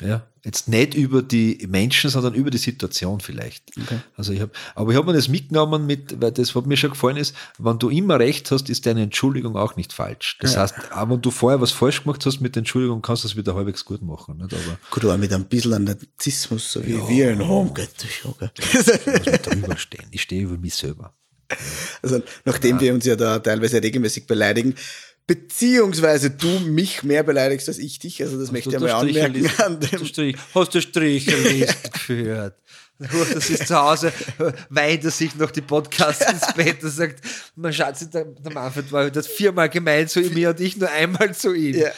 Ja, 0.00 0.26
jetzt 0.44 0.68
nicht 0.68 0.94
über 0.94 1.22
die 1.22 1.66
Menschen, 1.68 2.10
sondern 2.10 2.34
über 2.34 2.50
die 2.50 2.58
Situation 2.58 3.20
vielleicht. 3.20 3.72
Also 4.16 4.32
ich 4.32 4.40
habe, 4.40 4.52
aber 4.74 4.90
ich 4.92 4.96
habe 4.96 5.06
mir 5.06 5.14
das 5.14 5.28
mitgenommen 5.28 5.86
mit, 5.86 6.20
weil 6.20 6.32
das, 6.32 6.54
was 6.54 6.66
mir 6.66 6.76
schon 6.76 6.90
gefallen 6.90 7.16
ist, 7.16 7.34
wenn 7.58 7.78
du 7.78 7.88
immer 7.88 8.18
recht 8.18 8.50
hast, 8.50 8.68
ist 8.70 8.86
deine 8.86 9.02
Entschuldigung 9.02 9.56
auch 9.56 9.76
nicht 9.76 9.92
falsch. 9.92 10.38
Das 10.40 10.56
heißt, 10.56 10.92
auch 10.92 11.08
wenn 11.08 11.20
du 11.20 11.30
vorher 11.30 11.60
was 11.60 11.72
falsch 11.72 12.04
gemacht 12.04 12.24
hast 12.26 12.40
mit 12.40 12.54
der 12.54 12.60
Entschuldigung, 12.60 13.02
kannst 13.02 13.24
du 13.24 13.28
es 13.28 13.36
wieder 13.36 13.54
halbwegs 13.54 13.84
gut 13.84 14.02
machen. 14.02 14.38
Nicht? 14.38 14.52
Aber 14.52 14.78
Gut, 14.90 15.04
aber 15.04 15.18
mit 15.18 15.32
ein 15.32 15.46
bisschen 15.46 15.84
Narzissmus, 15.84 16.72
so 16.72 16.84
wie 16.86 16.96
wir 17.08 17.32
in 17.32 17.46
Home, 17.46 17.72
geht 17.72 17.90
das 17.96 19.06
muss 19.06 19.42
drüber 19.42 19.76
stehen. 19.76 20.06
Ich 20.10 20.22
stehe 20.22 20.42
über 20.42 20.58
mich 20.58 20.74
selber. 20.74 21.14
Also, 22.02 22.22
nachdem 22.44 22.80
wir 22.80 22.92
uns 22.92 23.04
ja 23.04 23.16
da 23.16 23.38
teilweise 23.38 23.82
regelmäßig 23.82 24.26
beleidigen, 24.26 24.74
beziehungsweise 25.26 26.30
du 26.30 26.46
mich 26.60 27.02
mehr 27.02 27.22
beleidigst 27.22 27.68
als 27.68 27.78
ich 27.78 27.98
dich, 27.98 28.22
also 28.22 28.38
das 28.38 28.52
möchte 28.52 28.70
ich 28.70 28.76
einmal 28.76 28.92
anmerken. 28.92 29.50
An 29.58 29.80
du 29.80 29.86
dem, 29.86 30.04
Strich- 30.06 30.36
Hast 30.54 30.74
du 30.74 30.80
Stricherlisten 30.80 31.90
geführt? 31.92 32.54
Das 32.98 33.50
ist 33.50 33.66
zu 33.68 33.76
Hause, 33.76 34.10
weint 34.70 35.04
er 35.04 35.10
sich 35.10 35.34
noch 35.34 35.50
die 35.50 35.60
Podcasts 35.60 36.30
ins 36.32 36.54
Bett 36.54 36.82
und 36.82 36.88
sagt, 36.90 37.20
mein 37.54 37.70
Schatz, 37.74 38.08
der, 38.08 38.24
der 38.24 38.52
Manfred 38.54 38.90
war 38.90 39.10
das 39.10 39.26
viermal 39.26 39.68
gemein 39.68 40.08
zu 40.08 40.20
mir 40.20 40.48
und 40.50 40.60
ich 40.60 40.78
nur 40.78 40.88
einmal 40.90 41.34
zu 41.34 41.52
ihm. 41.52 41.76
Ja. 41.76 41.90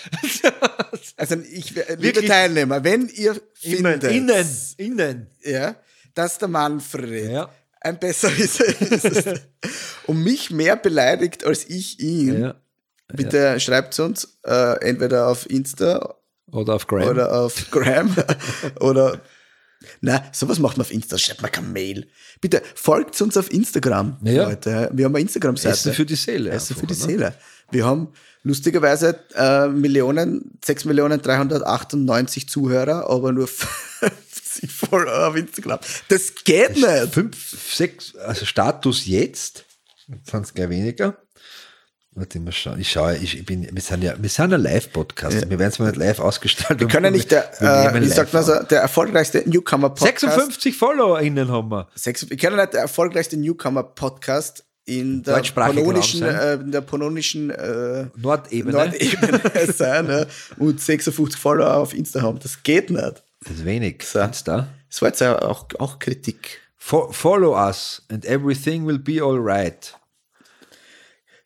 also 1.17 1.37
ich, 1.53 1.71
liebe 1.71 2.03
Wirklich? 2.03 2.27
Teilnehmer, 2.27 2.83
wenn 2.83 3.09
ihr 3.11 3.41
Innen, 3.62 4.01
findet, 4.01 4.11
innen, 4.11 4.47
innen. 4.77 5.27
ja, 5.45 5.77
dass 6.14 6.38
der 6.38 6.49
Manfred 6.49 7.31
Ja. 7.31 7.49
ein 7.81 8.01
besseres 8.01 8.59
ist 8.81 9.41
und 10.07 10.25
mich 10.25 10.51
mehr 10.51 10.75
beleidigt 10.75 11.45
als 11.45 11.64
ich 11.69 12.01
ihn, 12.01 12.41
Ja. 12.41 12.61
Bitte 13.12 13.59
schreibt 13.61 13.99
uns 14.01 14.38
äh, 14.44 14.81
entweder 14.88 15.29
auf 15.29 15.49
Insta 15.51 16.14
Oder 16.53 16.75
auf 16.75 16.87
Graham. 16.87 17.09
oder 17.09 17.40
auf 17.40 17.71
Gram 17.71 18.14
oder 18.81 19.21
na, 20.01 20.25
sowas 20.33 20.59
macht 20.59 20.77
man 20.77 20.85
auf 20.87 20.90
Insta, 20.92 21.17
schreibt 21.19 21.40
man 21.40 21.52
keine 21.52 21.69
Mail. 21.69 22.09
Bitte 22.40 22.63
folgt 22.75 23.21
uns 23.21 23.37
auf 23.37 23.52
Instagram, 23.52 24.19
Ja. 24.23 24.48
Leute. 24.48 24.90
Wir 24.92 25.04
haben 25.04 25.15
eine 25.15 25.23
Instagram-Seite. 25.23 25.73
Essen 25.75 25.92
für 25.94 26.04
die 26.04 26.17
Seele. 26.17 26.50
Essen 26.50 26.75
für 26.77 26.87
die 26.87 26.94
einfach, 26.94 27.06
ne? 27.06 27.13
Seele. 27.13 27.35
Wir 27.71 27.87
haben 27.87 28.09
lustigerweise 28.42 29.21
äh, 29.37 29.69
Millionen, 29.69 30.59
6 30.65 30.85
Millionen 30.87 31.23
398 31.23 32.48
Zuhörer, 32.48 33.09
aber 33.09 33.31
nur 33.33 33.46
50 34.00 34.71
Follower 34.73 35.29
auf 35.29 35.37
Instagram. 35.37 35.79
Das 36.09 36.35
geht 36.35 36.75
nicht. 36.77 37.15
Fünf, 37.15 37.75
sechs, 37.75 38.17
also 38.17 38.46
Status 38.46 39.06
jetzt, 39.06 39.65
sind 40.25 40.44
es 40.44 40.54
gleich 40.54 40.71
weniger. 40.71 41.17
Warte 42.19 42.40
mal 42.40 42.50
schauen. 42.50 42.81
Ich 42.81 42.90
schaue, 42.90 43.16
ich, 43.16 43.38
ich 43.38 43.46
bin, 43.46 43.69
wir 43.71 43.81
sind 43.81 44.02
ja, 44.02 44.14
wir 44.19 44.29
sind 44.29 44.52
ein 44.52 44.60
Live-Podcast. 44.60 45.48
Wir 45.48 45.58
werden 45.58 45.71
zwar 45.71 45.87
nicht 45.87 45.96
live 45.96 46.19
ausgestaltet. 46.19 46.81
Wir 46.81 46.88
können 46.88 47.04
ja 47.04 47.10
nicht 47.12 47.31
der, 47.31 47.62
äh, 47.62 48.00
wie 48.00 48.08
sagt 48.08 48.35
man 48.35 48.42
so, 48.42 48.60
der 48.60 48.81
erfolgreichste 48.81 49.48
Newcomer-Podcast. 49.48 50.21
56 50.21 50.77
FollowerInnen 50.77 51.48
haben 51.48 51.71
wir. 51.71 51.88
Sechs, 51.94 52.29
wir 52.29 52.37
können 52.37 52.56
nicht 52.56 52.73
der 52.73 52.81
erfolgreichste 52.81 53.37
Newcomer-Podcast 53.37 54.64
in 54.85 55.23
der 55.23 55.35
Raum 55.37 55.94
äh, 55.94 56.54
in 56.54 56.73
der 56.73 56.81
pannonischen 56.81 57.50
äh, 57.50 58.06
Nordebene. 58.16 58.73
Nordebene 58.73 59.40
sein 59.73 60.06
ne? 60.06 60.27
und 60.56 60.81
56 60.81 61.38
Follower 61.38 61.77
auf 61.77 61.94
Insta 61.94 62.23
haben. 62.23 62.40
Das 62.40 62.62
geht 62.62 62.90
nicht. 62.90 63.23
Das 63.44 63.52
ist 63.52 63.64
wenig. 63.64 64.02
So. 64.02 64.19
da? 64.19 64.66
Das 64.88 65.02
war 65.02 65.08
jetzt 65.08 65.21
ja 65.21 65.40
auch, 65.40 65.66
auch 65.79 65.98
Kritik. 65.98 66.62
Fo 66.77 67.12
follow 67.12 67.54
us 67.54 68.02
and 68.10 68.25
everything 68.25 68.87
will 68.87 68.98
be 68.98 69.23
alright. 69.23 69.94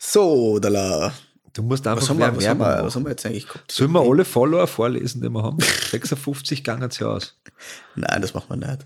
So, 0.04 0.58
da 0.58 1.12
Du 1.52 1.62
musst 1.62 1.84
was 1.84 1.92
einfach 1.92 2.08
haben, 2.08 2.18
mehr 2.18 2.32
wir, 2.32 2.36
was, 2.38 2.48
haben 2.48 2.58
wir, 2.60 2.84
was 2.84 2.96
haben 2.96 3.04
wir 3.04 3.10
jetzt 3.10 3.24
eigentlich 3.24 3.46
gehabt? 3.46 3.70
Sollen 3.70 3.92
wir 3.92 4.00
alle 4.00 4.24
Follower 4.24 4.66
vorlesen, 4.66 5.22
die 5.22 5.28
wir 5.28 5.42
haben? 5.42 5.58
56 5.90 6.64
gangen 6.64 6.90
ja 6.98 7.06
aus. 7.06 7.38
Nein, 7.94 8.20
das 8.22 8.34
machen 8.34 8.46
wir 8.48 8.56
nicht. 8.56 8.84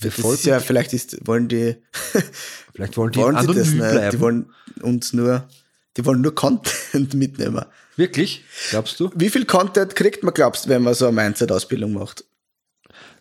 Wir 0.00 0.10
Das 0.10 0.18
ist 0.18 0.46
ja, 0.46 0.58
vielleicht 0.58 0.92
ist, 0.94 1.26
wollen 1.26 1.48
die, 1.48 1.76
Vielleicht 2.74 2.96
wollen 2.96 3.12
die 3.12 3.20
wollen 3.20 3.36
anonym 3.36 3.56
das 3.56 3.68
nicht. 3.68 3.78
bleiben. 3.78 4.10
Die 4.10 4.20
wollen 4.20 4.52
uns 4.82 5.12
nur, 5.12 5.48
die 5.96 6.04
wollen 6.04 6.22
nur 6.22 6.34
Content 6.34 7.14
mitnehmen. 7.14 7.64
Wirklich? 7.96 8.42
Glaubst 8.70 8.98
du? 8.98 9.10
Wie 9.14 9.28
viel 9.28 9.44
Content 9.44 9.94
kriegt 9.94 10.22
man, 10.22 10.34
glaubst 10.34 10.66
du, 10.66 10.70
wenn 10.70 10.82
man 10.82 10.94
so 10.94 11.06
eine 11.06 11.14
Mindset-Ausbildung 11.20 11.92
macht? 11.92 12.24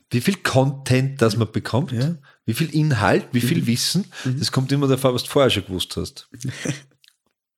Wie 0.10 0.22
viel 0.22 0.38
Content, 0.38 1.22
das 1.22 1.36
man 1.36 1.52
bekommt? 1.52 1.92
Ja. 1.92 2.08
Mhm. 2.08 2.18
Wie 2.46 2.54
viel 2.54 2.74
Inhalt? 2.74 3.28
Wie 3.34 3.42
viel 3.42 3.68
Wissen? 3.68 4.06
Das 4.24 4.54
kommt 4.54 4.72
immer 4.72 4.88
davor, 4.88 5.14
was 5.14 5.24
du 5.24 5.30
vorher 5.30 5.50
schon 5.50 5.66
gewusst 5.66 5.98
hast. 5.98 6.30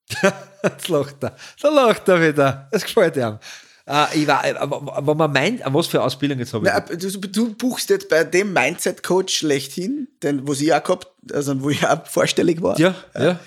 Jetzt 0.64 0.88
lacht 0.90 1.24
er. 1.24 1.36
Da 1.62 1.70
lacht 1.70 2.08
er 2.08 2.22
wieder. 2.22 2.68
Das 2.72 2.84
gefällt 2.84 3.16
ihm. 3.16 3.40
Äh, 3.90 4.06
ich 4.14 4.28
war, 4.28 4.46
äh, 4.46 4.56
wenn 4.56 5.18
man 5.18 5.32
meint, 5.32 5.66
an 5.66 5.74
was 5.74 5.88
für 5.88 6.02
Ausbildung 6.02 6.38
jetzt 6.38 6.54
habe 6.54 6.68
ich? 6.68 6.72
Na, 6.72 6.80
du, 6.80 7.10
du 7.20 7.56
buchst 7.56 7.90
jetzt 7.90 8.08
bei 8.08 8.24
dem 8.24 8.54
Mindset-Coach 8.54 9.36
schlechthin, 9.36 10.08
den, 10.22 10.48
wo 10.48 10.54
sie 10.54 10.72
auch 10.74 10.84
gehabt, 10.84 11.08
also 11.34 11.60
wo 11.62 11.72
ich 11.72 11.86
auch 11.88 12.06
vorstellig 12.06 12.62
war, 12.62 12.80
ja, 12.80 12.94
ja. 13.18 13.40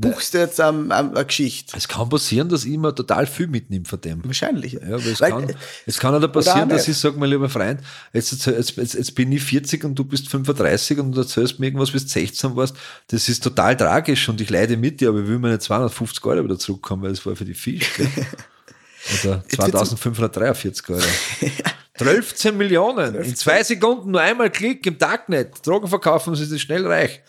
Buchst 0.00 0.32
du 0.32 0.38
jetzt 0.38 0.60
um, 0.60 0.90
eine 0.90 1.24
Geschichte. 1.26 1.76
Es 1.76 1.86
kann 1.88 2.08
passieren, 2.08 2.48
dass 2.48 2.64
ich 2.64 2.72
immer 2.72 2.94
total 2.94 3.26
viel 3.26 3.48
mitnehme 3.48 3.84
von 3.84 4.00
dem. 4.00 4.24
Wahrscheinlich. 4.24 4.74
Ja, 4.74 4.80
aber 4.94 5.04
es, 5.06 5.20
Weil- 5.20 5.30
kann, 5.30 5.54
es 5.86 5.98
kann 5.98 6.14
auch 6.24 6.32
passieren, 6.32 6.62
auch 6.64 6.68
dass 6.68 6.88
ich 6.88 6.96
sage, 6.96 7.18
mein 7.18 7.30
lieber 7.30 7.48
Freund, 7.48 7.80
jetzt, 8.12 8.46
jetzt, 8.46 8.76
jetzt, 8.76 8.94
jetzt 8.94 9.14
bin 9.14 9.30
ich 9.32 9.42
40 9.42 9.84
und 9.84 9.94
du 9.96 10.04
bist 10.04 10.28
35 10.28 10.98
und 10.98 11.12
du 11.12 11.20
erzählst 11.20 11.58
mir 11.58 11.66
irgendwas, 11.66 11.90
bis 11.90 12.04
du 12.04 12.10
16 12.10 12.56
warst. 12.56 12.76
Das 13.08 13.28
ist 13.28 13.42
total 13.42 13.76
tragisch 13.76 14.28
und 14.28 14.40
ich 14.40 14.48
leide 14.48 14.76
mit 14.76 15.00
dir, 15.00 15.08
aber 15.10 15.20
ich 15.20 15.28
will 15.28 15.38
meine 15.38 15.58
250 15.58 16.24
Euro 16.24 16.44
wieder 16.44 16.58
zurückkommen, 16.58 17.02
weil 17.02 17.10
das 17.10 17.26
war 17.26 17.36
für 17.36 17.44
die 17.44 17.54
Fisch. 17.54 17.90
Oder 19.24 19.42
Jetzt 19.48 19.58
wird's- 19.58 19.90
2543 19.90 20.88
Euro. 20.90 21.02
13 21.98 22.56
Millionen. 22.56 23.14
In 23.16 23.34
zwei 23.36 23.62
Sekunden 23.64 24.12
nur 24.12 24.20
einmal 24.20 24.50
Klick 24.50 24.86
im 24.86 24.98
Darknet. 24.98 25.66
Drogen 25.66 25.88
verkaufen, 25.88 26.34
sie 26.36 26.44
ist 26.44 26.60
schnell 26.60 26.86
reich. 26.86 27.20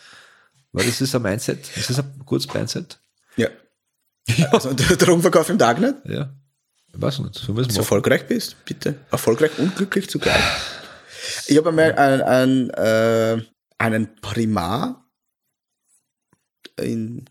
Weil 0.71 0.85
das 0.85 1.01
ist 1.01 1.15
ein 1.15 1.21
Mindset. 1.21 1.69
Das 1.75 1.89
ist 1.89 1.99
ein 1.99 2.25
kurzes 2.25 2.53
Mindset. 2.53 2.99
Ja. 3.35 3.49
Also, 4.51 4.73
der 4.73 4.95
Drogenverkauf 4.95 5.49
im 5.49 5.57
Tag 5.57 5.79
nicht? 5.79 5.95
Ja. 6.05 6.33
Ich 6.93 7.01
weiß 7.01 7.19
nicht. 7.19 7.35
So 7.35 7.53
müssen 7.53 7.69
Wenn 7.69 7.69
du 7.69 7.73
wir 7.75 7.79
erfolgreich 7.79 8.27
bist, 8.27 8.63
bitte. 8.65 8.95
Erfolgreich 9.11 9.57
und 9.57 9.75
glücklich 9.75 10.09
zugleich. 10.09 10.41
Ich 11.47 11.57
habe 11.57 11.69
einmal 11.69 11.93
einen, 11.93 12.21
einen, 12.21 12.69
äh, 12.71 13.41
einen 13.77 14.15
Primar 14.21 15.05
in, 16.77 17.25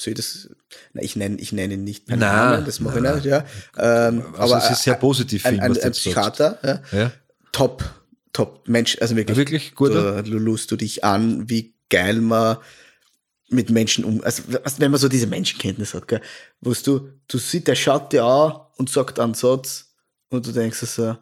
soll 0.00 0.12
ich 0.12 0.16
das, 0.16 0.48
na, 0.92 1.02
ich 1.02 1.16
nenne, 1.16 1.36
ich 1.38 1.52
nenne 1.52 1.74
ihn 1.74 1.84
nicht 1.84 2.08
Nein, 2.08 2.20
Namen, 2.20 2.64
das 2.64 2.80
mache 2.80 2.98
ich 2.98 3.14
nicht, 3.14 3.24
ja. 3.26 3.44
Ähm, 3.76 4.22
Also 4.36 4.54
aber 4.54 4.64
es 4.64 4.70
ist 4.70 4.82
sehr 4.82 4.94
positiv, 4.94 5.44
ein, 5.46 5.60
ein, 5.60 5.74
du 5.74 5.82
ein. 5.82 5.92
Psychiater, 5.92 6.58
ja. 6.62 6.98
Ja. 6.98 7.12
top, 7.52 7.84
top 8.32 8.66
Mensch, 8.68 8.96
also 9.00 9.16
wirklich. 9.16 9.36
Ja, 9.36 9.40
wirklich? 9.40 9.74
Guter? 9.74 10.22
Da 10.22 10.28
lust 10.28 10.70
du 10.70 10.76
dich 10.76 11.04
an, 11.04 11.48
wie 11.48 11.74
geil 11.90 12.20
man 12.20 12.58
mit 13.50 13.70
Menschen 13.70 14.04
um, 14.04 14.22
also 14.22 14.42
wenn 14.78 14.90
man 14.90 15.00
so 15.00 15.08
diese 15.08 15.26
Menschenkenntnis 15.26 15.94
hat, 15.94 16.06
gell, 16.08 16.20
wo 16.60 16.72
du, 16.74 17.08
du 17.28 17.38
siehst, 17.38 17.66
der 17.66 17.74
schaut 17.74 18.12
dir 18.12 18.24
an 18.24 18.60
und 18.76 18.90
sagt 18.90 19.18
einen 19.18 19.34
Satz 19.34 19.86
und 20.28 20.46
du 20.46 20.52
denkst 20.52 20.78
so, 20.80 21.16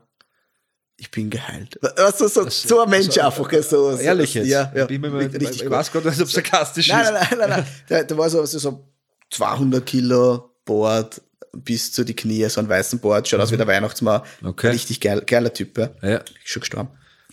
ich 0.97 1.11
bin 1.11 1.31
geheilt. 1.31 1.79
Also 1.99 2.27
so, 2.27 2.49
so 2.49 2.81
ein 2.81 2.91
Mensch 2.91 3.15
so- 3.15 3.21
einfach, 3.21 3.51
so, 3.63 3.93
so 3.93 3.99
Ehrlich 3.99 4.35
jetzt? 4.35 4.49
Ja, 4.49 4.73
ja. 4.75 4.83
Ich, 4.83 4.89
bin 4.89 5.03
mir 5.03 5.11
mal, 5.11 5.19
richtig 5.27 5.63
ich 5.63 5.71
weiß 5.71 5.93
gerade, 5.93 6.07
dass 6.07 6.19
es 6.19 6.33
sarkastisch 6.33 6.89
Nein, 6.89 7.03
ist. 7.05 7.13
nein, 7.13 7.27
nein, 7.31 7.39
nein, 7.39 7.51
nein. 7.51 7.67
Der, 7.89 8.05
der 8.05 8.19
war 8.19 8.29
so, 8.31 8.45
so, 8.47 8.59
so 8.59 8.89
200 9.31 9.85
Kilo 9.85 10.57
Board 10.65 11.21
bis 11.53 11.93
zu 11.93 12.03
die 12.05 12.17
Knie, 12.17 12.49
so 12.49 12.61
ein 12.61 12.69
weißen 12.69 12.99
Board, 12.99 13.29
schaut 13.29 13.41
aus 13.41 13.53
wie 13.53 13.57
der 13.57 13.67
Weihnachtsmann. 13.67 14.23
Mhm. 14.41 14.49
Okay. 14.49 14.69
Richtig 14.71 15.01
geil, 15.01 15.23
geiler 15.27 15.53
Typ, 15.53 15.77
ja. 15.79 15.91
Ja, 16.03 16.23
schon 16.45 16.61
gestorben. 16.61 16.91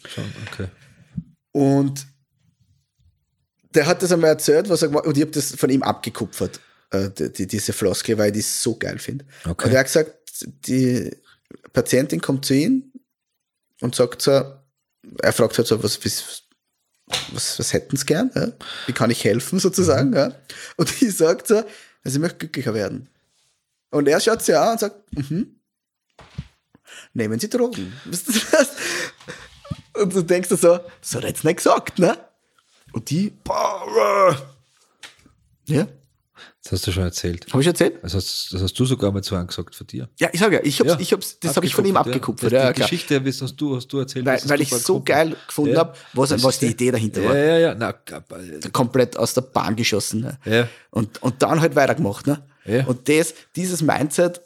schon, 0.07 0.23
okay. 0.51 0.67
Und 1.51 2.05
der 3.75 3.85
hat 3.85 4.01
das 4.01 4.11
einmal 4.11 4.31
erzählt, 4.31 4.69
was 4.69 4.81
er 4.81 4.89
gemacht 4.89 5.05
und 5.05 5.17
ich 5.17 5.21
habe 5.21 5.31
das 5.31 5.55
von 5.55 5.69
ihm 5.69 5.83
abgekupfert, 5.83 6.59
äh, 6.91 7.09
die, 7.09 7.31
die, 7.31 7.47
diese 7.47 7.73
Floskel, 7.73 8.17
weil 8.17 8.27
ich 8.27 8.33
die 8.33 8.41
so 8.41 8.75
geil 8.77 8.99
finde. 8.99 9.25
Okay. 9.45 9.67
Und 9.67 9.73
er 9.73 9.79
hat 9.79 9.87
gesagt, 9.87 10.13
die 10.67 11.11
Patientin 11.71 12.21
kommt 12.21 12.45
zu 12.45 12.53
ihm 12.53 12.91
und 13.81 13.95
sagt 13.95 14.21
so, 14.21 14.31
er 15.21 15.33
fragt 15.33 15.57
halt 15.57 15.67
so, 15.67 15.83
was, 15.83 16.03
was, 16.05 16.43
was, 17.31 17.59
was 17.59 17.73
hätten 17.73 17.97
sie 17.97 18.05
gern? 18.05 18.31
Ja? 18.35 18.51
Wie 18.85 18.93
kann 18.93 19.11
ich 19.11 19.23
helfen 19.23 19.59
sozusagen? 19.59 20.09
Mhm. 20.09 20.15
Ja? 20.15 20.35
Und 20.77 21.01
ich 21.01 21.15
sagt 21.15 21.47
so, 21.47 21.57
also 21.57 22.17
ich 22.17 22.19
möchte 22.19 22.37
glücklicher 22.39 22.73
werden. 22.73 23.09
Und 23.91 24.07
er 24.07 24.19
schaut 24.19 24.41
sie 24.41 24.55
an 24.55 24.73
und 24.73 24.79
sagt, 24.79 24.95
mhm. 25.13 25.59
nehmen 27.13 27.39
Sie 27.39 27.49
Drogen. 27.49 27.93
Und 29.95 30.11
du 30.11 30.23
denkst 30.23 30.49
so, 30.49 30.55
das 30.55 31.13
hat 31.13 31.21
er 31.21 31.29
jetzt 31.29 31.43
nicht 31.43 31.57
gesagt, 31.57 31.99
ne? 31.99 32.17
Und 32.93 33.09
die, 33.09 33.31
boah, 33.43 34.37
ja, 35.67 35.87
Das 36.63 36.73
hast 36.73 36.87
du 36.87 36.91
schon 36.91 37.03
erzählt. 37.03 37.47
habe 37.51 37.61
ich 37.61 37.67
erzählt? 37.67 38.01
Das 38.03 38.13
hast, 38.13 38.53
das 38.53 38.61
hast 38.61 38.73
du 38.79 38.85
sogar 38.85 39.11
mal 39.11 39.21
zu 39.23 39.35
angesagt 39.35 39.75
von 39.75 39.87
dir. 39.87 40.09
Ja, 40.19 40.29
ich 40.31 40.39
sage 40.39 40.55
ja, 40.57 40.61
ich 40.63 40.79
hab's, 40.79 40.89
Ja, 40.91 40.99
ich 40.99 41.11
hab's, 41.13 41.39
das 41.39 41.55
habe 41.55 41.65
ich 41.65 41.73
von 41.75 41.85
ihm 41.85 41.97
abgekupfert. 41.97 42.51
Ja. 42.51 42.63
Ja, 42.63 42.67
Die 42.69 42.73
klar. 42.75 42.87
Geschichte 42.89 43.21
hast 43.41 43.55
du, 43.57 43.75
hast 43.75 43.87
du 43.87 43.99
erzählt. 43.99 44.27
Hast 44.27 44.47
weil 44.49 44.61
ich 44.61 44.69
voll 44.69 44.79
so 44.79 45.01
geil 45.01 45.35
gefunden 45.47 45.73
Ja. 45.73 45.79
hab, 45.81 45.97
was, 46.13 46.43
was 46.43 46.59
die 46.59 46.67
Idee 46.67 46.91
dahinter 46.91 47.21
Ja, 47.21 47.29
war. 47.29 47.37
ja, 47.37 47.57
ja. 47.57 47.75
Na, 47.75 47.89
äh, 47.89 48.69
Komplett 48.71 49.17
aus 49.17 49.33
der 49.33 49.41
Bahn 49.41 49.75
geschossen. 49.75 50.21
Ne? 50.21 50.37
Ja. 50.45 50.67
Und, 50.91 51.21
und 51.23 51.41
dann 51.41 51.59
halt 51.61 51.75
weitergemacht. 51.75 52.27
Ne? 52.27 52.45
Ja. 52.65 52.85
Und 52.85 53.09
das, 53.09 53.33
dieses 53.55 53.81
Mindset, 53.81 54.39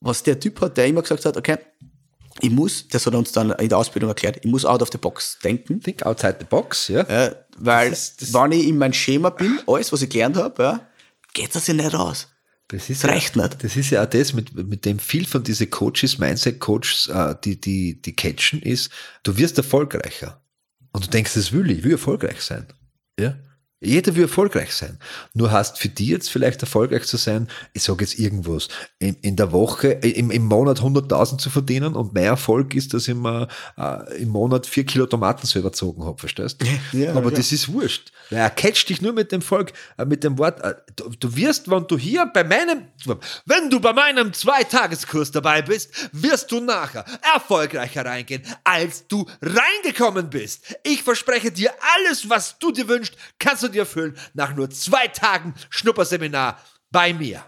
was 0.00 0.22
der 0.22 0.38
Typ 0.40 0.60
hat, 0.60 0.76
der 0.76 0.86
immer 0.86 1.02
gesagt 1.02 1.24
hat, 1.24 1.36
okay, 1.36 1.58
ich 2.40 2.50
muss, 2.50 2.86
das 2.88 3.06
hat 3.06 3.12
er 3.14 3.18
uns 3.18 3.32
dann 3.32 3.50
in 3.52 3.68
der 3.68 3.78
Ausbildung 3.78 4.08
erklärt, 4.10 4.38
ich 4.44 4.50
muss 4.50 4.64
out 4.64 4.82
of 4.82 4.88
the 4.92 4.98
box 4.98 5.38
denken. 5.42 5.80
think 5.80 6.02
outside 6.04 6.36
the 6.40 6.46
box, 6.46 6.88
ja. 6.88 7.04
Ja, 7.08 7.34
weil, 7.58 7.90
Das 7.90 7.98
ist- 8.00 8.22
das- 8.22 8.32
wenn 8.34 8.52
ich 8.52 8.66
in 8.68 8.78
mein 8.78 8.92
Schema 8.92 9.30
bin, 9.30 9.58
alles, 9.66 9.92
was 9.92 10.02
ich 10.02 10.10
gelernt 10.10 10.36
habe, 10.36 10.62
ja, 10.62 10.88
geht 11.34 11.54
das 11.54 11.66
ja 11.66 11.74
nicht 11.74 11.92
raus. 11.94 12.28
Das, 12.68 12.90
ist 12.90 13.02
Das 13.02 13.10
reicht 13.10 13.34
ja, 13.36 13.42
nicht. 13.44 13.64
Das 13.64 13.76
ist 13.76 13.90
ja 13.90 14.02
auch 14.02 14.06
das, 14.10 14.32
mit, 14.34 14.54
mit 14.54 14.84
dem 14.84 14.98
viel 14.98 15.26
von 15.26 15.42
diesen 15.42 15.70
Coaches, 15.70 16.18
Mindset-Coaches, 16.18 17.06
äh, 17.08 17.34
die, 17.42 17.58
die, 17.60 18.00
die 18.02 18.14
catchen, 18.14 18.60
ist, 18.60 18.90
du 19.22 19.36
wirst 19.38 19.56
erfolgreicher. 19.56 20.42
Und 20.92 21.06
du 21.06 21.10
denkst, 21.10 21.32
das 21.34 21.50
will 21.52 21.70
ich, 21.70 21.78
ich 21.78 21.84
will 21.84 21.92
erfolgreich 21.92 22.40
sein. 22.42 22.66
Ja? 23.18 23.36
Jeder 23.80 24.16
will 24.16 24.24
erfolgreich 24.24 24.74
sein. 24.74 24.98
Nur 25.34 25.52
hast 25.52 25.78
für 25.78 25.88
die 25.88 26.08
jetzt 26.08 26.30
vielleicht 26.30 26.60
erfolgreich 26.62 27.04
zu 27.04 27.16
sein, 27.16 27.46
ich 27.72 27.84
sage 27.84 28.04
jetzt 28.04 28.18
irgendwas, 28.18 28.66
in, 28.98 29.14
in 29.22 29.36
der 29.36 29.52
Woche, 29.52 30.02
äh, 30.02 30.10
im, 30.10 30.32
im 30.32 30.46
Monat 30.46 30.80
100.000 30.80 31.38
zu 31.38 31.48
verdienen 31.48 31.94
und 31.94 32.12
mein 32.12 32.24
Erfolg 32.24 32.74
ist, 32.74 32.92
dass 32.92 33.06
ich 33.06 33.14
mir 33.14 33.46
äh, 33.76 34.22
im 34.22 34.30
Monat 34.30 34.66
vier 34.66 34.84
Kilo 34.84 35.06
Tomaten 35.06 35.46
selber 35.46 35.70
gezogen 35.70 36.04
habe, 36.04 36.18
verstehst? 36.18 36.60
Ja, 36.92 37.14
Aber 37.14 37.30
ja. 37.30 37.36
das 37.36 37.52
ist 37.52 37.72
wurscht. 37.72 38.10
Er 38.30 38.50
catcht 38.50 38.88
dich 38.88 39.00
nur 39.00 39.12
mit 39.12 39.30
dem 39.30 39.42
Volk, 39.42 39.72
äh, 39.96 40.04
mit 40.04 40.24
dem 40.24 40.38
Wort, 40.38 40.60
äh, 40.60 40.74
du, 40.96 41.10
du 41.10 41.36
wirst, 41.36 41.70
wenn 41.70 41.86
du 41.86 41.96
hier 41.96 42.26
bei 42.26 42.42
meinem, 42.42 42.88
wenn 43.46 43.70
du 43.70 43.78
bei 43.78 43.92
meinem 43.92 44.32
Zweitageskurs 44.32 45.30
dabei 45.30 45.62
bist, 45.62 45.90
wirst 46.12 46.50
du 46.50 46.60
nachher 46.60 47.04
erfolgreicher 47.34 48.04
reingehen, 48.04 48.42
als 48.64 49.06
du 49.06 49.24
reingekommen 49.40 50.30
bist. 50.30 50.76
Ich 50.82 51.04
verspreche 51.04 51.52
dir, 51.52 51.70
alles, 51.96 52.28
was 52.28 52.58
du 52.58 52.72
dir 52.72 52.88
wünschst, 52.88 53.14
kannst 53.38 53.62
du 53.62 53.67
dir 53.68 53.80
erfüllen 53.80 54.16
nach 54.34 54.54
nur 54.54 54.70
zwei 54.70 55.08
Tagen 55.08 55.54
Schnupperseminar 55.70 56.58
bei 56.90 57.12
mir. 57.14 57.42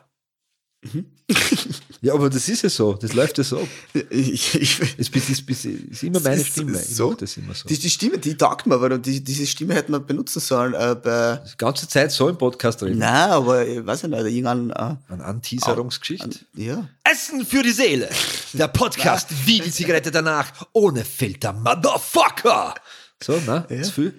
ja, 2.00 2.14
aber 2.14 2.30
das 2.30 2.48
ist 2.48 2.62
ja 2.62 2.70
so, 2.70 2.94
das 2.94 3.12
läuft 3.12 3.36
ja 3.36 3.44
so. 3.44 3.68
Ich, 4.08 4.54
ich, 4.54 4.80
Es 4.98 5.08
ist, 5.10 5.14
ist, 5.14 5.48
ist, 5.50 5.64
ist 5.66 6.02
immer 6.02 6.20
meine 6.20 6.36
Das 6.38 6.46
ist 6.46 6.52
Stimme. 6.52 6.80
Ich 6.80 6.96
so. 6.96 7.12
das 7.12 7.36
immer 7.36 7.54
so. 7.54 7.68
Die, 7.68 7.78
die 7.78 7.90
Stimme, 7.90 8.16
die 8.16 8.34
taugt 8.34 8.66
mir, 8.66 8.76
aber 8.76 8.98
die, 8.98 9.22
diese 9.22 9.46
Stimme 9.46 9.74
hätte 9.74 9.90
man 9.92 10.06
benutzen 10.06 10.40
sollen 10.40 10.72
äh, 10.72 10.94
bei, 10.94 11.36
Die 11.52 11.56
ganze 11.58 11.86
Zeit 11.86 12.12
so 12.12 12.30
im 12.30 12.38
Podcast 12.38 12.82
reden. 12.82 12.98
nein, 12.98 13.30
aber 13.30 13.66
ich 13.66 13.84
weiß 13.84 14.02
ja 14.02 14.08
nicht, 14.08 14.20
irgendein, 14.24 14.70
äh, 14.70 15.12
Eine 15.12 15.24
Anteaserungsgeschichte. 15.24 16.38
ja. 16.56 16.88
Essen 17.04 17.44
für 17.44 17.62
die 17.62 17.72
Seele. 17.72 18.08
Der 18.54 18.68
Podcast 18.68 19.28
wie 19.44 19.60
die 19.60 19.70
Zigarette 19.70 20.10
danach. 20.10 20.50
Ohne 20.72 21.04
Filter, 21.04 21.52
Motherfucker. 21.52 22.74
So, 23.22 23.38
ne? 23.40 23.66
Ist 23.68 23.92
viel. 23.92 24.14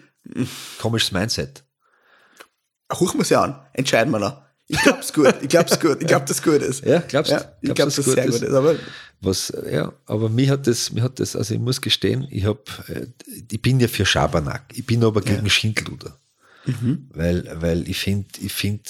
Komisches 0.80 1.12
Mindset. 1.12 1.64
Huch 3.00 3.14
muss 3.14 3.30
ja 3.30 3.44
an, 3.44 3.60
entscheiden 3.74 4.12
wir 4.12 4.20
noch. 4.20 4.42
Ich 4.68 4.80
glaub's 4.82 5.12
gut, 5.12 5.36
ich 5.42 5.50
glaub's 5.50 5.80
gut, 5.80 6.02
ich 6.02 6.08
glaub, 6.08 6.26
das 6.28 6.42
gut 6.42 6.62
ist. 6.62 6.86
Ja, 6.86 7.00
glaubst 7.00 7.32
du? 7.32 7.36
Ja, 7.36 7.52
ich 7.62 7.74
glaub, 7.74 7.90
das 7.90 7.96
sehr 7.96 8.26
gut 8.26 8.42
ist. 8.42 8.54
Aber 8.54 8.76
was, 9.20 9.54
ja, 9.70 9.92
aber 10.06 10.30
mich 10.30 10.50
hat 10.50 10.66
das, 10.66 10.92
mich 10.92 11.04
hat 11.04 11.20
das, 11.20 11.36
also 11.36 11.54
ich 11.54 11.60
muss 11.60 11.82
gestehen, 11.82 12.28
ich 12.32 12.46
hab, 12.46 12.90
äh, 12.90 13.08
ich 13.52 13.62
bin 13.62 13.80
ja 13.80 13.88
für 13.88 14.06
Schabernack, 14.06 14.64
ich 14.74 14.86
bin 14.86 15.04
aber 15.04 15.22
gegen 15.22 15.44
ja. 15.44 15.50
Schindluder. 15.50 16.18
Mhm. 16.66 17.10
Weil, 17.14 17.58
weil 17.62 17.90
ich 17.90 18.00
finde, 18.00 18.28
ich 18.40 18.54
finde, 18.54 18.84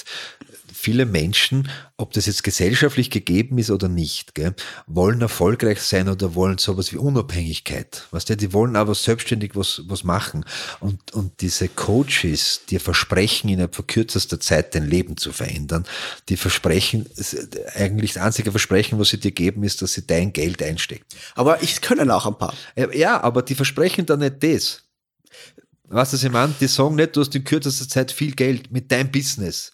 viele 0.81 1.05
Menschen, 1.05 1.69
ob 1.95 2.11
das 2.13 2.25
jetzt 2.25 2.43
gesellschaftlich 2.43 3.11
gegeben 3.11 3.59
ist 3.59 3.69
oder 3.69 3.87
nicht, 3.87 4.33
gell, 4.33 4.55
wollen 4.87 5.21
erfolgreich 5.21 5.79
sein 5.81 6.09
oder 6.09 6.33
wollen 6.33 6.57
sowas 6.57 6.91
wie 6.91 6.97
Unabhängigkeit. 6.97 8.07
Weißt 8.09 8.29
du, 8.29 8.37
die 8.37 8.51
wollen 8.51 8.75
aber 8.75 8.95
selbstständig 8.95 9.51
was, 9.55 9.83
was 9.85 10.03
machen. 10.03 10.43
Und, 10.79 11.13
und 11.13 11.41
diese 11.41 11.67
Coaches, 11.67 12.61
die 12.69 12.79
versprechen, 12.79 13.49
innerhalb 13.49 13.75
von 13.75 13.85
kürzester 13.85 14.39
Zeit 14.39 14.73
dein 14.73 14.89
Leben 14.89 15.17
zu 15.17 15.31
verändern, 15.31 15.85
die 16.29 16.37
versprechen, 16.37 17.07
eigentlich 17.75 18.13
das 18.13 18.23
einzige 18.23 18.49
Versprechen, 18.51 18.97
was 18.97 19.09
sie 19.09 19.19
dir 19.19 19.31
geben, 19.31 19.63
ist, 19.63 19.83
dass 19.83 19.93
sie 19.93 20.07
dein 20.07 20.33
Geld 20.33 20.63
einstecken. 20.63 21.05
Aber 21.35 21.61
ich 21.61 21.81
können 21.81 22.09
auch 22.09 22.25
ein 22.25 22.37
paar. 22.37 22.55
Ja, 22.93 23.21
aber 23.21 23.43
die 23.43 23.55
versprechen 23.55 24.07
dann 24.07 24.19
nicht 24.19 24.41
das. 24.41 24.81
Weißt 25.89 26.13
du, 26.13 26.17
was 26.17 26.23
ich 26.23 26.31
meine? 26.31 26.55
Die 26.59 26.67
sagen 26.67 26.95
nicht, 26.95 27.15
du 27.15 27.19
hast 27.19 27.35
in 27.35 27.43
kürzester 27.43 27.87
Zeit 27.87 28.11
viel 28.11 28.31
Geld 28.31 28.71
mit 28.71 28.91
deinem 28.91 29.11
Business. 29.11 29.73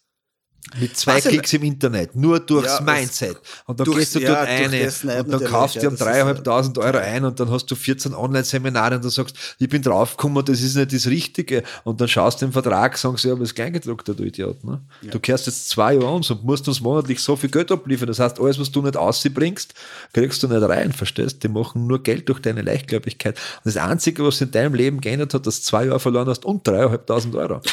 Mit 0.80 0.98
zwei 0.98 1.16
Was 1.16 1.24
Klicks 1.24 1.54
im 1.54 1.64
Internet, 1.64 2.16
nur 2.16 2.40
durchs 2.42 2.80
ja, 2.80 2.82
Mindset. 2.82 3.38
Und 3.66 3.80
dann 3.80 3.86
durch, 3.86 4.00
gehst 4.00 4.16
du 4.16 4.20
ja, 4.20 4.36
dort 4.36 4.48
eine 4.48 5.24
und 5.24 5.32
dann 5.32 5.44
kaufst 5.46 5.82
du 5.82 5.88
um 5.88 5.96
dreieinhalbtausend 5.96 6.78
Euro 6.78 6.98
ein 6.98 7.24
und 7.24 7.40
dann 7.40 7.50
hast 7.50 7.72
du 7.72 7.76
14 7.76 8.14
Online-Seminare 8.14 8.96
und 8.96 9.04
dann 9.04 9.12
sagst, 9.12 9.38
ich 9.60 9.70
bin 9.70 9.82
draufgekommen, 9.82 10.44
das 10.44 10.62
ist 10.62 10.76
nicht 10.76 10.92
das 10.92 11.08
Richtige. 11.08 11.64
Und 11.86 12.02
dann 12.02 12.10
schaust 12.10 12.42
du 12.42 12.48
den 12.48 12.52
Vertrag, 12.52 12.98
sagst 12.98 13.24
ja, 13.24 13.32
aber 13.32 13.42
das 13.42 13.56
Kleingedruckte, 13.56 14.14
du 14.14 14.24
Idiot. 14.24 14.64
Ne? 14.66 14.82
Ja. 15.04 15.12
Du 15.12 15.20
kehrst 15.20 15.48
jetzt 15.48 15.70
zwei 15.70 15.94
Jahre 15.94 16.08
um 16.08 16.22
und 16.22 16.44
musst 16.44 16.68
uns 16.68 16.82
monatlich 16.82 17.22
so 17.22 17.38
viel 17.38 17.50
Geld 17.50 17.72
abliefern. 17.72 18.08
Das 18.08 18.20
heißt, 18.20 18.40
alles, 18.40 18.60
was 18.60 18.70
du 18.70 18.82
nicht 18.82 18.98
ausbringst, 18.98 19.74
kriegst 20.12 20.44
du 20.44 20.48
nicht 20.50 20.62
rein, 20.62 20.92
verstehst? 20.92 21.44
Die 21.44 21.48
machen 21.48 21.88
nur 21.88 22.04
Geld 22.04 22.28
durch 22.28 22.40
deine 22.40 22.62
Leichtgläubigkeit. 22.62 23.38
Und 23.64 23.74
das 23.74 23.78
Einzige, 23.78 24.26
was 24.26 24.42
in 24.42 24.52
deinem 24.52 24.74
Leben 24.74 25.00
geändert 25.00 25.34
hat, 25.34 25.48
dass 25.48 25.62
du 25.62 25.66
zwei 25.66 25.86
Jahre 25.86 26.02
verloren 26.02 26.28
hast 26.28 26.44
und 26.44 26.68
dreieinhalbtausend 26.68 27.36
Euro. 27.36 27.62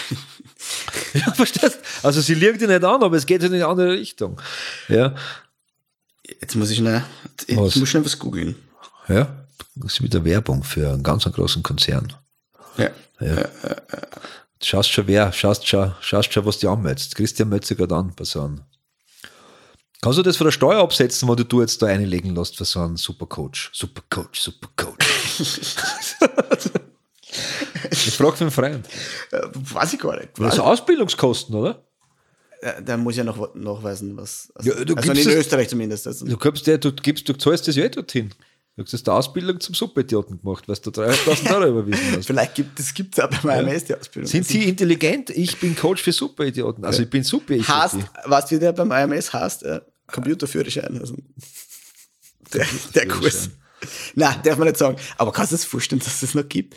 ja, 1.14 1.32
verstehst? 1.32 1.78
Also 2.02 2.20
sie 2.20 2.34
liegt 2.34 2.60
dir 2.60 2.68
nicht 2.68 2.84
an, 2.84 3.02
aber 3.02 3.16
es 3.16 3.26
geht 3.26 3.42
in 3.42 3.52
eine 3.52 3.66
andere 3.66 3.92
Richtung. 3.92 4.40
Ja. 4.88 5.14
Jetzt 6.40 6.54
muss 6.54 6.70
ich 6.70 6.78
schnell, 6.78 7.04
ich 7.46 7.56
was? 7.56 7.76
muss 7.76 7.88
schnell 7.88 8.04
was 8.04 8.18
googeln. 8.18 8.56
Ja, 9.08 9.46
das 9.74 9.94
ist 9.94 10.02
wieder 10.02 10.24
Werbung 10.24 10.64
für 10.64 10.90
einen 10.90 11.02
ganz 11.02 11.24
großen 11.24 11.62
Konzern. 11.62 12.12
Ja. 12.78 12.90
ja. 13.20 13.34
ja. 13.36 13.48
Schaust 14.62 14.90
schon 14.90 15.06
wer, 15.06 15.32
schaust 15.32 15.68
schon, 15.68 15.94
schaust 16.00 16.32
schon, 16.32 16.46
was 16.46 16.58
die 16.58 16.66
anmeldest. 16.66 17.14
Christian 17.14 17.50
meldet 17.50 17.66
sich 17.66 17.76
gerade 17.76 17.94
an 17.94 18.12
bei 18.16 18.24
so 18.24 18.42
einem. 18.42 18.62
Kannst 20.00 20.18
du 20.18 20.22
das 20.22 20.36
von 20.36 20.46
der 20.46 20.52
Steuer 20.52 20.82
absetzen, 20.82 21.28
wenn 21.28 21.36
du 21.36 21.60
jetzt 21.60 21.82
da 21.82 21.86
einlegen 21.86 22.34
lässt 22.34 22.56
für 22.56 22.64
so 22.64 22.80
einen 22.80 22.96
Supercoach? 22.96 23.70
Supercoach, 23.72 24.34
Supercoach. 24.34 24.96
ich 27.90 28.10
frage 28.10 28.40
einen 28.40 28.50
Freund. 28.50 28.88
Äh, 29.30 29.40
weiß 29.52 29.92
ich 29.94 30.00
gar 30.00 30.16
nicht. 30.16 30.30
Das 30.38 30.54
ist 30.54 30.60
Ausbildungskosten, 30.60 31.54
oder? 31.54 31.84
der 32.80 32.96
muss 32.96 33.16
ja 33.16 33.24
noch 33.24 33.54
nachweisen, 33.54 34.16
was. 34.16 34.50
Also, 34.54 34.70
ja, 34.70 34.76
also 34.76 35.12
in 35.12 35.16
das, 35.16 35.26
Österreich 35.26 35.68
zumindest. 35.68 36.06
Also. 36.06 36.24
Du, 36.24 36.36
gibst, 36.36 36.66
du, 36.66 36.92
gibst, 36.92 37.28
du 37.28 37.34
zahlst 37.34 37.68
das 37.68 37.76
ja 37.76 37.84
eh 37.84 37.88
dorthin. 37.88 38.30
Du 38.76 38.82
hast 38.82 39.06
die 39.06 39.10
Ausbildung 39.10 39.60
zum 39.60 39.74
Subidioten 39.74 40.40
gemacht, 40.40 40.66
weil 40.66 40.76
du 40.76 40.90
300.000 40.90 41.54
Euro 41.54 41.68
überwiesen 41.80 42.16
hast. 42.16 42.26
Vielleicht 42.26 42.54
gibt 42.56 42.80
es 42.80 42.92
gibt's 42.92 43.20
auch 43.20 43.30
beim 43.30 43.68
IMS 43.68 43.84
die 43.84 43.94
Ausbildung. 43.94 44.28
Sind 44.28 44.46
Sie 44.46 44.64
intelligent? 44.64 45.30
Ich 45.30 45.60
bin 45.60 45.76
Coach 45.76 46.02
für 46.02 46.10
Superidioten. 46.10 46.84
Also 46.84 47.02
ich 47.02 47.10
bin 47.10 47.22
super. 47.22 47.54
Ich 47.54 47.68
heißt, 47.68 47.98
was 48.24 48.50
wie 48.50 48.58
der 48.58 48.72
beim 48.72 48.90
IMS 48.90 49.32
heißt, 49.32 49.62
äh, 49.62 49.80
Computerführerschein. 50.08 50.98
Also 50.98 51.14
der, 52.52 52.66
der 52.94 53.06
Kurs. 53.06 53.50
Nein, 54.16 54.36
darf 54.42 54.58
man 54.58 54.66
nicht 54.66 54.78
sagen. 54.78 54.96
Aber 55.18 55.30
kannst 55.30 55.52
du 55.52 55.56
dir 55.56 55.62
vorstellen, 55.62 56.00
dass 56.00 56.14
es 56.14 56.20
das 56.20 56.34
noch 56.34 56.48
gibt? 56.48 56.74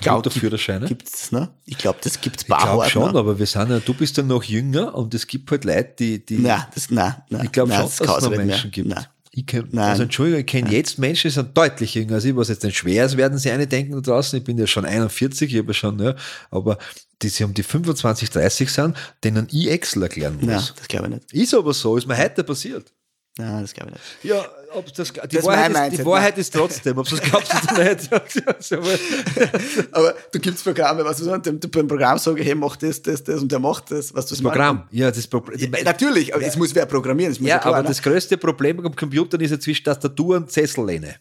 Computerführerscheine? 0.00 0.86
Gibt 0.86 1.08
es, 1.08 1.32
ne? 1.32 1.48
Ich 1.64 1.78
glaube, 1.78 1.98
das 2.02 2.20
gibt 2.20 2.38
es 2.38 2.44
bei 2.44 2.56
Ich 2.56 2.62
glaube 2.62 2.88
schon, 2.88 3.16
aber 3.16 3.38
wir 3.38 3.46
sind 3.46 3.70
ja, 3.70 3.78
du 3.78 3.94
bist 3.94 4.16
ja 4.16 4.22
noch 4.22 4.42
jünger 4.44 4.94
und 4.94 5.14
es 5.14 5.26
gibt 5.26 5.50
halt 5.50 5.64
Leute, 5.64 5.94
die. 5.98 6.24
die 6.24 6.38
nein, 6.38 6.64
das, 6.74 6.90
nein, 6.90 7.14
nein. 7.28 7.44
Ich 7.44 7.52
glaube 7.52 7.72
schon, 7.72 7.82
dass 7.82 8.00
es 8.00 8.22
noch 8.22 8.30
Menschen 8.30 8.70
gibt. 8.70 8.88
Nein. 8.88 9.06
Ich 9.30 9.46
kenn, 9.46 9.68
Nein. 9.70 9.90
Also 9.90 10.02
Entschuldigung, 10.04 10.40
ich 10.40 10.46
kenne 10.46 10.70
jetzt 10.70 10.98
Menschen, 10.98 11.28
die 11.28 11.34
sind 11.34 11.56
deutlich 11.56 11.94
jünger 11.94 12.14
als 12.14 12.24
ich, 12.24 12.34
was 12.34 12.48
jetzt 12.48 12.64
nicht 12.64 12.76
schwer 12.76 13.04
ist, 13.04 13.16
werden 13.16 13.38
sie 13.38 13.50
eine 13.50 13.66
denken 13.66 13.92
da 13.92 14.00
draußen. 14.00 14.38
Ich 14.38 14.44
bin 14.44 14.58
ja 14.58 14.66
schon 14.66 14.84
41, 14.84 15.52
ich 15.52 15.58
habe 15.58 15.68
ja 15.68 15.74
schon, 15.74 15.98
ja, 16.00 16.14
aber 16.50 16.78
die 17.22 17.28
sie 17.28 17.44
um 17.44 17.54
die 17.54 17.62
25, 17.62 18.30
30 18.30 18.72
sind, 18.72 18.96
denen 19.22 19.46
ich 19.50 19.70
Excel 19.70 20.02
erklären 20.02 20.36
muss. 20.36 20.46
Nein, 20.46 20.62
das 20.76 20.88
glaube 20.88 21.06
ich 21.06 21.14
nicht. 21.14 21.32
Ist 21.32 21.54
aber 21.54 21.72
so, 21.72 21.96
ist 21.96 22.06
mir 22.06 22.16
heute 22.16 22.42
passiert. 22.42 22.92
Nein, 23.38 23.62
das 23.62 23.72
glaube 23.72 23.92
ich 23.92 23.94
nicht. 23.94 24.04
Ja, 24.24 24.44
ob 24.74 24.92
das, 24.92 25.12
die, 25.12 25.36
das 25.36 25.44
Wahrheit, 25.44 25.92
ist, 25.92 26.00
die 26.00 26.04
Wahrheit 26.04 26.36
ist 26.38 26.52
trotzdem, 26.52 26.98
ob 26.98 27.08
du 27.08 27.14
es 27.14 27.22
glaubst 27.22 27.54
oder 27.72 27.84
nicht. 27.84 28.12
aber 29.92 30.14
du 30.32 30.40
gibst 30.40 30.64
Programme, 30.64 31.04
was 31.04 31.18
du 31.18 31.24
sagst, 31.24 31.46
du 31.46 31.68
beim 31.68 31.86
Programm 31.86 32.18
sagen, 32.18 32.42
hey, 32.42 32.56
mach 32.56 32.74
das, 32.74 33.00
das, 33.00 33.22
das 33.22 33.40
und 33.40 33.52
der 33.52 33.60
macht 33.60 33.92
das, 33.92 34.12
was 34.12 34.26
du 34.26 34.34
das 34.34 34.42
Programm, 34.42 34.78
meinst. 34.78 34.92
ja, 34.92 35.10
das 35.12 35.26
Programm. 35.28 35.56
Ja, 35.56 35.68
natürlich, 35.84 36.34
aber 36.34 36.42
ja. 36.42 36.48
es 36.48 36.56
muss 36.56 36.74
wer 36.74 36.86
programmieren. 36.86 37.32
ja, 37.34 37.48
ja 37.48 37.58
klar, 37.58 37.74
aber 37.74 37.82
ne? 37.84 37.88
das 37.88 38.02
größte 38.02 38.36
Problem 38.36 38.84
am 38.84 38.96
Computer 38.96 39.40
ist 39.40 39.52
ja 39.52 39.60
zwischen 39.60 39.84
Tastatur 39.84 40.38
und 40.38 40.50
Sessellehne. 40.50 41.14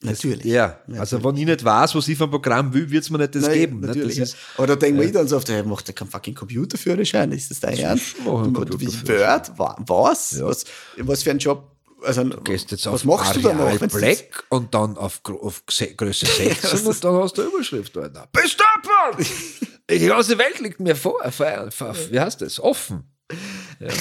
Natürlich. 0.00 0.44
Ja, 0.44 0.78
also 0.96 1.22
wenn 1.24 1.36
ich 1.36 1.44
nicht 1.44 1.64
weiß, 1.64 1.96
was 1.96 2.06
ich 2.06 2.16
vom 2.16 2.30
Programm 2.30 2.72
will, 2.72 2.88
wird 2.88 3.02
es 3.02 3.10
mir 3.10 3.18
nicht 3.18 3.34
das 3.34 3.42
Nein, 3.42 3.52
geben. 3.52 3.80
Ne? 3.80 3.88
Natürlich. 3.88 4.16
Das 4.18 4.28
ist, 4.30 4.36
Aber 4.56 4.68
da 4.68 4.76
denken 4.76 5.00
wir 5.00 5.10
dann 5.10 5.26
so 5.26 5.36
oft, 5.36 5.48
hey, 5.48 5.64
macht 5.64 5.88
der 5.88 5.94
keinen 5.94 6.08
fucking 6.08 6.34
Computerführerschein? 6.34 7.32
Ist 7.32 7.50
das 7.50 7.58
dein 7.58 7.76
Ernst? 7.78 8.24
Word? 8.24 9.52
Was? 9.88 10.40
Was? 10.40 10.64
Was 10.98 11.22
für 11.24 11.30
ein 11.32 11.38
Job 11.38 11.74
also, 12.02 12.22
du 12.22 12.40
gehst 12.42 12.70
jetzt 12.70 12.86
was 12.86 13.00
auf 13.00 13.04
machst 13.04 13.44
Areal 13.44 13.76
du 13.76 13.78
danach, 13.78 13.98
Black 13.98 14.44
und 14.50 14.72
dann 14.72 14.96
auf, 14.96 15.20
auf 15.24 15.64
Größe 15.66 16.26
16 16.62 16.86
und 16.86 17.04
dann 17.04 17.14
hast 17.14 17.36
du 17.36 17.42
eine 17.42 17.50
Überschrift. 17.50 17.96
Alter. 17.96 18.28
Bestapert! 18.32 19.26
Die 19.90 20.06
ganze 20.06 20.38
Welt 20.38 20.60
liegt 20.60 20.80
mir 20.80 20.94
vor 20.94 21.20
wie 21.24 22.20
heißt 22.20 22.40
das? 22.40 22.60
Offen. 22.60 23.04
Ja. 23.80 23.92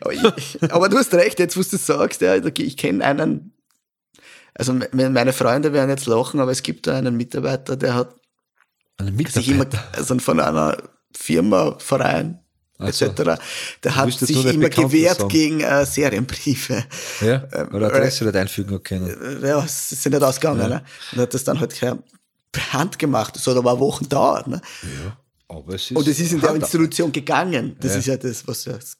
aber, 0.00 0.38
ich, 0.38 0.72
aber, 0.72 0.88
du 0.88 0.96
hast 0.96 1.12
recht, 1.12 1.38
jetzt 1.38 1.54
wo 1.54 1.60
du 1.60 1.76
sagst, 1.76 2.22
ja, 2.22 2.34
ich 2.36 2.76
kenne 2.78 3.04
einen, 3.04 3.52
also 4.54 4.78
meine 4.92 5.32
Freunde 5.32 5.72
werden 5.72 5.90
jetzt 5.90 6.06
lachen, 6.06 6.40
aber 6.40 6.50
es 6.50 6.62
gibt 6.62 6.86
da 6.86 6.96
einen 6.96 7.16
Mitarbeiter, 7.16 7.76
der 7.76 7.94
hat 7.94 8.14
einen 8.98 9.16
Mitarbeiter? 9.16 9.40
sich 9.40 9.48
immer 9.48 9.66
also 9.92 10.18
von 10.18 10.40
einer 10.40 10.76
Firma, 11.14 11.76
Verein, 11.78 12.38
also, 12.78 13.06
etc. 13.06 13.40
Der 13.84 13.96
hat 13.96 14.12
sich 14.12 14.44
immer 14.44 14.68
gewehrt 14.68 15.28
gegen 15.28 15.60
äh, 15.60 15.86
Serienbriefe. 15.86 16.84
Ja, 17.20 17.44
ähm, 17.52 17.74
oder 17.74 17.86
Adresse 17.86 18.24
nicht 18.24 18.36
einfügen 18.36 18.82
können. 18.82 19.42
Äh, 19.42 19.48
ja, 19.48 19.66
sie 19.66 19.94
sind 19.94 20.12
nicht 20.12 20.22
ausgegangen. 20.22 20.60
Ja. 20.60 20.68
Ne? 20.68 20.82
Und 21.12 21.20
hat 21.20 21.34
das 21.34 21.44
dann 21.44 21.60
halt 21.60 21.78
per 22.52 22.72
Hand 22.72 22.98
gemacht. 22.98 23.36
Das 23.36 23.46
hat 23.46 23.56
aber 23.56 23.78
Wochen 23.78 24.08
dauert. 24.08 24.48
Ne? 24.48 24.60
Ja. 24.82 25.16
Aber 25.52 25.74
es 25.74 25.90
ist 25.90 25.96
und 25.96 26.06
es 26.08 26.18
ist 26.18 26.32
in 26.32 26.40
der 26.40 26.54
Institution 26.54 27.12
gegangen. 27.12 27.76
Das 27.80 27.92
ja. 27.92 27.98
ist 27.98 28.06
ja 28.06 28.16
das, 28.16 28.46
was 28.46 28.66
es 28.66 28.96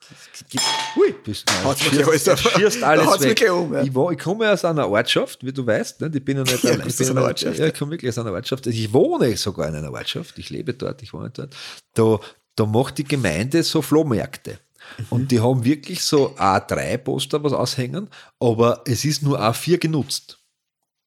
gibt. 0.49 0.65
Hui, 0.97 1.15
Bist 1.25 1.49
du 1.49 1.69
hat's 1.69 1.81
schierst, 1.81 2.09
alles, 2.09 2.29
auf, 2.29 2.41
schierst 2.41 2.83
alles 2.83 3.21
weg. 3.21 3.51
Um, 3.51 3.75
ja. 3.75 3.83
ich, 3.83 3.95
war, 3.95 4.13
ich 4.13 4.19
komme 4.19 4.51
aus 4.51 4.65
einer 4.65 4.89
Ortschaft, 4.89 5.45
wie 5.45 5.53
du 5.53 5.67
weißt. 5.67 6.01
Ne? 6.01 6.11
Ich 6.15 6.25
bin 6.25 6.37
ja 6.37 6.43
nicht 6.43 6.63
ja, 6.63 6.73
ich 6.87 6.97
bin 6.97 7.11
einer 7.11 7.23
Ortschaft. 7.23 7.59
Ja, 7.59 7.67
ich 7.67 7.75
komme 7.75 7.93
wirklich 7.93 8.11
aus 8.11 8.19
einer 8.19 8.33
Ortschaft. 8.33 8.67
Ich 8.67 8.93
wohne 8.93 9.37
sogar 9.37 9.69
in 9.69 9.75
einer 9.77 9.93
Ortschaft. 9.93 10.39
Ich 10.39 10.51
lebe 10.51 10.75
dort, 10.75 11.03
ich 11.03 11.13
wohne 11.13 11.31
dort. 11.31 11.55
Da 11.95 12.19
da 12.57 12.67
macht 12.67 12.99
die 12.99 13.05
Gemeinde 13.05 13.63
so 13.63 13.83
Flohmärkte. 13.83 14.59
Mhm. 14.99 15.07
Und 15.11 15.31
die 15.31 15.41
haben 15.41 15.65
wirklich 15.65 16.05
so 16.05 16.35
A3-Poster 16.37 17.43
was 17.43 17.53
aushängen, 17.53 18.09
aber 18.41 18.83
es 18.87 19.05
ist 19.05 19.23
nur 19.23 19.41
A4 19.41 19.79
genutzt. 19.79 20.39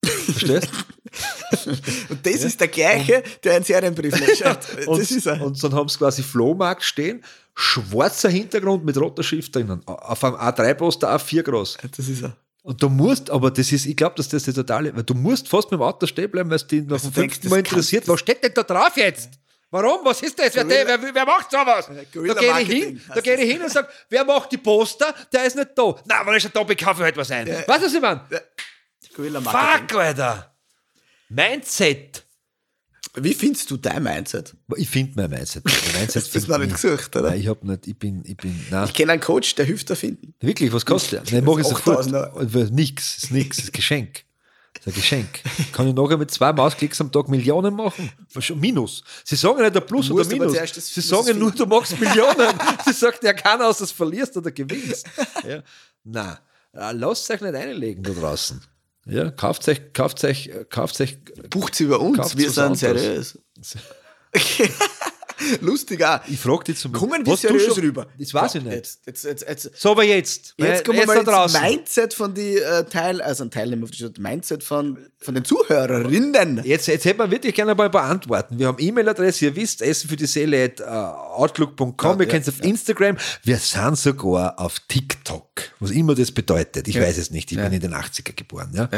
Verstehst? 0.05 0.69
und 2.09 2.25
das 2.25 2.41
ja. 2.41 2.47
ist 2.47 2.59
der 2.59 2.67
gleiche, 2.67 3.23
der 3.43 3.55
einen 3.55 3.65
Serienbrief 3.65 4.15
schreibt. 4.37 4.87
und, 4.87 5.41
und 5.41 5.63
dann 5.63 5.73
haben 5.73 5.87
sie 5.87 5.97
quasi 5.97 6.23
Flohmarkt 6.23 6.83
stehen, 6.83 7.23
schwarzer 7.53 8.29
Hintergrund 8.29 8.83
mit 8.85 8.97
roter 8.97 9.23
Schrift 9.23 9.55
drinnen. 9.55 9.81
Auf 9.85 10.23
einem 10.23 10.35
A3-Poster 10.35 11.15
A4 11.15 11.43
groß. 11.43 11.77
Das 11.95 12.07
ist 12.07 12.23
er. 12.23 12.35
Und 12.63 12.81
du 12.81 12.89
musst, 12.89 13.29
aber 13.29 13.51
das 13.51 13.71
ist, 13.71 13.85
ich 13.85 13.95
glaube, 13.95 14.15
dass 14.15 14.27
das 14.27 14.43
die 14.43 14.51
totale, 14.51 14.95
weil 14.95 15.03
du 15.03 15.13
musst 15.13 15.47
fast 15.47 15.69
mit 15.69 15.79
dem 15.79 15.83
Auto 15.83 16.07
stehen 16.07 16.31
bleiben, 16.31 16.49
weil 16.49 16.55
es 16.55 16.65
dich 16.65 16.83
noch 16.83 16.93
also 16.93 17.11
fünften 17.11 17.47
Mal 17.47 17.59
interessiert. 17.59 18.07
Was 18.07 18.19
steht 18.19 18.43
denn 18.43 18.53
da 18.55 18.63
drauf 18.63 18.97
jetzt? 18.97 19.29
Warum? 19.69 19.99
Was 20.03 20.21
ist 20.21 20.39
das? 20.39 20.55
Wer, 20.55 20.67
wer, 20.67 21.13
wer, 21.13 21.25
macht 21.25 21.51
sowas? 21.51 21.87
Da 21.87 22.33
gehe 22.33 22.61
ich 22.61 22.67
hin, 22.67 23.01
da 23.13 23.21
gehe 23.21 23.35
ich 23.35 23.51
hin 23.51 23.61
und 23.61 23.69
sage, 23.69 23.87
wer 24.09 24.23
macht 24.23 24.51
die 24.51 24.57
Poster? 24.57 25.13
Der 25.31 25.45
ist 25.45 25.55
nicht 25.55 25.69
da. 25.75 25.95
Nein, 26.05 26.19
wenn 26.25 26.35
ich 26.35 26.47
da 26.47 26.63
bin, 26.63 26.77
kaufe 26.77 27.01
ich 27.01 27.03
halt 27.03 27.17
was 27.17 27.29
ein. 27.29 27.45
Ja. 27.45 27.67
Weißt 27.67 27.81
du, 27.81 27.85
was 27.85 27.93
ich 27.93 28.01
meine? 28.01 28.21
Ja. 28.31 28.39
Fuck, 29.43 29.93
Alter. 29.95 30.55
Mindset. 31.29 32.23
Wie 33.17 33.33
findest 33.33 33.71
du 33.71 33.77
dein 33.77 34.03
Mindset? 34.03 34.53
Ich 34.75 34.89
finde 34.89 35.13
mein 35.15 35.29
Mindset. 35.29 35.63
Mein 35.65 35.73
Mindset 36.01 36.25
das 36.27 36.35
ist 36.35 36.47
noch 36.49 36.57
nicht 36.57 36.73
gesucht, 36.73 37.15
oder? 37.15 37.29
Nein, 37.29 37.39
ich 37.39 37.47
habe 37.47 37.65
nicht, 37.65 37.87
ich 37.87 37.97
bin, 37.97 38.21
ich 38.25 38.35
bin, 38.35 38.59
nein. 38.69 38.85
Ich 38.85 38.93
kenne 38.93 39.13
einen 39.13 39.21
Coach, 39.21 39.55
der 39.55 39.63
hilft 39.65 39.89
da 39.89 39.95
finden. 39.95 40.33
Wirklich, 40.41 40.71
was 40.73 40.85
kostet 40.85 41.31
der? 41.31 41.39
Nein, 41.39 41.45
mach 41.45 41.57
ich 41.57 41.65
sofort. 41.65 42.07
Nix, 42.71 43.17
ist 43.23 43.31
nix, 43.31 43.59
ist 43.59 43.71
Geschenk. 43.71 44.25
Das 44.83 44.87
ist 44.87 44.87
ein 44.87 44.95
Geschenk. 44.95 45.39
Kann 45.71 45.87
ich 45.87 45.93
nachher 45.95 46.17
mit 46.17 46.29
zwei 46.29 46.51
Mausklicks 46.51 46.99
am 46.99 47.09
Tag 47.09 47.29
Millionen 47.29 47.73
machen? 47.75 48.11
Schon 48.39 48.59
Minus. 48.59 49.01
Sie 49.23 49.37
sagen 49.37 49.61
nicht 49.61 49.73
der 49.73 49.79
Plus 49.81 50.11
oder 50.11 50.25
Minus. 50.25 50.53
das- 50.53 50.73
Sie 50.93 50.99
sagen 50.99 51.39
nur, 51.39 51.51
du 51.51 51.65
machst 51.65 51.97
Millionen. 51.97 52.53
Sie 52.85 52.91
sagt 52.91 53.23
ja 53.23 53.31
keiner 53.31 53.67
aus, 53.69 53.77
dass 53.77 53.89
du 53.91 53.95
verlierst 53.95 54.35
oder 54.35 54.51
gewinnst. 54.51 55.07
Ja. 55.47 55.63
Nein, 56.03 56.37
äh, 56.73 56.91
lasst 56.91 57.31
euch 57.31 57.39
nicht 57.39 57.55
einlegen 57.55 58.03
da 58.03 58.11
draußen. 58.11 58.61
Ja, 59.05 59.29
kauft 59.29 59.67
euch, 59.67 59.93
kauft 59.93 60.23
euch, 60.23 60.51
kauft 60.69 60.99
euch. 60.99 61.19
Bucht's 61.49 61.79
über 61.79 61.99
uns, 61.99 62.37
wir 62.37 62.49
sind 62.49 62.77
seriös. 62.77 63.39
Lustig 65.61 66.03
auch. 66.03 66.19
Ich 66.27 66.39
frage 66.39 66.65
dich 66.65 66.77
zum 66.77 66.91
Kommen 66.91 67.25
wir 67.25 67.35
seriös 67.37 67.65
schon- 67.75 67.83
rüber? 67.83 68.07
Das 68.17 68.33
weiß 68.33 68.55
ich 68.55 68.63
Ja, 68.63 68.69
nicht. 68.69 68.75
Jetzt, 68.77 69.05
jetzt, 69.05 69.23
jetzt, 69.23 69.47
jetzt, 69.47 69.71
So, 69.81 69.91
aber 69.91 70.03
jetzt. 70.03 70.53
jetzt 70.57 70.85
kommen 70.85 70.99
wir 70.99 71.05
mal 71.05 71.13
da 71.15 71.19
ins 71.21 71.29
draußen. 71.53 71.61
Mindset 71.61 72.13
von 72.13 72.33
die 72.33 72.57
äh, 72.57 72.83
Teil, 72.85 73.21
also 73.21 73.43
ein 73.43 73.51
Teilnehmer 73.51 73.87
Mindset 74.17 74.63
von, 74.63 74.97
von 75.19 75.35
den 75.35 75.43
Zuhörerinnen. 75.45 76.61
Jetzt, 76.63 76.87
jetzt 76.87 77.05
hätte 77.05 77.17
man 77.17 77.31
wirklich 77.31 77.53
gerne 77.53 77.75
mal 77.75 77.85
ein 77.85 77.91
paar 77.91 78.03
Antworten. 78.09 78.59
Wir 78.59 78.67
haben 78.67 78.77
E-Mail-Adresse, 78.79 79.45
ihr 79.45 79.55
wisst, 79.55 79.81
essen 79.81 80.09
für 80.09 80.15
die 80.15 80.25
Seele 80.25 80.63
at 80.63 80.79
uh, 80.81 80.83
outlook.com. 80.83 81.93
Ja, 82.11 82.19
wir 82.19 82.25
ja, 82.25 82.31
kennen 82.31 82.43
es 82.47 82.49
auf 82.49 82.63
Instagram. 82.63 83.17
Wir 83.43 83.57
sind 83.57 83.97
sogar 83.97 84.59
auf 84.59 84.79
TikTok. 84.87 85.45
Was 85.79 85.91
immer 85.91 86.15
das 86.15 86.31
bedeutet. 86.31 86.87
Ich 86.87 86.99
weiß 86.99 87.17
es 87.17 87.31
nicht. 87.31 87.51
Ich 87.51 87.57
bin 87.57 87.71
in 87.73 87.79
den 87.81 87.93
80er 87.93 88.33
geboren. 88.33 88.71
Ja. 88.73 88.89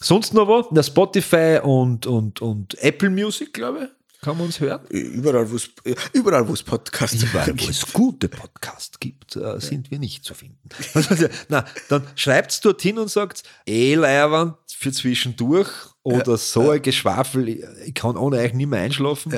Sonst 0.00 0.34
noch 0.34 0.48
was? 0.48 0.66
Na, 0.70 0.82
Spotify 0.82 1.60
und, 1.62 2.06
und, 2.06 2.40
und 2.40 2.78
Apple 2.82 3.10
Music, 3.10 3.52
glaube 3.52 3.84
ich. 3.84 3.95
Kann 4.26 4.38
man 4.38 4.46
uns 4.46 4.58
hören? 4.58 4.84
Überall, 4.88 5.48
wo 5.48 5.54
es 5.54 5.70
überall, 6.12 6.48
wo 6.48 6.52
es 6.52 6.64
Podcasts 6.64 7.22
Überall, 7.22 7.54
wo 7.60 7.68
es 7.68 7.92
gute 7.92 8.28
Podcasts 8.28 8.98
gibt, 8.98 9.36
äh, 9.36 9.60
sind 9.60 9.92
wir 9.92 10.00
nicht 10.00 10.24
zu 10.24 10.34
finden. 10.34 10.68
Na, 11.48 11.64
dann 11.88 12.02
schreibt's 12.16 12.60
dorthin 12.60 12.98
und 12.98 13.08
sagt, 13.08 13.44
eh 13.68 13.94
Leierwand 13.94 14.56
für 14.66 14.90
zwischendurch 14.90 15.70
oder 16.02 16.36
so 16.38 16.70
ein 16.70 16.82
Geschwafel, 16.82 17.48
ich, 17.48 17.64
ich 17.86 17.94
kann 17.94 18.16
ohne 18.16 18.38
euch 18.38 18.52
nicht 18.52 18.66
mehr 18.66 18.80
einschlafen. 18.80 19.32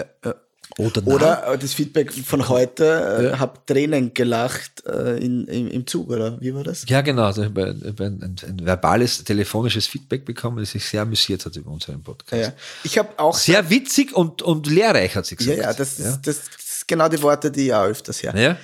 Oder, 0.76 1.00
nein. 1.00 1.14
Oder 1.14 1.52
äh, 1.54 1.58
das 1.58 1.74
Feedback 1.74 2.12
von 2.12 2.48
heute, 2.48 3.32
äh, 3.34 3.38
hab 3.38 3.66
Tränen 3.66 4.12
gelacht 4.14 4.84
äh, 4.86 5.16
in, 5.18 5.46
im, 5.46 5.68
im 5.68 5.86
Zug, 5.86 6.10
oder 6.10 6.40
wie 6.40 6.54
war 6.54 6.62
das? 6.62 6.84
Ja, 6.88 7.00
genau. 7.00 7.24
Also 7.24 7.42
ich 7.42 7.48
habe 7.48 7.66
ein, 7.66 7.96
ein, 7.98 8.36
ein, 8.46 8.66
verbales, 8.66 9.24
telefonisches 9.24 9.86
Feedback 9.86 10.24
bekommen, 10.24 10.58
das 10.58 10.72
sich 10.72 10.84
sehr 10.84 11.02
amüsiert 11.02 11.44
hat 11.46 11.56
über 11.56 11.70
unseren 11.70 12.02
Podcast. 12.02 12.42
Ja. 12.42 12.52
Ich 12.84 12.98
habe 12.98 13.08
auch 13.18 13.36
Sehr 13.36 13.70
witzig 13.70 14.14
und, 14.14 14.42
und 14.42 14.66
lehrreich, 14.66 15.16
hat 15.16 15.26
sie 15.26 15.36
Ja, 15.36 15.38
gesagt. 15.38 15.58
ja, 15.62 15.72
das, 15.72 15.98
Ist, 15.98 16.20
das 16.26 16.36
ist 16.36 16.88
genau 16.88 17.08
die 17.08 17.22
Worte, 17.22 17.50
die 17.50 17.66
ich 17.66 17.74
auch 17.74 17.84
öfters 17.86 18.22
höre. 18.22 18.36
Ja? 18.36 18.56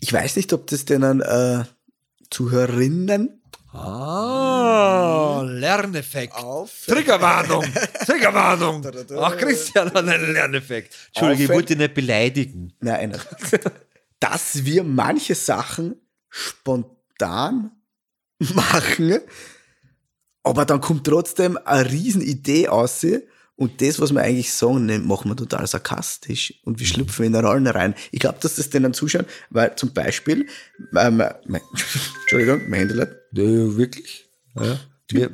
Ich 0.00 0.12
weiß 0.12 0.36
nicht, 0.36 0.52
ob 0.52 0.66
das 0.66 0.84
denen 0.84 1.20
äh, 1.20 1.64
Zuhörerinnen 2.30 3.38
Ah, 3.74 4.51
Lerneffekt. 5.44 6.34
Auf- 6.34 6.86
Triggerwarnung. 6.86 7.64
Triggerwarnung. 8.06 8.86
Ach, 9.18 9.36
Christian 9.36 9.88
hat 9.92 9.96
einen 10.08 10.32
Lerneffekt. 10.32 10.94
Entschuldige, 11.08 11.44
ich 11.44 11.48
wollte 11.50 11.68
dich 11.74 11.78
nicht 11.78 11.94
beleidigen. 11.94 12.72
Nein, 12.80 13.16
dass 14.20 14.64
wir 14.64 14.84
manche 14.84 15.34
Sachen 15.34 15.96
spontan 16.28 17.72
machen, 18.54 19.20
aber 20.42 20.64
dann 20.64 20.80
kommt 20.80 21.06
trotzdem 21.06 21.58
eine 21.64 21.90
Riesenidee 21.90 22.68
aus 22.68 23.04
und 23.56 23.80
das, 23.80 24.00
was 24.00 24.12
wir 24.12 24.22
eigentlich 24.22 24.52
sagen, 24.52 24.86
ne, 24.86 24.98
machen 24.98 25.30
wir 25.30 25.36
total 25.36 25.66
sarkastisch 25.66 26.54
und 26.64 26.80
wir 26.80 26.86
schlüpfen 26.86 27.26
in 27.26 27.34
Rollen 27.36 27.66
rein. 27.66 27.94
Ich 28.10 28.18
glaube, 28.18 28.38
dass 28.40 28.56
das 28.56 28.70
denen 28.70 28.92
zuschauen, 28.94 29.26
weil 29.50 29.76
zum 29.76 29.92
Beispiel, 29.92 30.46
ähm, 30.96 31.16
mein, 31.18 31.36
Entschuldigung, 32.22 32.62
mein 32.68 32.80
Handy 32.80 32.94
lädt. 32.94 33.16
Ja, 33.32 33.76
wirklich? 33.76 34.28
Ja. 34.54 34.78
Wir, 35.10 35.30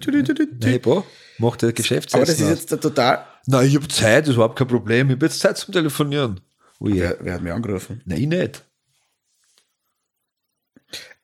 hey, 0.63 0.79
boah, 0.81 1.05
macht 1.39 1.63
der 1.63 1.73
Geschäftsessen 1.73 2.19
Aber 2.19 2.27
das 2.27 2.41
ist 2.41 2.49
jetzt 2.49 2.71
der 2.73 2.81
total. 2.81 3.25
Nein, 3.47 3.69
ich 3.69 3.77
habe 3.77 3.87
Zeit, 3.89 4.25
das 4.25 4.31
ist 4.31 4.35
überhaupt 4.35 4.59
kein 4.59 4.67
Problem. 4.67 5.09
Ich 5.09 5.17
habe 5.17 5.27
jetzt 5.27 5.39
Zeit 5.39 5.57
zum 5.57 5.73
Telefonieren. 5.73 6.41
Ui, 6.81 6.95
Wer, 6.95 7.17
wer 7.21 7.35
hat 7.35 7.43
mich 7.43 7.53
angerufen? 7.53 8.03
Nein, 8.05 8.21
ich 8.23 8.27
nicht. 8.27 8.65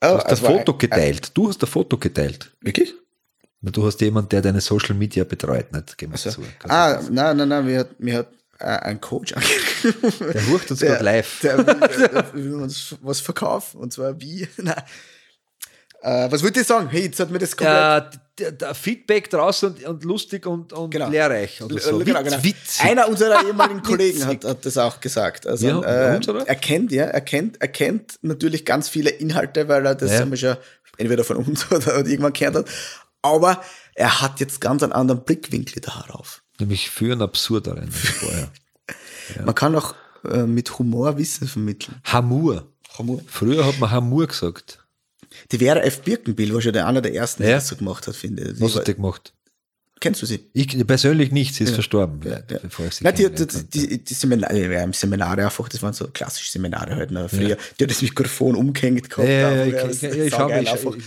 Oh, 0.01 0.09
Du 0.09 0.15
hast 0.19 0.31
das 0.31 0.41
Foto 0.41 0.77
geteilt. 0.77 1.31
Du 1.35 1.49
hast 1.49 1.63
das 1.63 1.71
Foto 1.71 1.97
geteilt. 1.99 2.53
Wirklich? 2.61 2.95
Na, 3.61 3.71
Du 3.71 3.85
hast 3.87 4.01
jemanden, 4.01 4.29
der 4.29 4.43
deine 4.43 4.61
Social 4.61 4.95
Media 4.95 5.25
betreut, 5.25 5.73
nicht? 5.73 5.97
Gehen 5.99 6.11
wir 6.13 6.19
So. 6.19 6.31
zu. 6.31 6.43
Ah, 6.69 7.01
nein, 7.11 7.37
nein, 7.37 7.49
nein, 7.49 7.65
mir 7.65 7.79
hat, 7.81 7.99
mir 8.01 8.19
hat 8.19 8.29
äh, 8.59 8.65
ein 8.67 9.01
Coach 9.01 9.33
angerufen. 9.33 10.31
Der 10.33 10.47
hurcht 10.49 10.71
uns 10.71 10.81
gerade 10.81 11.05
live. 11.05 11.41
Der 11.43 11.59
will, 11.59 11.65
der 11.65 12.35
will 12.35 12.55
uns 12.55 12.95
was 13.01 13.21
verkaufen. 13.21 13.81
Und 13.81 13.93
zwar 13.93 14.21
wie? 14.21 14.47
Nein. 14.59 14.83
Äh, 16.05 16.31
was 16.31 16.43
wollte 16.43 16.61
ich 16.61 16.67
sagen? 16.67 16.89
Hey, 16.91 17.05
jetzt 17.05 17.19
hat 17.19 17.31
mir 17.31 17.39
das 17.39 17.57
komplett. 17.57 18.19
Äh, 18.39 18.75
Feedback 18.75 19.31
draußen 19.31 19.73
und, 19.75 19.85
und 19.85 20.05
lustig 20.05 20.45
und, 20.45 20.73
und 20.73 20.91
Genau. 20.91 21.09
lehrreich 21.09 21.63
oder 21.63 21.79
so. 21.81 21.99
Genau, 22.01 22.19
Witz- 22.21 22.25
genau. 22.25 22.43
Witzig. 22.45 22.83
Einer 22.85 23.09
unserer 23.09 23.45
ehemaligen 23.47 23.81
Kollegen 23.85 24.27
hat, 24.27 24.45
hat 24.45 24.67
das 24.67 24.77
auch 24.77 25.01
gesagt. 25.01 25.47
Also 25.47 25.67
Ja, 25.69 26.13
äh, 26.13 26.17
unserer? 26.17 26.47
er 26.47 26.57
kennt 26.57 26.91
ja, 26.93 27.05
er 27.05 27.21
kennt, 27.21 27.61
er 27.63 27.69
kennt 27.69 28.19
natürlich 28.23 28.65
ganz 28.67 28.89
viele 28.89 29.11
Inhalte, 29.11 29.69
weil 29.69 29.87
er 29.87 29.95
das 29.95 30.11
Ja. 30.13 30.21
einmal 30.23 30.37
schon 30.37 30.57
entweder 30.99 31.25
von 31.25 31.37
uns 31.39 31.67
oder, 31.71 31.99
oder 32.01 32.07
irgendwann 32.07 32.33
kennt 32.33 32.57
hat. 32.57 32.67
Aber 33.23 33.63
er 33.95 34.21
hat 34.21 34.41
jetzt 34.41 34.61
ganz 34.61 34.83
einen 34.83 34.93
anderen 34.93 35.25
Blickwinkel 35.25 35.81
darauf. 35.81 36.43
Nämlich 36.59 36.91
für 36.91 37.13
einen 37.13 37.23
absurderen 37.23 37.85
als 37.85 37.97
vorher. 38.11 38.49
Man 39.47 39.55
kann 39.55 39.75
auch 39.77 39.95
äh, 40.29 40.43
mit 40.43 40.79
Humor 40.79 41.17
Wissen 41.17 41.49
vermitteln. 41.49 42.01
Hamur. 42.05 42.67
Humor. 42.99 43.21
Früher 43.27 43.65
hat 43.65 43.79
man 43.79 43.91
Hamur 43.91 44.27
gesagt. 44.27 44.84
Die 45.53 45.59
Vera 45.59 45.81
F. 45.81 46.03
Birkenbill 46.03 46.53
war 46.55 46.61
schon 46.61 46.73
der 46.73 46.87
einer 46.87 47.01
der 47.03 47.15
ersten, 47.15 47.43
der 47.43 47.51
Ja. 47.53 47.57
das 47.59 47.69
so 47.69 47.77
gemacht 47.77 48.07
hat, 48.07 48.17
finde 48.17 48.43
ich. 48.45 48.55
Die 48.55 48.61
Was 48.61 48.77
hat 48.77 48.87
der 48.87 48.95
gemacht? 48.95 49.33
Kennst 50.01 50.21
du 50.23 50.27
sie? 50.27 50.51
Ich 50.53 50.87
persönlich 50.87 51.31
nicht, 51.31 51.55
sie 51.55 51.65
ist 51.65 51.73
verstorben, 51.75 52.21
Ja, 52.29 52.41
ja. 52.51 52.59
bevor 52.61 52.87
ich 52.87 52.95
sie 52.95 53.05
Nein, 53.05 53.15
die, 53.15 53.31
die, 53.31 53.47
die, 53.47 54.05
die 54.05 54.15
Seminare, 54.15 54.73
ja, 54.73 54.93
Seminare 54.93 55.45
einfach, 55.45 55.69
das 55.69 55.81
waren 55.83 55.95
so 55.95 56.09
klassische 56.09 56.51
Seminare 56.51 56.95
halt. 56.97 57.11
Ne, 57.11 57.29
früher. 57.29 57.57
Die 57.79 57.85
hat 57.85 57.91
das 57.91 58.03
Mikrofon 58.03 58.55
umgehängt 58.55 59.09
gehabt. 59.09 59.27
Ja, 59.29 59.51
ja, 59.53 59.65
ja, 59.65 59.89
ich, 59.89 60.03
ich, 60.03 60.11
ich, 60.11 60.19
ich 60.19 60.35
schau 60.35 60.49
einfach. 60.49 60.95
ich- 60.97 61.05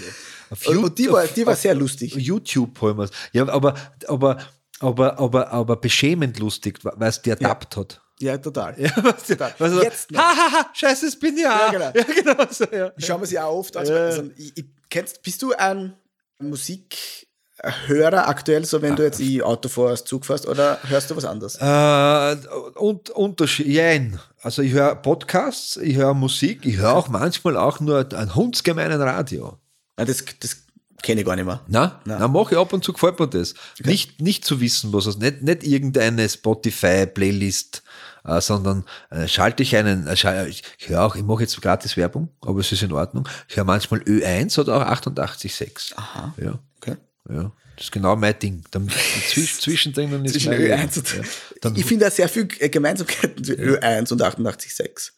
auf 0.50 0.66
Und, 0.68 0.78
und 0.78 0.98
die 0.98 1.12
war, 1.12 1.28
die 1.28 1.46
war 1.46 1.54
auf- 1.54 1.60
sehr 1.60 1.76
lustig. 1.76 2.16
YouTube 2.16 2.80
holen 2.82 2.98
wir. 2.98 3.10
Ja, 3.34 3.48
aber, 3.50 3.76
aber, 4.08 4.38
aber, 4.80 5.20
aber, 5.20 5.52
aber 5.52 5.76
beschämend 5.76 6.40
lustig, 6.40 6.80
weil 6.84 7.10
es 7.10 7.22
die 7.22 7.30
ertappt 7.32 7.76
hat. 7.78 8.02
Ja, 8.20 8.38
total. 8.38 8.80
Ja, 8.80 8.92
was 9.04 9.24
die, 9.24 9.40
was 9.40 9.72
so, 9.72 9.84
Jetzt 9.84 10.12
noch. 10.12 10.20
ha, 10.20 10.36
ha, 10.36 10.52
ha, 10.52 10.70
scheiße, 10.74 11.06
das 11.06 11.16
bin 11.18 11.36
auch. 11.36 11.42
Ja, 11.42 11.72
genau. 11.72 11.92
Ja, 11.96 12.04
genau 12.04 12.46
so, 12.50 12.66
ja. 12.66 12.92
Ich 12.98 13.06
schaue 13.06 13.20
mir 13.20 13.26
sie 13.28 13.40
auch 13.40 13.56
oft 13.56 13.78
an. 13.78 13.86
Ja. 13.86 13.96
Also, 13.96 14.24
ich, 14.36 14.58
ich, 14.58 14.66
kennst, 14.90 15.22
bist 15.22 15.42
du 15.42 15.54
ein 15.54 15.94
Musikhörer 16.40 18.28
aktuell, 18.28 18.66
so 18.66 18.82
wenn 18.82 18.96
du 18.96 19.04
jetzt 19.04 19.20
i 19.20 19.42
Auto 19.42 19.70
fährst, 19.70 20.08
Zug 20.08 20.26
fährst, 20.26 20.48
oder 20.48 20.80
hörst 20.84 21.12
du 21.12 21.16
was 21.16 21.26
anderes? 21.26 21.56
Äh, 21.60 22.48
und 22.80 23.10
Unterschied. 23.12 24.18
Also 24.42 24.62
ich 24.62 24.74
höre 24.74 24.96
Podcasts, 24.96 25.78
ich 25.78 25.96
höre 25.98 26.14
Musik, 26.14 26.66
ich 26.66 26.78
höre 26.78 26.96
auch 26.96 27.10
manchmal 27.10 27.58
auch 27.58 27.80
nur 27.80 28.12
einen 28.14 28.36
hundsgemeinen 28.36 29.02
Radio. 29.02 29.58
Nein, 29.96 30.08
das 30.08 30.24
das 30.40 30.68
kenne 31.02 31.22
ich 31.22 31.28
gar 31.28 31.36
nicht 31.36 31.46
mehr. 31.46 31.62
Na, 31.68 32.02
Nein. 32.06 32.18
na, 32.20 32.28
mache 32.28 32.56
ich 32.56 32.60
ab 32.60 32.74
und 32.74 32.84
zu, 32.84 32.94
gefällt 32.94 33.20
mir 33.20 33.28
das. 33.28 33.54
Nicht, 33.84 34.22
nicht 34.22 34.46
zu 34.46 34.60
wissen, 34.60 34.94
was 34.94 35.06
es 35.06 35.18
nicht, 35.18 35.42
nicht 35.42 35.64
irgendeine 35.64 36.28
Spotify-Playlist, 36.28 37.84
äh, 38.28 38.40
sondern 38.42 38.84
äh, 39.10 39.28
schalte 39.28 39.64
ich 39.64 39.76
einen, 39.76 40.06
äh, 40.08 40.16
schal- 40.16 40.48
ich, 40.48 40.64
höre 40.88 41.02
auch, 41.04 41.16
ich 41.16 41.24
mache 41.24 41.42
jetzt 41.42 41.60
gratis 41.62 41.98
Werbung, 41.98 42.30
aber 42.42 42.60
es 42.60 42.72
ist 42.72 42.84
in 42.84 42.92
Ordnung. 42.92 43.28
Ich 43.50 43.56
höre 43.58 43.64
manchmal 43.64 44.02
Ö1 44.02 44.60
oder 44.60 44.78
auch 44.78 44.92
88,6. 44.92 45.94
Aha. 45.96 46.34
Ja, 46.44 46.60
Okay. 46.82 46.96
ja. 47.30 47.52
Das 47.76 47.86
ist 47.86 47.92
genau 47.92 48.16
mein 48.16 48.38
Ding. 48.40 48.64
Dann, 48.72 48.90
zwisch, 49.30 49.60
zwischendrin 49.60 50.26
ist 50.26 50.34
Zwischen 50.34 50.50
mein 50.52 50.62
Ö1 50.62 50.98
und 50.98 51.16
ja. 51.16 51.22
Dann, 51.62 51.76
Ich 51.76 51.86
finde 51.86 52.06
da 52.06 52.12
sehr 52.12 52.28
viel 52.30 52.48
äh, 52.60 52.70
Gemeinsamkeiten 52.70 53.44
zwischen 53.44 53.64
Ö1 53.64 54.12
und 54.14 54.22
88,6. 54.24 55.12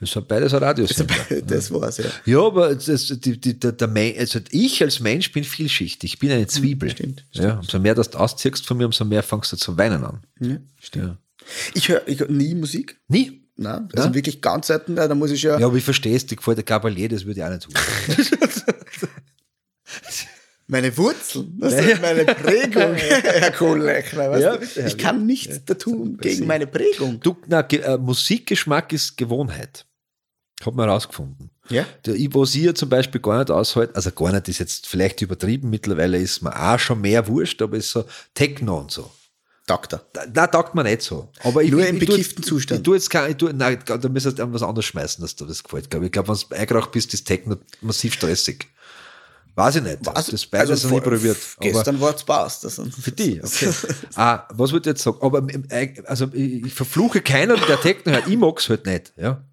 das 0.00 0.16
hat 0.16 0.26
beides 0.26 0.52
ein 0.52 0.60
Radios. 0.62 0.90
Das 1.46 1.70
war's, 1.72 1.98
ja. 1.98 2.06
Ja, 2.24 2.40
aber 2.44 2.74
das, 2.74 3.06
die, 3.20 3.40
die, 3.40 3.60
der, 3.60 3.70
der, 3.72 3.88
also 4.18 4.40
ich 4.50 4.82
als 4.82 4.98
Mensch 4.98 5.30
bin 5.30 5.44
vielschichtig. 5.44 6.14
Ich 6.14 6.18
bin 6.18 6.32
eine 6.32 6.48
Zwiebel. 6.48 6.90
stimmt, 6.90 7.24
Ja, 7.30 7.54
umso 7.60 7.78
mehr 7.78 7.94
das 7.94 8.10
du 8.10 8.18
ausziehst 8.18 8.66
von 8.66 8.76
mir, 8.78 8.86
umso 8.86 9.04
mehr 9.04 9.22
fängst 9.22 9.52
du 9.52 9.56
zu 9.56 9.78
weinen 9.78 10.02
an. 10.04 10.24
Ja. 10.40 10.56
Ja. 10.96 11.16
Ich 11.74 11.88
höre 11.88 12.06
ich 12.06 12.20
hör 12.20 12.28
nie 12.28 12.54
Musik. 12.54 12.98
Nie? 13.08 13.48
Nein, 13.56 13.88
also 13.94 14.08
Ja? 14.08 14.14
wirklich 14.14 14.40
ganz 14.40 14.68
selten. 14.68 14.96
Da 14.96 15.14
muss 15.14 15.30
ich 15.30 15.42
ja. 15.42 15.58
Ja, 15.58 15.66
aber 15.66 15.76
ich 15.76 15.84
verstehe 15.84 16.16
es, 16.16 16.26
dir 16.26 16.36
gefällt 16.36 16.56
der 16.56 16.64
Kavalier, 16.64 17.08
das 17.08 17.24
würde 17.26 17.40
ich 17.40 17.44
auch 17.44 17.50
nicht 17.50 17.62
tun. 17.62 17.74
Meine 20.66 20.96
Wurzeln, 20.96 21.58
das 21.58 21.74
ist 21.74 22.00
meine 22.00 22.24
Prägung, 22.24 22.94
Herr 22.94 23.50
Kohlechner. 23.50 24.38
Ja, 24.38 24.52
du? 24.52 24.60
bitte, 24.60 24.82
Herr 24.82 24.86
ich 24.88 24.96
kann 24.98 25.26
nichts 25.26 25.64
da 25.64 25.74
tun 25.74 26.16
gegen 26.18 26.46
meine 26.46 26.68
Prägung. 26.68 27.18
du, 27.20 27.36
na, 27.48 27.60
äh, 27.60 27.98
Musikgeschmack 27.98 28.92
ist 28.92 29.16
Gewohnheit. 29.16 29.84
Hat 30.64 30.74
man 30.74 30.86
herausgefunden. 30.86 31.50
Ja? 31.70 31.86
Der, 32.06 32.14
was 32.34 32.54
ich 32.54 32.62
ja 32.62 32.74
zum 32.74 32.88
Beispiel 32.88 33.20
gar 33.20 33.38
nicht 33.38 33.50
aushalt, 33.50 33.96
also 33.96 34.12
gar 34.12 34.30
nicht 34.32 34.46
ist 34.48 34.60
jetzt 34.60 34.86
vielleicht 34.86 35.20
übertrieben, 35.22 35.70
mittlerweile 35.70 36.18
ist 36.18 36.40
mir 36.42 36.54
auch 36.54 36.78
schon 36.78 37.00
mehr 37.00 37.26
wurscht, 37.26 37.60
aber 37.62 37.76
ist 37.76 37.90
so 37.90 38.04
Techno 38.34 38.78
und 38.78 38.92
so. 38.92 39.10
Doktor. 39.70 40.02
Da, 40.12 40.26
da 40.26 40.46
taugt 40.48 40.74
man 40.74 40.84
nicht 40.84 41.02
so. 41.02 41.28
Aber 41.44 41.62
ich, 41.62 41.70
Nur 41.70 41.86
im 41.86 41.98
bekifften 41.98 42.42
Zustand. 42.42 42.80
Ich 42.80 42.84
tue 42.84 42.96
jetzt 42.96 43.08
kein, 43.08 43.30
ich 43.30 43.36
tu, 43.36 43.48
nein, 43.52 43.78
da 43.84 44.08
müsstest 44.08 44.38
du 44.38 44.52
was 44.52 44.62
anderes 44.62 44.84
schmeißen, 44.86 45.22
dass 45.22 45.36
dir 45.36 45.46
das 45.46 45.62
gefällt. 45.62 45.90
Glaub 45.90 46.02
ich 46.02 46.10
glaube, 46.10 46.28
wenn 46.28 46.36
du 46.36 46.56
eingeraucht 46.56 46.90
bist, 46.90 47.14
ist 47.14 47.24
Techno 47.24 47.56
massiv 47.80 48.14
stressig. 48.14 48.66
Weiß 49.54 49.76
ich 49.76 49.82
nicht. 49.82 49.98
Was? 50.02 50.26
Das 50.26 50.46
beides 50.46 50.70
also, 50.70 50.88
nie 50.88 51.00
probiert. 51.00 51.36
Gestern 51.60 52.00
war 52.00 52.14
es 52.14 52.24
passt. 52.24 52.62
Für 52.70 53.12
die, 53.12 53.42
okay. 53.42 53.70
ah, 54.16 54.44
was 54.50 54.72
wollte 54.72 54.90
ich 54.90 54.94
jetzt 54.94 55.02
sagen? 55.02 55.18
Aber 55.20 55.46
äh, 55.68 55.94
also 56.06 56.32
ich 56.32 56.72
verfluche 56.74 57.20
keiner 57.20 57.56
der 57.56 57.80
Techno, 57.80 58.18
ich 58.26 58.36
mag's 58.36 58.68
halt 58.68 58.86
nicht. 58.86 59.12
Ja. 59.16 59.44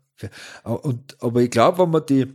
Und, 0.64 1.16
aber 1.20 1.42
ich 1.42 1.52
glaube, 1.52 1.84
wenn 1.84 1.92
man 1.92 2.06
die, 2.06 2.26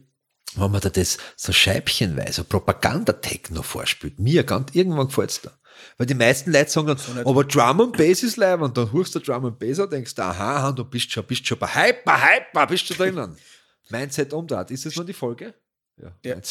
wenn 0.54 0.70
man 0.70 0.80
da 0.80 0.88
das 0.88 1.18
so 1.36 1.52
scheibchenweise, 1.52 2.44
Propaganda-Techno 2.44 3.62
vorspielt, 3.62 4.18
mir 4.18 4.44
ganz 4.44 4.74
irgendwann 4.74 5.08
gefällt's 5.08 5.40
da. 5.40 5.50
Weil 5.98 6.06
die 6.06 6.14
meisten 6.14 6.52
Leute 6.52 6.70
sagen 6.70 6.86
dann, 6.86 6.98
so 6.98 7.12
aber 7.24 7.44
Drum 7.44 7.80
and 7.80 7.96
Bass 7.96 8.22
ist 8.22 8.36
live 8.36 8.60
und 8.60 8.76
dann 8.76 8.92
hörst 8.92 9.14
du 9.14 9.18
Drum 9.18 9.44
and 9.46 9.58
Bass 9.58 9.78
und 9.78 9.92
denkst, 9.92 10.18
aha, 10.18 10.72
du 10.72 10.84
bist 10.84 11.10
schon, 11.12 11.24
bist 11.24 11.46
schon 11.46 11.58
bei 11.58 11.66
Hyper, 11.66 12.20
Hyper, 12.20 12.66
bist 12.66 12.88
du 12.90 12.94
drinnen. 12.94 13.36
Mindset 13.90 14.32
umdreht. 14.32 14.70
Ist 14.70 14.86
das 14.86 14.96
noch 14.96 15.04
die 15.04 15.12
Folge? 15.12 15.54
Ja. 16.00 16.12
ja. 16.24 16.36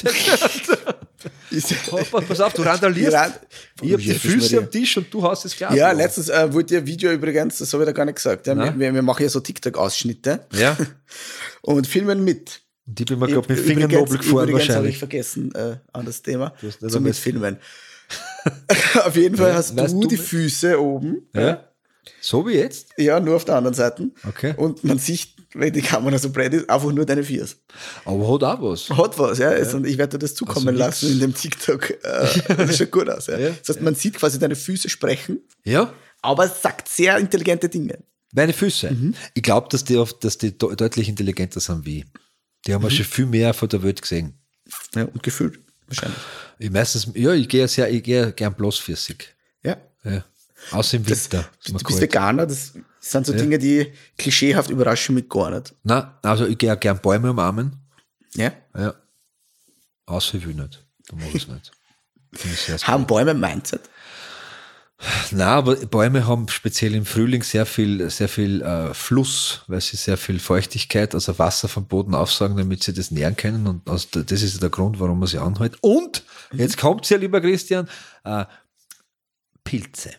oh, 1.92 2.22
pass 2.22 2.42
auf, 2.42 2.54
du 2.54 2.62
randalierst. 2.62 3.18
Ich 3.82 3.92
habe 3.92 4.02
die 4.02 4.14
Füße 4.14 4.58
am 4.58 4.70
Tisch 4.70 4.98
und 4.98 5.14
du 5.14 5.24
hast 5.24 5.46
das 5.46 5.56
Glas. 5.56 5.76
Ja, 5.76 5.92
letztens 5.92 6.30
äh, 6.30 6.52
wollte 6.54 6.76
ich 6.76 6.82
ein 6.82 6.88
Video 6.88 7.12
übrigens, 7.12 7.58
das 7.60 7.72
habe 7.74 7.84
ich 7.84 7.88
da 7.88 7.94
gar 7.94 8.06
nicht 8.06 8.16
gesagt. 8.16 8.48
Ja, 8.48 8.56
wir, 8.56 8.94
wir, 8.94 9.02
machen 9.02 9.24
ja 9.24 9.30
so 9.30 9.40
TikTok-Ausschnitte. 9.40 10.46
Ja. 10.54 10.78
und 11.62 11.88
filmen 11.88 12.24
mit. 12.24 12.62
Die 12.86 13.06
bin 13.06 13.20
mir 13.20 13.28
gerade 13.28 13.54
mit 13.54 13.64
Fingernobel 13.64 14.18
gefahren 14.18 14.50
übrigens 14.50 14.54
wahrscheinlich. 14.54 14.76
habe 14.76 14.90
ich 14.90 14.98
vergessen 14.98 15.54
äh, 15.54 15.78
an 15.94 16.06
das 16.06 16.22
Thema. 16.22 16.54
So 16.80 17.00
mit 17.00 17.16
Filmen. 17.16 17.58
auf 19.06 19.16
jeden 19.16 19.38
Fall 19.38 19.50
ja, 19.50 19.56
hast 19.56 19.78
du, 19.78 20.02
du 20.02 20.08
die 20.08 20.18
Füße 20.18 20.80
oben. 20.82 21.28
Ja. 21.34 21.68
So 22.20 22.48
wie 22.48 22.54
jetzt? 22.54 22.90
Ja, 22.98 23.20
nur 23.20 23.36
auf 23.36 23.46
der 23.46 23.56
anderen 23.56 23.76
Seite. 23.76 24.10
Okay. 24.28 24.54
Und 24.58 24.84
man 24.84 24.98
sieht, 24.98 25.30
wenn 25.54 25.72
die 25.72 25.82
Kamera 25.82 26.18
so 26.18 26.32
breit 26.32 26.54
ist, 26.54 26.70
einfach 26.70 26.92
nur 26.92 27.06
deine 27.06 27.24
Füße. 27.24 27.56
Aber 28.06 28.34
hat 28.34 28.44
auch 28.44 28.62
was. 28.62 28.90
Hat 28.90 29.20
was, 29.20 29.38
ja. 29.38 29.56
ja. 29.56 29.74
Und 29.74 29.86
ich 29.86 29.98
werde 29.98 30.18
dir 30.18 30.20
das 30.20 30.36
zukommen 30.36 30.70
also 30.70 30.80
lassen 30.80 31.12
in 31.12 31.20
dem 31.20 31.36
TikTok. 31.36 31.92
Äh, 31.92 32.56
das 32.58 32.78
schaut 32.78 32.92
gut 32.92 33.10
aus. 33.10 33.28
Ja. 33.28 33.38
ja. 33.38 33.50
Das 33.50 33.76
heißt, 33.76 33.82
man 33.82 33.96
sieht 33.96 34.16
quasi 34.16 34.40
deine 34.40 34.56
Füße 34.56 34.90
sprechen. 34.90 35.42
Ja. 35.64 35.94
Aber 36.22 36.46
es 36.46 36.62
sagt 36.62 36.88
sehr 36.88 37.18
intelligente 37.18 37.70
Dinge. 37.70 38.00
Meine 38.34 38.54
Füße. 38.54 38.92
Mhm. 38.92 39.16
Ich 39.34 39.44
glaube, 39.44 39.68
dass 39.70 39.84
die 39.84 39.98
oft, 39.98 40.24
dass 40.24 40.38
die 40.38 40.58
deutlich 40.58 41.10
intelligenter 41.10 41.60
sind 41.60 41.86
wie. 41.86 42.06
Die 42.66 42.74
haben 42.74 42.84
mhm. 42.84 42.90
schon 42.90 43.06
viel 43.06 43.26
mehr 43.26 43.54
von 43.54 43.70
der 43.70 43.84
Welt 43.84 44.02
gesehen. 44.02 44.34
Ja, 44.96 45.04
und 45.04 45.22
gefühlt, 45.22 45.60
wahrscheinlich. 45.92 46.22
Ich 46.60 46.72
meistens, 46.72 47.08
ja, 47.14 47.34
ich 47.34 47.48
gehe 47.48 47.68
sehr, 47.68 47.90
ich 47.90 48.04
gehe 48.04 48.34
gern 48.34 48.54
bloßfüßig. 48.54 49.28
Ja. 49.64 49.78
ja. 50.04 50.24
Außer 50.72 50.98
im 50.98 51.08
Winter. 51.08 51.50
Das, 51.64 51.74
du 51.74 51.74
bist 51.74 52.02
Veganer, 52.02 52.46
das 52.46 52.74
sind 53.00 53.26
so 53.26 53.34
ja. 53.34 53.40
Dinge, 53.40 53.58
die 53.58 53.92
klischeehaft 54.18 54.70
überraschen 54.70 55.16
mit 55.16 55.30
gar 55.30 55.52
nicht. 55.52 55.74
Nein, 55.84 56.06
also 56.22 56.46
ich 56.46 56.58
gehe 56.58 56.74
auch 56.74 56.80
gern 56.80 57.00
Bäume 57.00 57.32
umarmen. 57.32 57.78
Ja? 58.36 58.52
Ja. 58.78 58.94
Außer 60.06 60.38
ich 60.38 60.46
will 60.46 60.56
nicht. 60.56 60.86
Da 61.08 61.16
mag 61.16 61.34
ich 61.34 61.48
es 61.48 62.68
nicht. 62.68 62.88
Haben 62.88 63.06
Bäume 63.08 63.34
Mindset? 63.34 63.90
Nein, 65.32 65.48
aber 65.48 65.76
Bäume 65.76 66.28
haben 66.28 66.48
speziell 66.48 66.94
im 66.94 67.06
Frühling 67.06 67.44
sehr 67.44 67.66
viel, 67.66 68.10
sehr 68.10 68.30
viel 68.30 68.62
äh, 68.62 68.94
Fluss, 68.94 69.62
weil 69.68 69.82
sie 69.82 69.98
sehr 69.98 70.18
viel 70.18 70.40
Feuchtigkeit, 70.40 71.16
also 71.16 71.40
Wasser 71.40 71.68
vom 71.68 71.86
Boden 71.86 72.14
aufsagen, 72.14 72.58
damit 72.58 72.84
sie 72.84 72.94
das 72.94 73.12
nähren 73.12 73.36
können. 73.36 73.66
Und 73.68 73.90
also 73.90 74.22
das 74.22 74.42
ist 74.42 74.62
der 74.62 74.70
Grund, 74.70 75.00
warum 75.00 75.20
man 75.20 75.28
sie 75.28 75.40
anhält. 75.40 75.78
Und, 75.82 76.24
jetzt 76.54 76.78
kommt 76.78 77.10
ja, 77.10 77.18
lieber 77.18 77.42
Christian, 77.42 77.90
äh, 78.24 78.46
Pilze. 79.64 80.12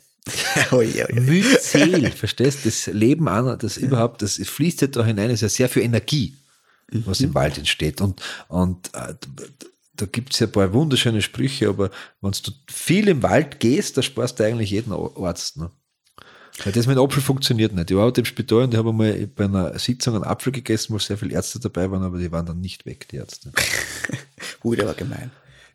oh, 0.72 0.80
ja, 0.80 1.08
ja. 1.08 1.20
Myzel, 1.20 2.10
verstehst 2.10 2.64
du? 2.64 2.68
Das 2.68 2.86
Leben 2.86 3.28
an, 3.28 3.58
das 3.58 3.76
überhaupt, 3.76 4.22
das 4.22 4.36
fließt 4.36 4.82
ja 4.82 4.86
da 4.88 5.04
hinein, 5.04 5.30
ist 5.30 5.40
ja 5.40 5.48
sehr 5.48 5.68
viel 5.68 5.82
Energie, 5.82 6.36
was 6.90 7.20
mhm. 7.20 7.26
im 7.26 7.34
Wald 7.34 7.58
entsteht. 7.58 8.00
Und, 8.00 8.22
und 8.48 8.90
äh, 8.94 9.14
da 9.94 10.06
gibt's 10.06 10.38
ja 10.38 10.46
ein 10.46 10.52
paar 10.52 10.72
wunderschöne 10.72 11.22
Sprüche, 11.22 11.68
aber 11.68 11.90
wenn 12.20 12.32
du 12.32 12.50
viel 12.70 13.08
im 13.08 13.22
Wald 13.22 13.60
gehst, 13.60 13.96
da 13.96 14.02
sparst 14.02 14.40
du 14.40 14.44
eigentlich 14.44 14.70
jeden 14.70 14.92
Arzt. 14.92 15.58
Ne? 15.58 15.70
Weil 16.64 16.72
das 16.72 16.86
mit 16.86 16.96
dem 16.96 17.04
Apfel 17.04 17.22
funktioniert 17.22 17.74
nicht. 17.74 17.90
Ich 17.90 17.96
war 17.96 18.16
im 18.16 18.24
Spital 18.24 18.64
und 18.64 18.74
ich 18.74 18.78
habe 18.78 18.92
mal 18.92 19.26
bei 19.26 19.44
einer 19.44 19.78
Sitzung 19.78 20.14
einen 20.14 20.24
Apfel 20.24 20.52
gegessen, 20.52 20.94
wo 20.94 20.98
sehr 20.98 21.18
viele 21.18 21.34
Ärzte 21.34 21.60
dabei 21.60 21.90
waren, 21.90 22.02
aber 22.02 22.18
die 22.18 22.30
waren 22.30 22.46
dann 22.46 22.60
nicht 22.60 22.86
weg, 22.86 23.08
die 23.08 23.16
Ärzte. 23.16 23.52
Ui, 24.64 24.76
der 24.76 24.86
war 24.86 24.94
gemein. 24.94 25.30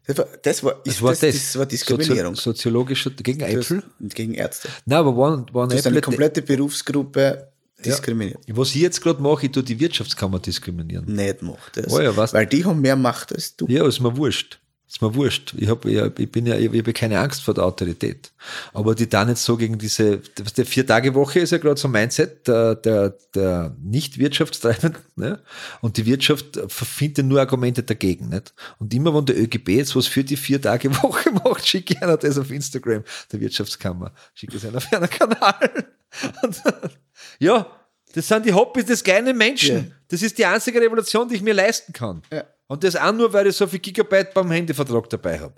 Das 0.06 0.18
war, 0.18 0.28
das 0.42 0.64
war, 0.64 0.82
das, 0.86 1.02
war, 1.02 1.12
das, 1.12 1.20
das 1.20 1.58
war 1.58 1.66
Diskriminierung. 1.66 2.36
Sozio 2.36 2.54
soziologischer, 2.54 3.10
gegen 3.12 3.42
Äpfel? 3.42 3.84
Gegen 4.00 4.36
Ärzte. 4.36 4.70
Nein, 4.86 5.00
aber 5.00 5.18
waren, 5.18 5.46
waren 5.52 5.70
das 5.70 5.80
ist 5.80 5.88
eine 5.88 6.00
komplette 6.00 6.42
Berufsgruppe 6.42 7.52
diskriminiert. 7.86 8.40
Ja. 8.48 8.58
Was 8.58 8.70
ich 8.70 8.82
jetzt 8.82 9.02
gerade 9.02 9.22
mache, 9.22 9.46
ich 9.46 9.52
tue 9.52 9.64
die 9.64 9.80
Wirtschaftskammer 9.80 10.40
diskriminieren. 10.40 11.06
Nicht 11.06 11.42
mach 11.42 11.70
das. 11.72 11.92
Oh 11.92 12.00
ja, 12.00 12.16
was? 12.16 12.34
Weil 12.34 12.46
die 12.48 12.66
haben 12.66 12.82
mehr 12.82 12.96
Macht 12.96 13.34
als 13.34 13.56
du. 13.56 13.68
Ja, 13.68 13.88
ist 13.88 14.00
mir 14.00 14.16
wurscht. 14.18 14.60
Ist 14.90 15.02
mir 15.02 15.14
wurscht. 15.14 15.54
Ich, 15.58 15.68
hab, 15.68 15.84
ich, 15.84 15.98
ich 16.18 16.32
bin 16.32 16.46
ja, 16.46 16.56
ich, 16.56 16.72
ich 16.72 16.80
habe 16.80 16.94
keine 16.94 17.20
Angst 17.20 17.44
vor 17.44 17.54
der 17.54 17.66
Autorität. 17.66 18.32
Aber 18.74 18.96
die 18.96 19.10
da 19.10 19.26
nicht 19.26 19.38
so 19.38 19.58
gegen 19.58 19.78
diese, 19.78 20.20
der 20.20 20.66
Vier-Tage-Woche 20.66 21.40
ist 21.40 21.52
ja 21.52 21.58
gerade 21.58 21.78
so 21.78 21.90
ein 21.90 21.92
Mindset 21.92 22.48
der, 22.48 22.76
der, 22.76 23.18
der 23.36 23.76
nicht 23.84 24.18
wirtschaftstreibenden, 24.18 25.02
ne? 25.18 25.44
Und 25.82 25.98
die 25.98 26.06
Wirtschaft 26.06 26.58
findet 26.70 27.26
nur 27.26 27.42
Argumente 27.42 27.84
dagegen, 27.84 28.30
nicht? 28.30 28.54
Und 28.80 28.94
immer 28.94 29.14
wenn 29.14 29.26
der 29.26 29.38
ÖGB 29.38 29.70
jetzt 29.70 29.94
was 29.98 30.08
für 30.08 30.24
die 30.24 30.38
Vier-Tage-Woche 30.38 31.32
macht, 31.44 31.68
schicke 31.68 31.96
ich 31.96 32.02
einer 32.02 32.16
das 32.16 32.38
auf 32.38 32.50
Instagram, 32.50 33.04
der 33.30 33.42
Wirtschaftskammer. 33.42 34.14
Schicke 34.36 34.56
es 34.56 34.66
einer 34.66 34.78
auf 34.78 34.94
einen 34.94 35.10
Kanal. 35.10 35.70
Und, 36.44 36.62
ja, 37.40 37.68
das 38.14 38.26
sind 38.26 38.46
die 38.46 38.54
Hobbys 38.54 38.86
des 38.86 39.04
kleinen 39.04 39.38
Menschen. 39.38 39.76
Ja. 39.76 39.96
Das 40.08 40.22
ist 40.22 40.38
die 40.38 40.46
einzige 40.46 40.80
Revolution, 40.80 41.28
die 41.28 41.36
ich 41.36 41.42
mir 41.42 41.54
leisten 41.54 41.92
kann. 41.92 42.22
Ja. 42.32 42.46
Und 42.68 42.84
das 42.84 42.96
auch 42.96 43.14
nur, 43.14 43.32
weil 43.32 43.48
ich 43.48 43.56
so 43.56 43.66
viel 43.68 43.80
Gigabyte 43.80 44.34
beim 44.34 44.52
Handyvertrag 44.52 45.10
dabei 45.10 45.40
habe. 45.40 45.56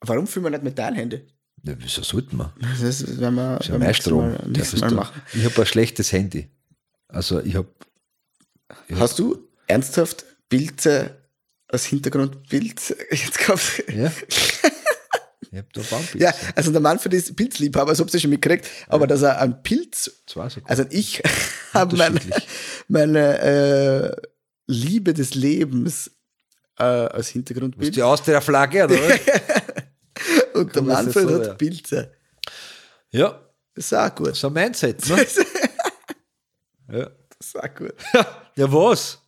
Warum 0.00 0.26
fühlen 0.26 0.52
wir 0.52 0.58
nicht 0.58 0.78
Handy? 0.78 1.22
Ja, 1.62 1.74
wieso 1.78 2.02
sollten 2.02 2.36
wir? 2.36 2.52
Das 2.60 2.82
ist, 2.82 3.20
wenn 3.20 3.34
wir, 3.34 3.56
das 3.56 3.66
ist 3.66 3.72
ja 3.72 3.78
mein 3.78 3.94
Strom. 3.94 4.32
Mal, 4.32 4.80
mal 4.80 4.90
machen. 4.90 5.22
Ich 5.32 5.44
habe 5.44 5.60
ein 5.60 5.66
schlechtes 5.66 6.12
Handy. 6.12 6.50
Also 7.08 7.40
ich 7.40 7.54
habe. 7.54 7.68
Hast 8.94 9.18
du 9.18 9.48
ernsthaft 9.66 10.26
Pilze 10.48 11.16
als 11.68 11.86
Hintergrundbild 11.86 12.96
jetzt 13.10 13.38
gehabt? 13.38 13.84
Ja. 13.94 14.12
Ich 15.54 15.60
hab 15.60 15.72
da 15.72 15.82
Baumpilze. 15.82 16.18
Ja, 16.18 16.34
also 16.56 16.72
der 16.72 16.80
Manfred 16.80 17.14
ist 17.14 17.36
Pilzliebhaber, 17.36 17.92
das 17.92 18.00
habt 18.00 18.12
ihr 18.12 18.18
schon 18.18 18.30
mitgekriegt, 18.30 18.68
aber 18.88 19.06
dass 19.06 19.22
er 19.22 19.40
einen 19.40 19.62
Pilz. 19.62 20.10
Das. 20.34 20.58
Also 20.64 20.84
ich 20.90 21.22
habe 21.72 21.96
meine, 21.96 22.20
meine 22.88 23.38
äh, 23.38 24.16
Liebe 24.66 25.14
des 25.14 25.34
Lebens 25.34 26.10
äh, 26.78 26.82
als 26.82 27.28
Hintergrundbild. 27.28 27.90
Ist 27.90 27.96
die 27.96 28.02
aus 28.02 28.22
der 28.22 28.40
Flagge, 28.40 28.84
oder? 28.84 28.96
Und 30.54 30.74
der 30.74 30.82
Manfred 30.82 31.28
so, 31.28 31.34
hat 31.34 31.46
ja. 31.46 31.54
Pilze. 31.54 32.12
Ja. 33.10 33.40
Das 33.74 33.86
ist 33.86 33.94
auch 33.94 34.14
gut. 34.14 34.36
So 34.36 34.46
ein 34.48 34.52
Mindset, 34.52 35.08
ne? 35.08 35.26
ja. 36.92 37.10
Das 37.38 37.48
ist 37.48 37.56
auch 37.56 37.74
gut. 37.74 37.94
ja, 38.56 38.72
was? 38.72 39.18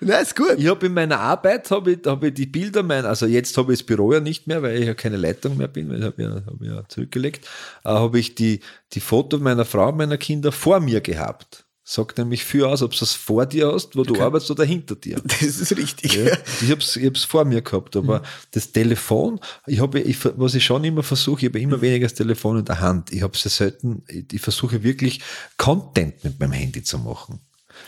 Nein, 0.00 0.22
ist 0.22 0.36
gut. 0.36 0.54
Ich 0.58 0.68
habe 0.68 0.86
in 0.86 0.94
meiner 0.94 1.18
Arbeit 1.18 1.70
habe 1.70 1.92
ich, 1.92 1.98
hab 2.06 2.22
ich 2.22 2.34
die 2.34 2.46
Bilder 2.46 2.82
mein, 2.82 3.04
also 3.04 3.26
jetzt 3.26 3.56
habe 3.56 3.72
ich 3.72 3.80
das 3.80 3.86
Büro 3.86 4.12
ja 4.12 4.20
nicht 4.20 4.46
mehr, 4.46 4.62
weil 4.62 4.78
ich 4.78 4.86
ja 4.86 4.94
keine 4.94 5.16
Leitung 5.16 5.56
mehr 5.56 5.68
bin, 5.68 5.88
weil 5.88 5.98
ich 5.98 6.04
habe 6.04 6.22
ja, 6.22 6.34
hab 6.46 6.62
ja 6.62 6.88
zurückgelegt, 6.88 7.46
äh, 7.84 7.88
habe 7.88 8.18
ich 8.18 8.34
die, 8.34 8.60
die 8.92 9.00
Fotos 9.00 9.40
meiner 9.40 9.64
Frau 9.64 9.88
und 9.88 9.96
meiner 9.96 10.18
Kinder 10.18 10.52
vor 10.52 10.80
mir 10.80 11.00
gehabt. 11.00 11.64
Sagt 11.90 12.18
nämlich 12.18 12.44
viel 12.44 12.64
aus, 12.64 12.82
ob 12.82 12.90
du 12.90 13.02
es 13.02 13.14
vor 13.14 13.46
dir 13.46 13.72
hast, 13.72 13.96
wo 13.96 14.00
okay. 14.00 14.12
du 14.12 14.20
arbeitest 14.20 14.50
oder 14.50 14.62
hinter 14.64 14.94
dir. 14.94 15.22
Das 15.24 15.40
ist 15.40 15.74
richtig. 15.74 16.16
Ja, 16.16 16.36
ich 16.60 16.70
habe 16.70 16.82
es 16.82 16.96
ich 16.96 17.26
vor 17.26 17.46
mir 17.46 17.62
gehabt, 17.62 17.96
aber 17.96 18.18
mhm. 18.18 18.24
das 18.50 18.72
Telefon, 18.72 19.40
ich 19.66 19.80
habe, 19.80 19.98
ich, 20.00 20.18
was 20.36 20.54
ich 20.54 20.66
schon 20.66 20.84
immer 20.84 21.02
versuche, 21.02 21.40
ich 21.40 21.46
habe 21.46 21.58
immer 21.60 21.78
mhm. 21.78 21.80
weniger 21.80 22.04
das 22.04 22.12
Telefon 22.12 22.58
in 22.58 22.66
der 22.66 22.80
Hand. 22.80 23.10
Ich 23.10 23.22
habe 23.22 23.32
es 23.32 23.40
sehr 23.40 23.72
ich, 24.06 24.24
ich 24.30 24.40
versuche 24.42 24.82
wirklich 24.82 25.22
Content 25.56 26.22
mit 26.24 26.38
meinem 26.38 26.52
Handy 26.52 26.82
zu 26.82 26.98
machen. 26.98 27.40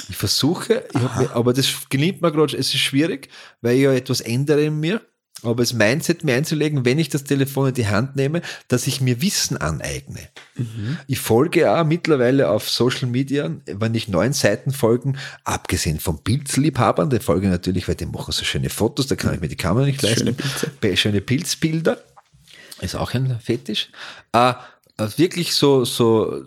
Ich 0.09 0.17
versuche, 0.17 0.83
ich 0.95 1.17
mir, 1.19 1.35
aber 1.35 1.53
das 1.53 1.69
gelingt 1.91 2.23
mir 2.23 2.33
gerade, 2.33 2.57
es 2.57 2.73
ist 2.73 2.81
schwierig, 2.81 3.29
weil 3.61 3.77
ich 3.77 3.83
ja 3.83 3.93
etwas 3.93 4.23
ändere 4.23 4.65
in 4.65 4.81
mir. 4.81 5.03
Aber 5.43 5.63
das 5.63 5.73
Mindset 5.73 6.23
mir 6.23 6.35
einzulegen, 6.35 6.85
wenn 6.85 6.99
ich 6.99 7.09
das 7.09 7.25
Telefon 7.25 7.69
in 7.69 7.75
die 7.75 7.87
Hand 7.87 8.15
nehme, 8.15 8.43
dass 8.69 8.87
ich 8.87 9.01
mir 9.01 9.23
Wissen 9.23 9.57
aneigne. 9.57 10.29
Mhm. 10.57 10.99
Ich 11.07 11.19
folge 11.19 11.73
auch 11.73 11.85
mittlerweile 11.85 12.51
auf 12.51 12.69
Social 12.69 13.09
Media, 13.09 13.51
wenn 13.67 13.95
ich 13.95 14.09
neun 14.09 14.35
Seiten 14.35 14.71
folgen, 14.71 15.17
abgesehen 15.45 15.99
von 15.99 16.23
Pilzliebhabern, 16.23 17.09
der 17.09 17.23
folge 17.23 17.49
natürlich, 17.49 17.89
weil 17.89 17.95
die 17.95 18.07
machen 18.07 18.33
so 18.33 18.45
schöne 18.45 18.69
Fotos, 18.69 19.07
da 19.07 19.17
kann 19.17 19.35
ich 19.35 19.41
mir 19.41 19.49
die 19.49 19.57
Kamera 19.57 19.87
nicht 19.87 20.03
leisten. 20.03 20.37
Schöne, 20.83 20.97
schöne 20.97 21.21
Pilzbilder. 21.23 22.03
Ist 22.83 22.95
auch 22.95 23.15
ein 23.15 23.39
Fetisch. 23.41 23.89
Äh, 24.33 24.55
wirklich 25.17 25.55
so, 25.55 25.87
so 25.87 26.45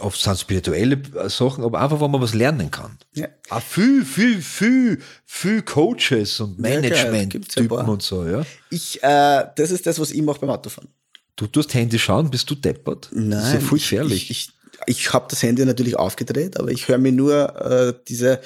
oft 0.00 0.20
sind 0.20 0.38
spirituelle 0.38 1.00
Sachen, 1.28 1.64
aber 1.64 1.80
einfach, 1.80 2.00
wo 2.00 2.08
man 2.08 2.20
was 2.20 2.34
lernen 2.34 2.70
kann. 2.70 2.98
Ja. 3.14 3.28
Auch 3.50 3.62
viel, 3.62 4.04
viel, 4.04 4.40
viel, 4.40 5.00
viel 5.24 5.62
Coaches 5.62 6.40
und 6.40 6.58
Management-Typen 6.58 7.78
ja, 7.78 7.84
und 7.84 8.02
so, 8.02 8.26
ja. 8.26 8.44
Ich, 8.70 9.02
äh, 9.02 9.44
das 9.56 9.70
ist 9.70 9.86
das, 9.86 9.98
was 9.98 10.10
ich 10.10 10.22
mache 10.22 10.40
beim 10.40 10.50
Autofahren. 10.50 10.88
Du 11.36 11.46
tust 11.46 11.74
Handy 11.74 11.98
schauen, 11.98 12.30
bist 12.30 12.48
du 12.48 12.54
deppert? 12.54 13.08
Nein. 13.12 13.30
Das 13.30 13.48
ist 13.48 13.54
ja 13.54 13.60
voll 13.60 13.78
gefährlich. 13.78 14.30
Ich, 14.30 14.50
ich, 14.86 14.98
ich 14.98 15.12
habe 15.12 15.26
das 15.28 15.42
Handy 15.42 15.64
natürlich 15.64 15.96
aufgedreht, 15.96 16.58
aber 16.58 16.70
ich 16.70 16.88
höre 16.88 16.98
mir 16.98 17.12
nur 17.12 17.60
äh, 17.60 17.94
diese, 18.06 18.40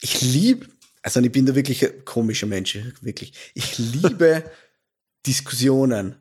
ich 0.00 0.20
liebe, 0.20 0.66
also 1.02 1.20
ich 1.20 1.32
bin 1.32 1.46
da 1.46 1.54
wirklich 1.54 1.84
ein 1.84 2.04
komischer 2.04 2.46
Mensch, 2.46 2.78
wirklich. 3.00 3.32
Ich 3.54 3.78
liebe 3.78 4.44
Diskussionen. 5.26 6.16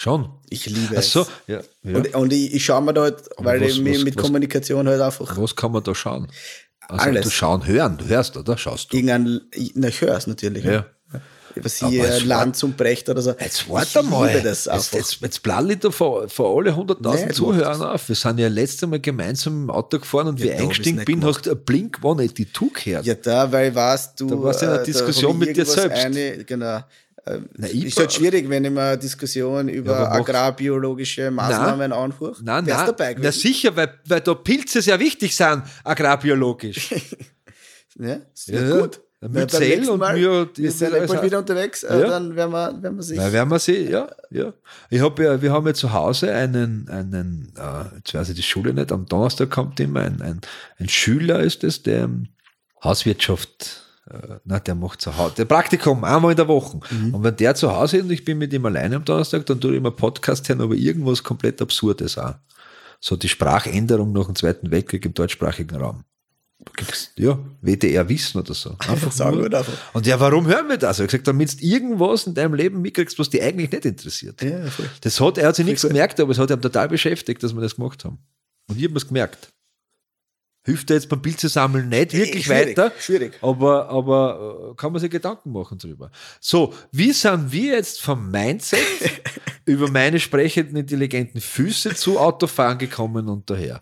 Schon. 0.00 0.28
Ich 0.48 0.66
liebe 0.66 0.94
Ach 0.94 0.98
es. 1.00 1.10
so, 1.12 1.26
ja. 1.48 1.60
ja. 1.82 1.96
Und, 1.96 2.14
und 2.14 2.32
ich, 2.32 2.54
ich 2.54 2.64
schaue 2.64 2.82
mir 2.82 2.94
da 2.94 3.02
halt, 3.02 3.16
weil 3.38 3.60
was- 3.60 3.72
ich 3.72 3.80
mich 3.80 3.96
was- 3.98 4.04
mit 4.04 4.16
was- 4.16 4.22
Kommunikation 4.22 4.86
halt 4.86 5.00
einfach 5.00 5.36
Was 5.36 5.56
kann 5.56 5.72
man 5.72 5.82
da 5.82 5.92
schauen? 5.92 6.28
Also 6.86 7.04
Alles. 7.04 7.24
du 7.24 7.30
schauen, 7.30 7.66
hören, 7.66 7.98
du 7.98 8.06
hörst, 8.06 8.36
oder? 8.36 8.56
Schaust 8.56 8.92
du? 8.92 8.96
irgendein, 8.96 9.40
na, 9.74 9.88
ich 9.88 10.00
höre 10.00 10.16
es 10.16 10.28
natürlich. 10.28 10.64
Ja. 10.64 10.86
Was 11.60 11.82
Aber 11.82 11.90
hier 11.90 12.04
es 12.04 12.24
Lanz 12.24 12.62
und 12.62 12.76
Brecht 12.76 13.08
oder 13.08 13.20
so. 13.20 13.30
Jetzt 13.40 13.62
ich 13.62 13.68
warte 13.68 14.04
mal. 14.04 14.28
liebe 14.28 14.42
das 14.42 14.66
jetzt, 14.66 14.94
jetzt, 14.94 15.20
jetzt 15.20 15.42
blall 15.42 15.68
ich 15.72 15.80
da 15.80 15.90
vor, 15.90 16.28
vor 16.28 16.56
alle 16.56 16.70
100.000 16.70 17.26
Nee, 17.26 17.32
Zuhörern 17.32 17.82
auf. 17.82 18.08
Wir 18.08 18.14
sind 18.14 18.38
ja 18.38 18.46
letztes 18.46 18.88
Mal 18.88 19.00
gemeinsam 19.00 19.64
im 19.64 19.70
Auto 19.70 19.98
gefahren 19.98 20.28
und 20.28 20.40
wie 20.40 20.46
Ja, 20.46 20.52
ich 20.52 20.56
da 20.58 20.62
hab 20.62 20.68
eingestiegen 20.68 21.04
bin, 21.04 21.18
nicht 21.18 21.26
hast 21.28 21.46
du 21.46 21.56
Blink 21.56 21.96
182 21.96 22.84
gehört. 22.84 23.04
Ja, 23.06 23.14
da, 23.14 23.50
weil 23.50 23.74
weißt 23.74 24.20
du. 24.20 24.26
Da 24.28 24.40
warst 24.40 24.62
du 24.62 24.66
in 24.66 24.70
einer 24.72 24.82
äh, 24.82 24.84
Diskussion 24.84 25.32
ich 25.42 25.48
mit 25.48 25.56
dir 25.56 25.66
selbst. 25.66 26.04
Eine, 26.04 26.44
genau. 26.44 26.84
Na, 27.56 27.66
ich 27.68 27.84
ist 27.86 27.98
halt 27.98 28.12
schwierig, 28.12 28.48
wenn 28.48 28.64
ich 28.64 28.70
mir 28.70 28.82
eine 28.82 28.98
Diskussion 28.98 29.68
über 29.68 29.98
mach- 30.08 30.10
agrarbiologische 30.20 31.30
Maßnahmen 31.30 31.92
anhöre. 31.92 32.36
Nein, 32.42 32.64
nein, 32.64 32.86
dabei 32.86 33.16
na 33.20 33.32
sicher, 33.32 33.74
weil, 33.76 33.94
weil 34.06 34.20
da 34.20 34.34
Pilze 34.34 34.80
sehr 34.82 34.98
wichtig 35.00 35.34
sind, 35.36 35.62
agrarbiologisch. 35.84 36.94
Ja, 38.00 38.14
ist 38.32 38.48
Ja, 38.48 38.60
ja, 38.60 38.68
ja. 38.68 38.80
gut. 38.80 39.00
Mit 39.20 39.50
Zell 39.50 39.88
und 39.90 39.98
Mal, 39.98 40.14
mir- 40.16 40.48
wir 40.54 40.70
sind 40.70 40.92
ja 40.94 41.04
bald 41.04 41.22
wieder 41.24 41.38
unterwegs, 41.40 41.82
äh, 41.82 42.00
Ja. 42.00 42.06
dann 42.10 42.36
werden 42.36 42.52
wir, 42.52 42.80
werden 42.80 42.96
wir 42.96 43.02
sich. 43.02 43.16
Na, 43.18 43.32
werden 43.32 43.48
wir 43.50 43.58
sehen, 43.58 43.90
ja, 43.90 44.08
ja. 44.30 44.52
Ich 44.90 45.00
hab 45.00 45.18
ja, 45.18 45.42
wir 45.42 45.50
haben 45.50 45.66
ja 45.66 45.74
zu 45.74 45.92
Hause 45.92 46.32
einen, 46.32 46.88
einen, 46.88 47.52
äh, 47.58 47.96
jetzt 47.96 48.14
weiß 48.14 48.28
ich 48.28 48.36
die 48.36 48.44
Schule 48.44 48.72
nicht, 48.72 48.92
am 48.92 49.06
Donnerstag 49.06 49.50
kommt 49.50 49.80
immer 49.80 50.02
ein, 50.02 50.22
ein, 50.22 50.40
ein 50.78 50.88
Schüler 50.88 51.40
ist 51.40 51.64
es, 51.64 51.82
der 51.82 52.08
Hauswirtschaft, 52.84 53.82
na, 54.44 54.58
der 54.58 54.74
macht 54.74 55.00
zu 55.00 55.16
Hause, 55.16 55.34
der 55.36 55.44
Praktikum 55.44 56.04
einmal 56.04 56.32
in 56.32 56.36
der 56.36 56.48
Woche. 56.48 56.80
Mhm. 56.90 57.14
Und 57.14 57.22
wenn 57.24 57.36
der 57.36 57.54
zu 57.54 57.74
Hause 57.74 57.98
ist 57.98 58.04
und 58.04 58.10
ich 58.10 58.24
bin 58.24 58.38
mit 58.38 58.52
ihm 58.52 58.64
alleine 58.64 58.96
am 58.96 59.04
Donnerstag, 59.04 59.46
dann 59.46 59.60
tue 59.60 59.72
ich 59.72 59.76
immer 59.78 59.90
Podcast 59.90 60.48
hören, 60.48 60.60
aber 60.60 60.74
irgendwas 60.74 61.22
komplett 61.22 61.60
Absurdes 61.60 62.16
auch. 62.18 62.34
So 63.00 63.16
die 63.16 63.28
Sprachänderung 63.28 64.12
nach 64.12 64.26
dem 64.26 64.34
Zweiten 64.34 64.70
Weltkrieg 64.70 65.04
im 65.04 65.14
deutschsprachigen 65.14 65.76
Raum. 65.76 66.04
Ja, 67.16 67.38
WDR 67.60 68.08
Wissen 68.08 68.40
oder 68.40 68.54
so. 68.54 68.70
Einfach 68.78 69.12
Sagen 69.12 69.40
wir 69.40 69.48
davon. 69.48 69.74
Und 69.92 70.06
ja, 70.06 70.18
warum 70.18 70.46
hören 70.46 70.68
wir 70.68 70.76
das? 70.76 70.98
Ich 70.98 71.02
habe 71.02 71.06
gesagt, 71.06 71.28
damit 71.28 71.60
du 71.60 71.64
irgendwas 71.64 72.26
in 72.26 72.34
deinem 72.34 72.54
Leben 72.54 72.80
mitkriegst, 72.80 73.18
was 73.18 73.30
dich 73.30 73.42
eigentlich 73.42 73.70
nicht 73.70 73.84
interessiert. 73.84 74.42
Ja. 74.42 74.64
Das 75.00 75.20
hat, 75.20 75.38
er 75.38 75.48
hat 75.48 75.56
sich 75.56 75.64
nichts 75.64 75.82
gemerkt, 75.82 76.18
aber 76.18 76.32
es 76.32 76.38
hat 76.38 76.50
ihn 76.50 76.60
total 76.60 76.88
beschäftigt, 76.88 77.42
dass 77.42 77.54
wir 77.54 77.60
das 77.60 77.76
gemacht 77.76 78.04
haben. 78.04 78.18
Und 78.68 78.76
ich 78.76 78.84
habe 78.84 78.92
mir's 78.92 79.06
gemerkt. 79.06 79.52
Hilft 80.68 80.90
dir 80.90 80.94
jetzt 80.94 81.08
beim 81.08 81.22
Bild 81.22 81.40
zu 81.40 81.48
sammeln 81.48 81.88
nicht 81.88 82.12
wirklich 82.12 82.44
schwierig, 82.44 82.76
weiter, 82.76 82.92
schwierig. 83.00 83.32
aber, 83.40 83.88
aber 83.88 84.70
äh, 84.72 84.74
kann 84.76 84.92
man 84.92 85.00
sich 85.00 85.10
Gedanken 85.10 85.50
machen 85.50 85.78
drüber. 85.78 86.10
So, 86.40 86.74
wie 86.92 87.12
sind 87.12 87.50
wir 87.50 87.76
jetzt 87.76 88.02
vom 88.02 88.30
Mindset 88.30 88.80
über 89.64 89.90
meine 89.90 90.20
sprechenden, 90.20 90.76
intelligenten 90.76 91.40
Füße 91.40 91.94
zu 91.94 92.18
Autofahren 92.18 92.76
gekommen 92.76 93.28
und 93.28 93.48
daher? 93.48 93.80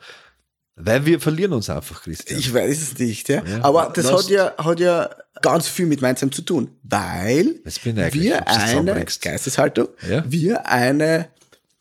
Weil 0.77 1.05
wir 1.07 1.19
verlieren 1.21 1.55
uns 1.55 1.71
einfach, 1.71 2.03
Christian. 2.03 2.39
Ich 2.39 2.53
weiß 2.53 2.81
es 2.83 2.99
nicht, 2.99 3.29
ja. 3.31 3.43
Ja. 3.45 3.65
Aber 3.65 3.91
das 3.95 4.13
hat 4.13 4.29
ja, 4.29 4.55
hat 4.59 4.79
ja 4.79 5.09
ganz 5.43 5.67
viel 5.69 5.87
mit 5.87 6.03
Mindset 6.03 6.35
zu 6.35 6.43
tun, 6.43 6.71
weil 6.83 7.61
wir 7.65 8.47
eine. 8.47 9.05
Geisteshaltung, 9.21 9.89
Ja. 10.09 10.23
wir 10.29 10.67
eine 10.69 11.29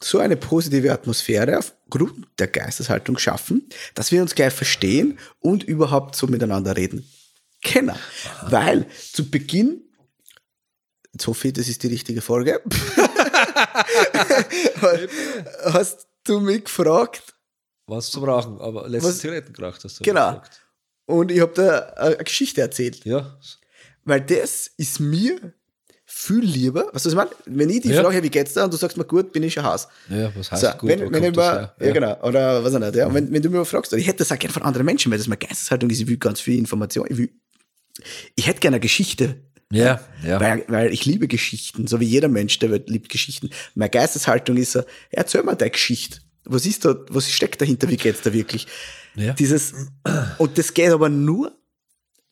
so 0.10 0.20
eine 0.20 0.38
positive 0.38 0.92
Atmosphäre 0.92 1.58
aufgrund 1.58 2.28
der 2.40 2.48
Geisteshaltung 2.48 3.18
schaffen, 3.18 3.68
dass 3.96 4.12
wir 4.12 4.22
uns 4.22 4.36
gleich 4.36 4.54
verstehen 4.54 5.18
und 5.40 5.64
überhaupt 5.64 6.16
so 6.16 6.28
miteinander 6.28 6.78
reden 6.78 7.10
können. 7.64 7.96
Weil 8.44 8.86
zu 9.14 9.30
Beginn, 9.30 9.82
Sophie, 11.20 11.54
das 11.54 11.68
ist 11.68 11.82
die 11.84 11.88
richtige 11.88 12.22
Folge, 12.22 12.62
hast 15.64 16.08
du 16.26 16.40
mich 16.40 16.66
gefragt, 16.66 17.34
Was 17.88 18.12
zu 18.12 18.22
brauchen, 18.22 18.60
aber 18.60 18.88
letzte 18.88 19.10
Was- 19.10 19.18
Zigaretten 19.20 19.54
geraucht 19.54 19.84
hast 19.84 20.00
du. 20.00 20.04
Genau. 20.04 20.30
gesagt. 20.30 20.62
und 21.06 21.32
ich 21.32 21.40
habe 21.42 21.54
da 21.54 21.80
eine 21.96 22.18
Geschichte 22.18 22.62
erzählt. 22.62 23.06
Ja, 23.06 23.38
Weil 24.04 24.22
das 24.22 24.68
ist 24.78 25.00
mir 25.00 25.54
viel 26.18 26.40
lieber. 26.40 26.86
Weißt 26.94 27.06
du, 27.06 27.10
was 27.10 27.14
ich 27.14 27.16
meine? 27.16 27.30
Wenn 27.46 27.70
ich 27.70 27.82
die 27.82 27.90
Ja. 27.90 28.02
frage, 28.02 28.24
wie 28.24 28.30
geht's 28.30 28.54
dir? 28.54 28.64
Und 28.64 28.72
du 28.74 28.78
sagst 28.78 28.96
mir, 28.96 29.04
gut, 29.04 29.34
bin 29.34 29.44
ich 29.44 29.54
schon 29.54 29.66
Haus. 29.66 29.90
ja, 30.10 30.32
was 30.36 30.50
heißt 30.50 30.62
So, 30.62 30.70
gut? 30.78 30.90
wenn, 30.90 31.12
wenn 31.12 31.24
ich 31.26 31.36
mal, 31.36 31.74
ja. 31.80 31.92
genau, 31.92 32.18
oder 32.24 32.64
was 32.64 32.74
auch 32.74 32.80
nicht, 32.80 32.96
ja. 32.96 33.08
Und 33.08 33.14
wenn, 33.16 33.32
wenn 33.34 33.42
du 33.42 33.50
mir 33.50 33.58
mal 33.58 33.66
fragst, 33.66 33.92
ich 33.94 34.08
hätte 34.08 34.20
das 34.20 34.32
auch 34.32 34.40
gerne 34.40 34.54
von 34.54 34.64
anderen 34.64 34.86
Menschen, 34.86 35.12
weil 35.12 35.18
das 35.18 35.28
meine 35.28 35.40
Geisteshaltung 35.40 35.90
ist, 35.90 36.00
ich 36.00 36.08
will 36.08 36.16
ganz 36.18 36.40
viel 36.40 36.58
Information, 36.58 37.06
ich 37.10 37.18
will, 37.18 37.30
ich 38.36 38.48
hätte 38.48 38.62
gerne 38.62 38.76
eine 38.76 38.82
Geschichte. 38.82 39.44
Ja, 39.74 40.00
ja. 40.24 40.40
Weil, 40.40 40.64
weil 40.70 40.94
ich 40.94 41.06
liebe 41.06 41.28
Geschichten, 41.28 41.86
so 41.88 42.00
wie 42.00 42.06
jeder 42.06 42.30
Mensch 42.30 42.60
der 42.60 42.72
Welt 42.72 42.90
liebt 42.90 43.10
Geschichten. 43.10 43.50
Meine 43.74 43.90
Geisteshaltung 43.90 44.56
ist 44.58 44.72
so, 44.72 44.84
erzähl 45.10 45.44
mir 45.44 45.56
deine 45.58 45.72
Geschichte. 45.72 46.20
Was 46.46 46.66
ist 46.66 46.86
da, 46.86 46.96
was 47.10 47.30
steckt 47.30 47.60
dahinter, 47.60 47.90
wie 47.90 47.98
geht's 47.98 48.22
da 48.22 48.32
wirklich? 48.32 48.68
Ja. 49.16 49.34
Dieses, 49.34 49.74
und 50.38 50.58
das 50.58 50.74
geht 50.74 50.92
aber 50.92 51.10
nur, 51.10 51.58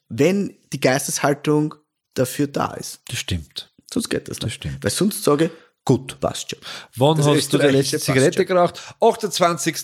wenn 0.09 0.55
die 0.71 0.79
Geisteshaltung 0.79 1.75
dafür 2.13 2.45
da 2.47 2.73
ist. 2.75 3.01
Das 3.07 3.17
stimmt. 3.19 3.72
Sonst 3.93 4.09
geht 4.09 4.27
das 4.27 4.37
nicht. 4.37 4.43
Das 4.45 4.53
stimmt. 4.53 4.83
Weil 4.83 4.91
sonst 4.91 5.23
sage 5.23 5.45
ich, 5.45 5.51
Gut. 5.85 6.19
passt 6.19 6.49
schon. 6.51 6.59
Wann 6.95 7.17
Das 7.17 7.27
hast 7.27 7.53
du 7.53 7.57
die 7.57 7.67
letzte 7.67 7.99
Zigarette 7.99 8.45
geraucht? 8.45 8.79
28. 9.01 9.75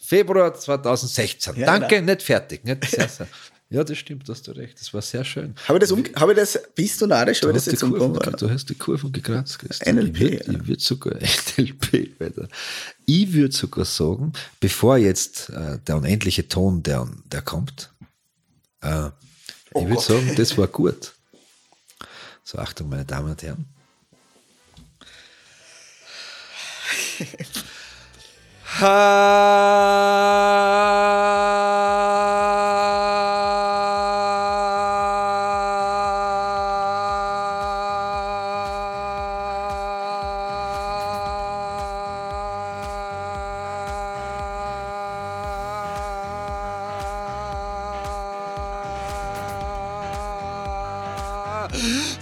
Februar 0.00 0.54
2016. 0.54 1.56
Ja, 1.56 1.66
Danke, 1.66 1.96
genau. 1.96 2.12
nicht 2.12 2.22
fertig. 2.22 2.64
Nicht 2.64 2.84
sehr, 2.90 3.08
sehr. 3.08 3.28
Ja, 3.70 3.84
das 3.84 3.98
stimmt, 3.98 4.26
hast 4.28 4.46
du 4.46 4.52
recht. 4.52 4.80
Das 4.80 4.94
war 4.94 5.02
sehr 5.02 5.24
schön. 5.26 5.54
Habe 5.66 5.76
ich 5.76 5.80
das, 5.80 5.90
um, 5.92 6.02
habe 6.16 6.32
ich 6.32 6.38
das, 6.38 6.58
bist 6.74 7.02
du 7.02 7.06
narrisch, 7.06 7.42
habe 7.42 7.52
Du 7.52 7.58
ich 7.58 7.64
das 7.64 7.74
hast, 7.74 7.82
die 7.82 7.86
jetzt 7.86 8.02
umgegangen? 8.02 8.36
du 8.38 8.48
hast 8.50 8.70
die 8.70 8.74
Kurven 8.74 9.12
gekratzt. 9.12 9.58
Christian. 9.58 9.96
NLP, 9.96 10.16
Ich 10.20 10.46
würde 10.46 10.52
ja. 10.58 10.66
würd 10.66 10.80
sogar, 10.80 11.14
NLP, 11.58 12.10
Alter. 12.20 12.48
Ich 13.04 13.32
würde 13.34 13.54
sogar 13.54 13.84
sagen, 13.84 14.32
bevor 14.60 14.96
jetzt 14.96 15.50
äh, 15.50 15.78
der 15.86 15.96
unendliche 15.96 16.48
Ton, 16.48 16.82
der, 16.82 17.06
der 17.26 17.42
kommt, 17.42 17.90
äh, 18.80 19.10
Oh 19.74 19.80
ich 19.82 19.84
würde 19.88 19.94
Gott. 19.96 20.04
sagen, 20.04 20.34
das 20.36 20.56
war 20.56 20.66
gut. 20.68 21.12
So, 22.50 22.56
Achtung, 22.56 22.88
meine 22.88 23.04
Damen 23.04 23.32
und 23.32 23.42
Herren. 23.42 23.66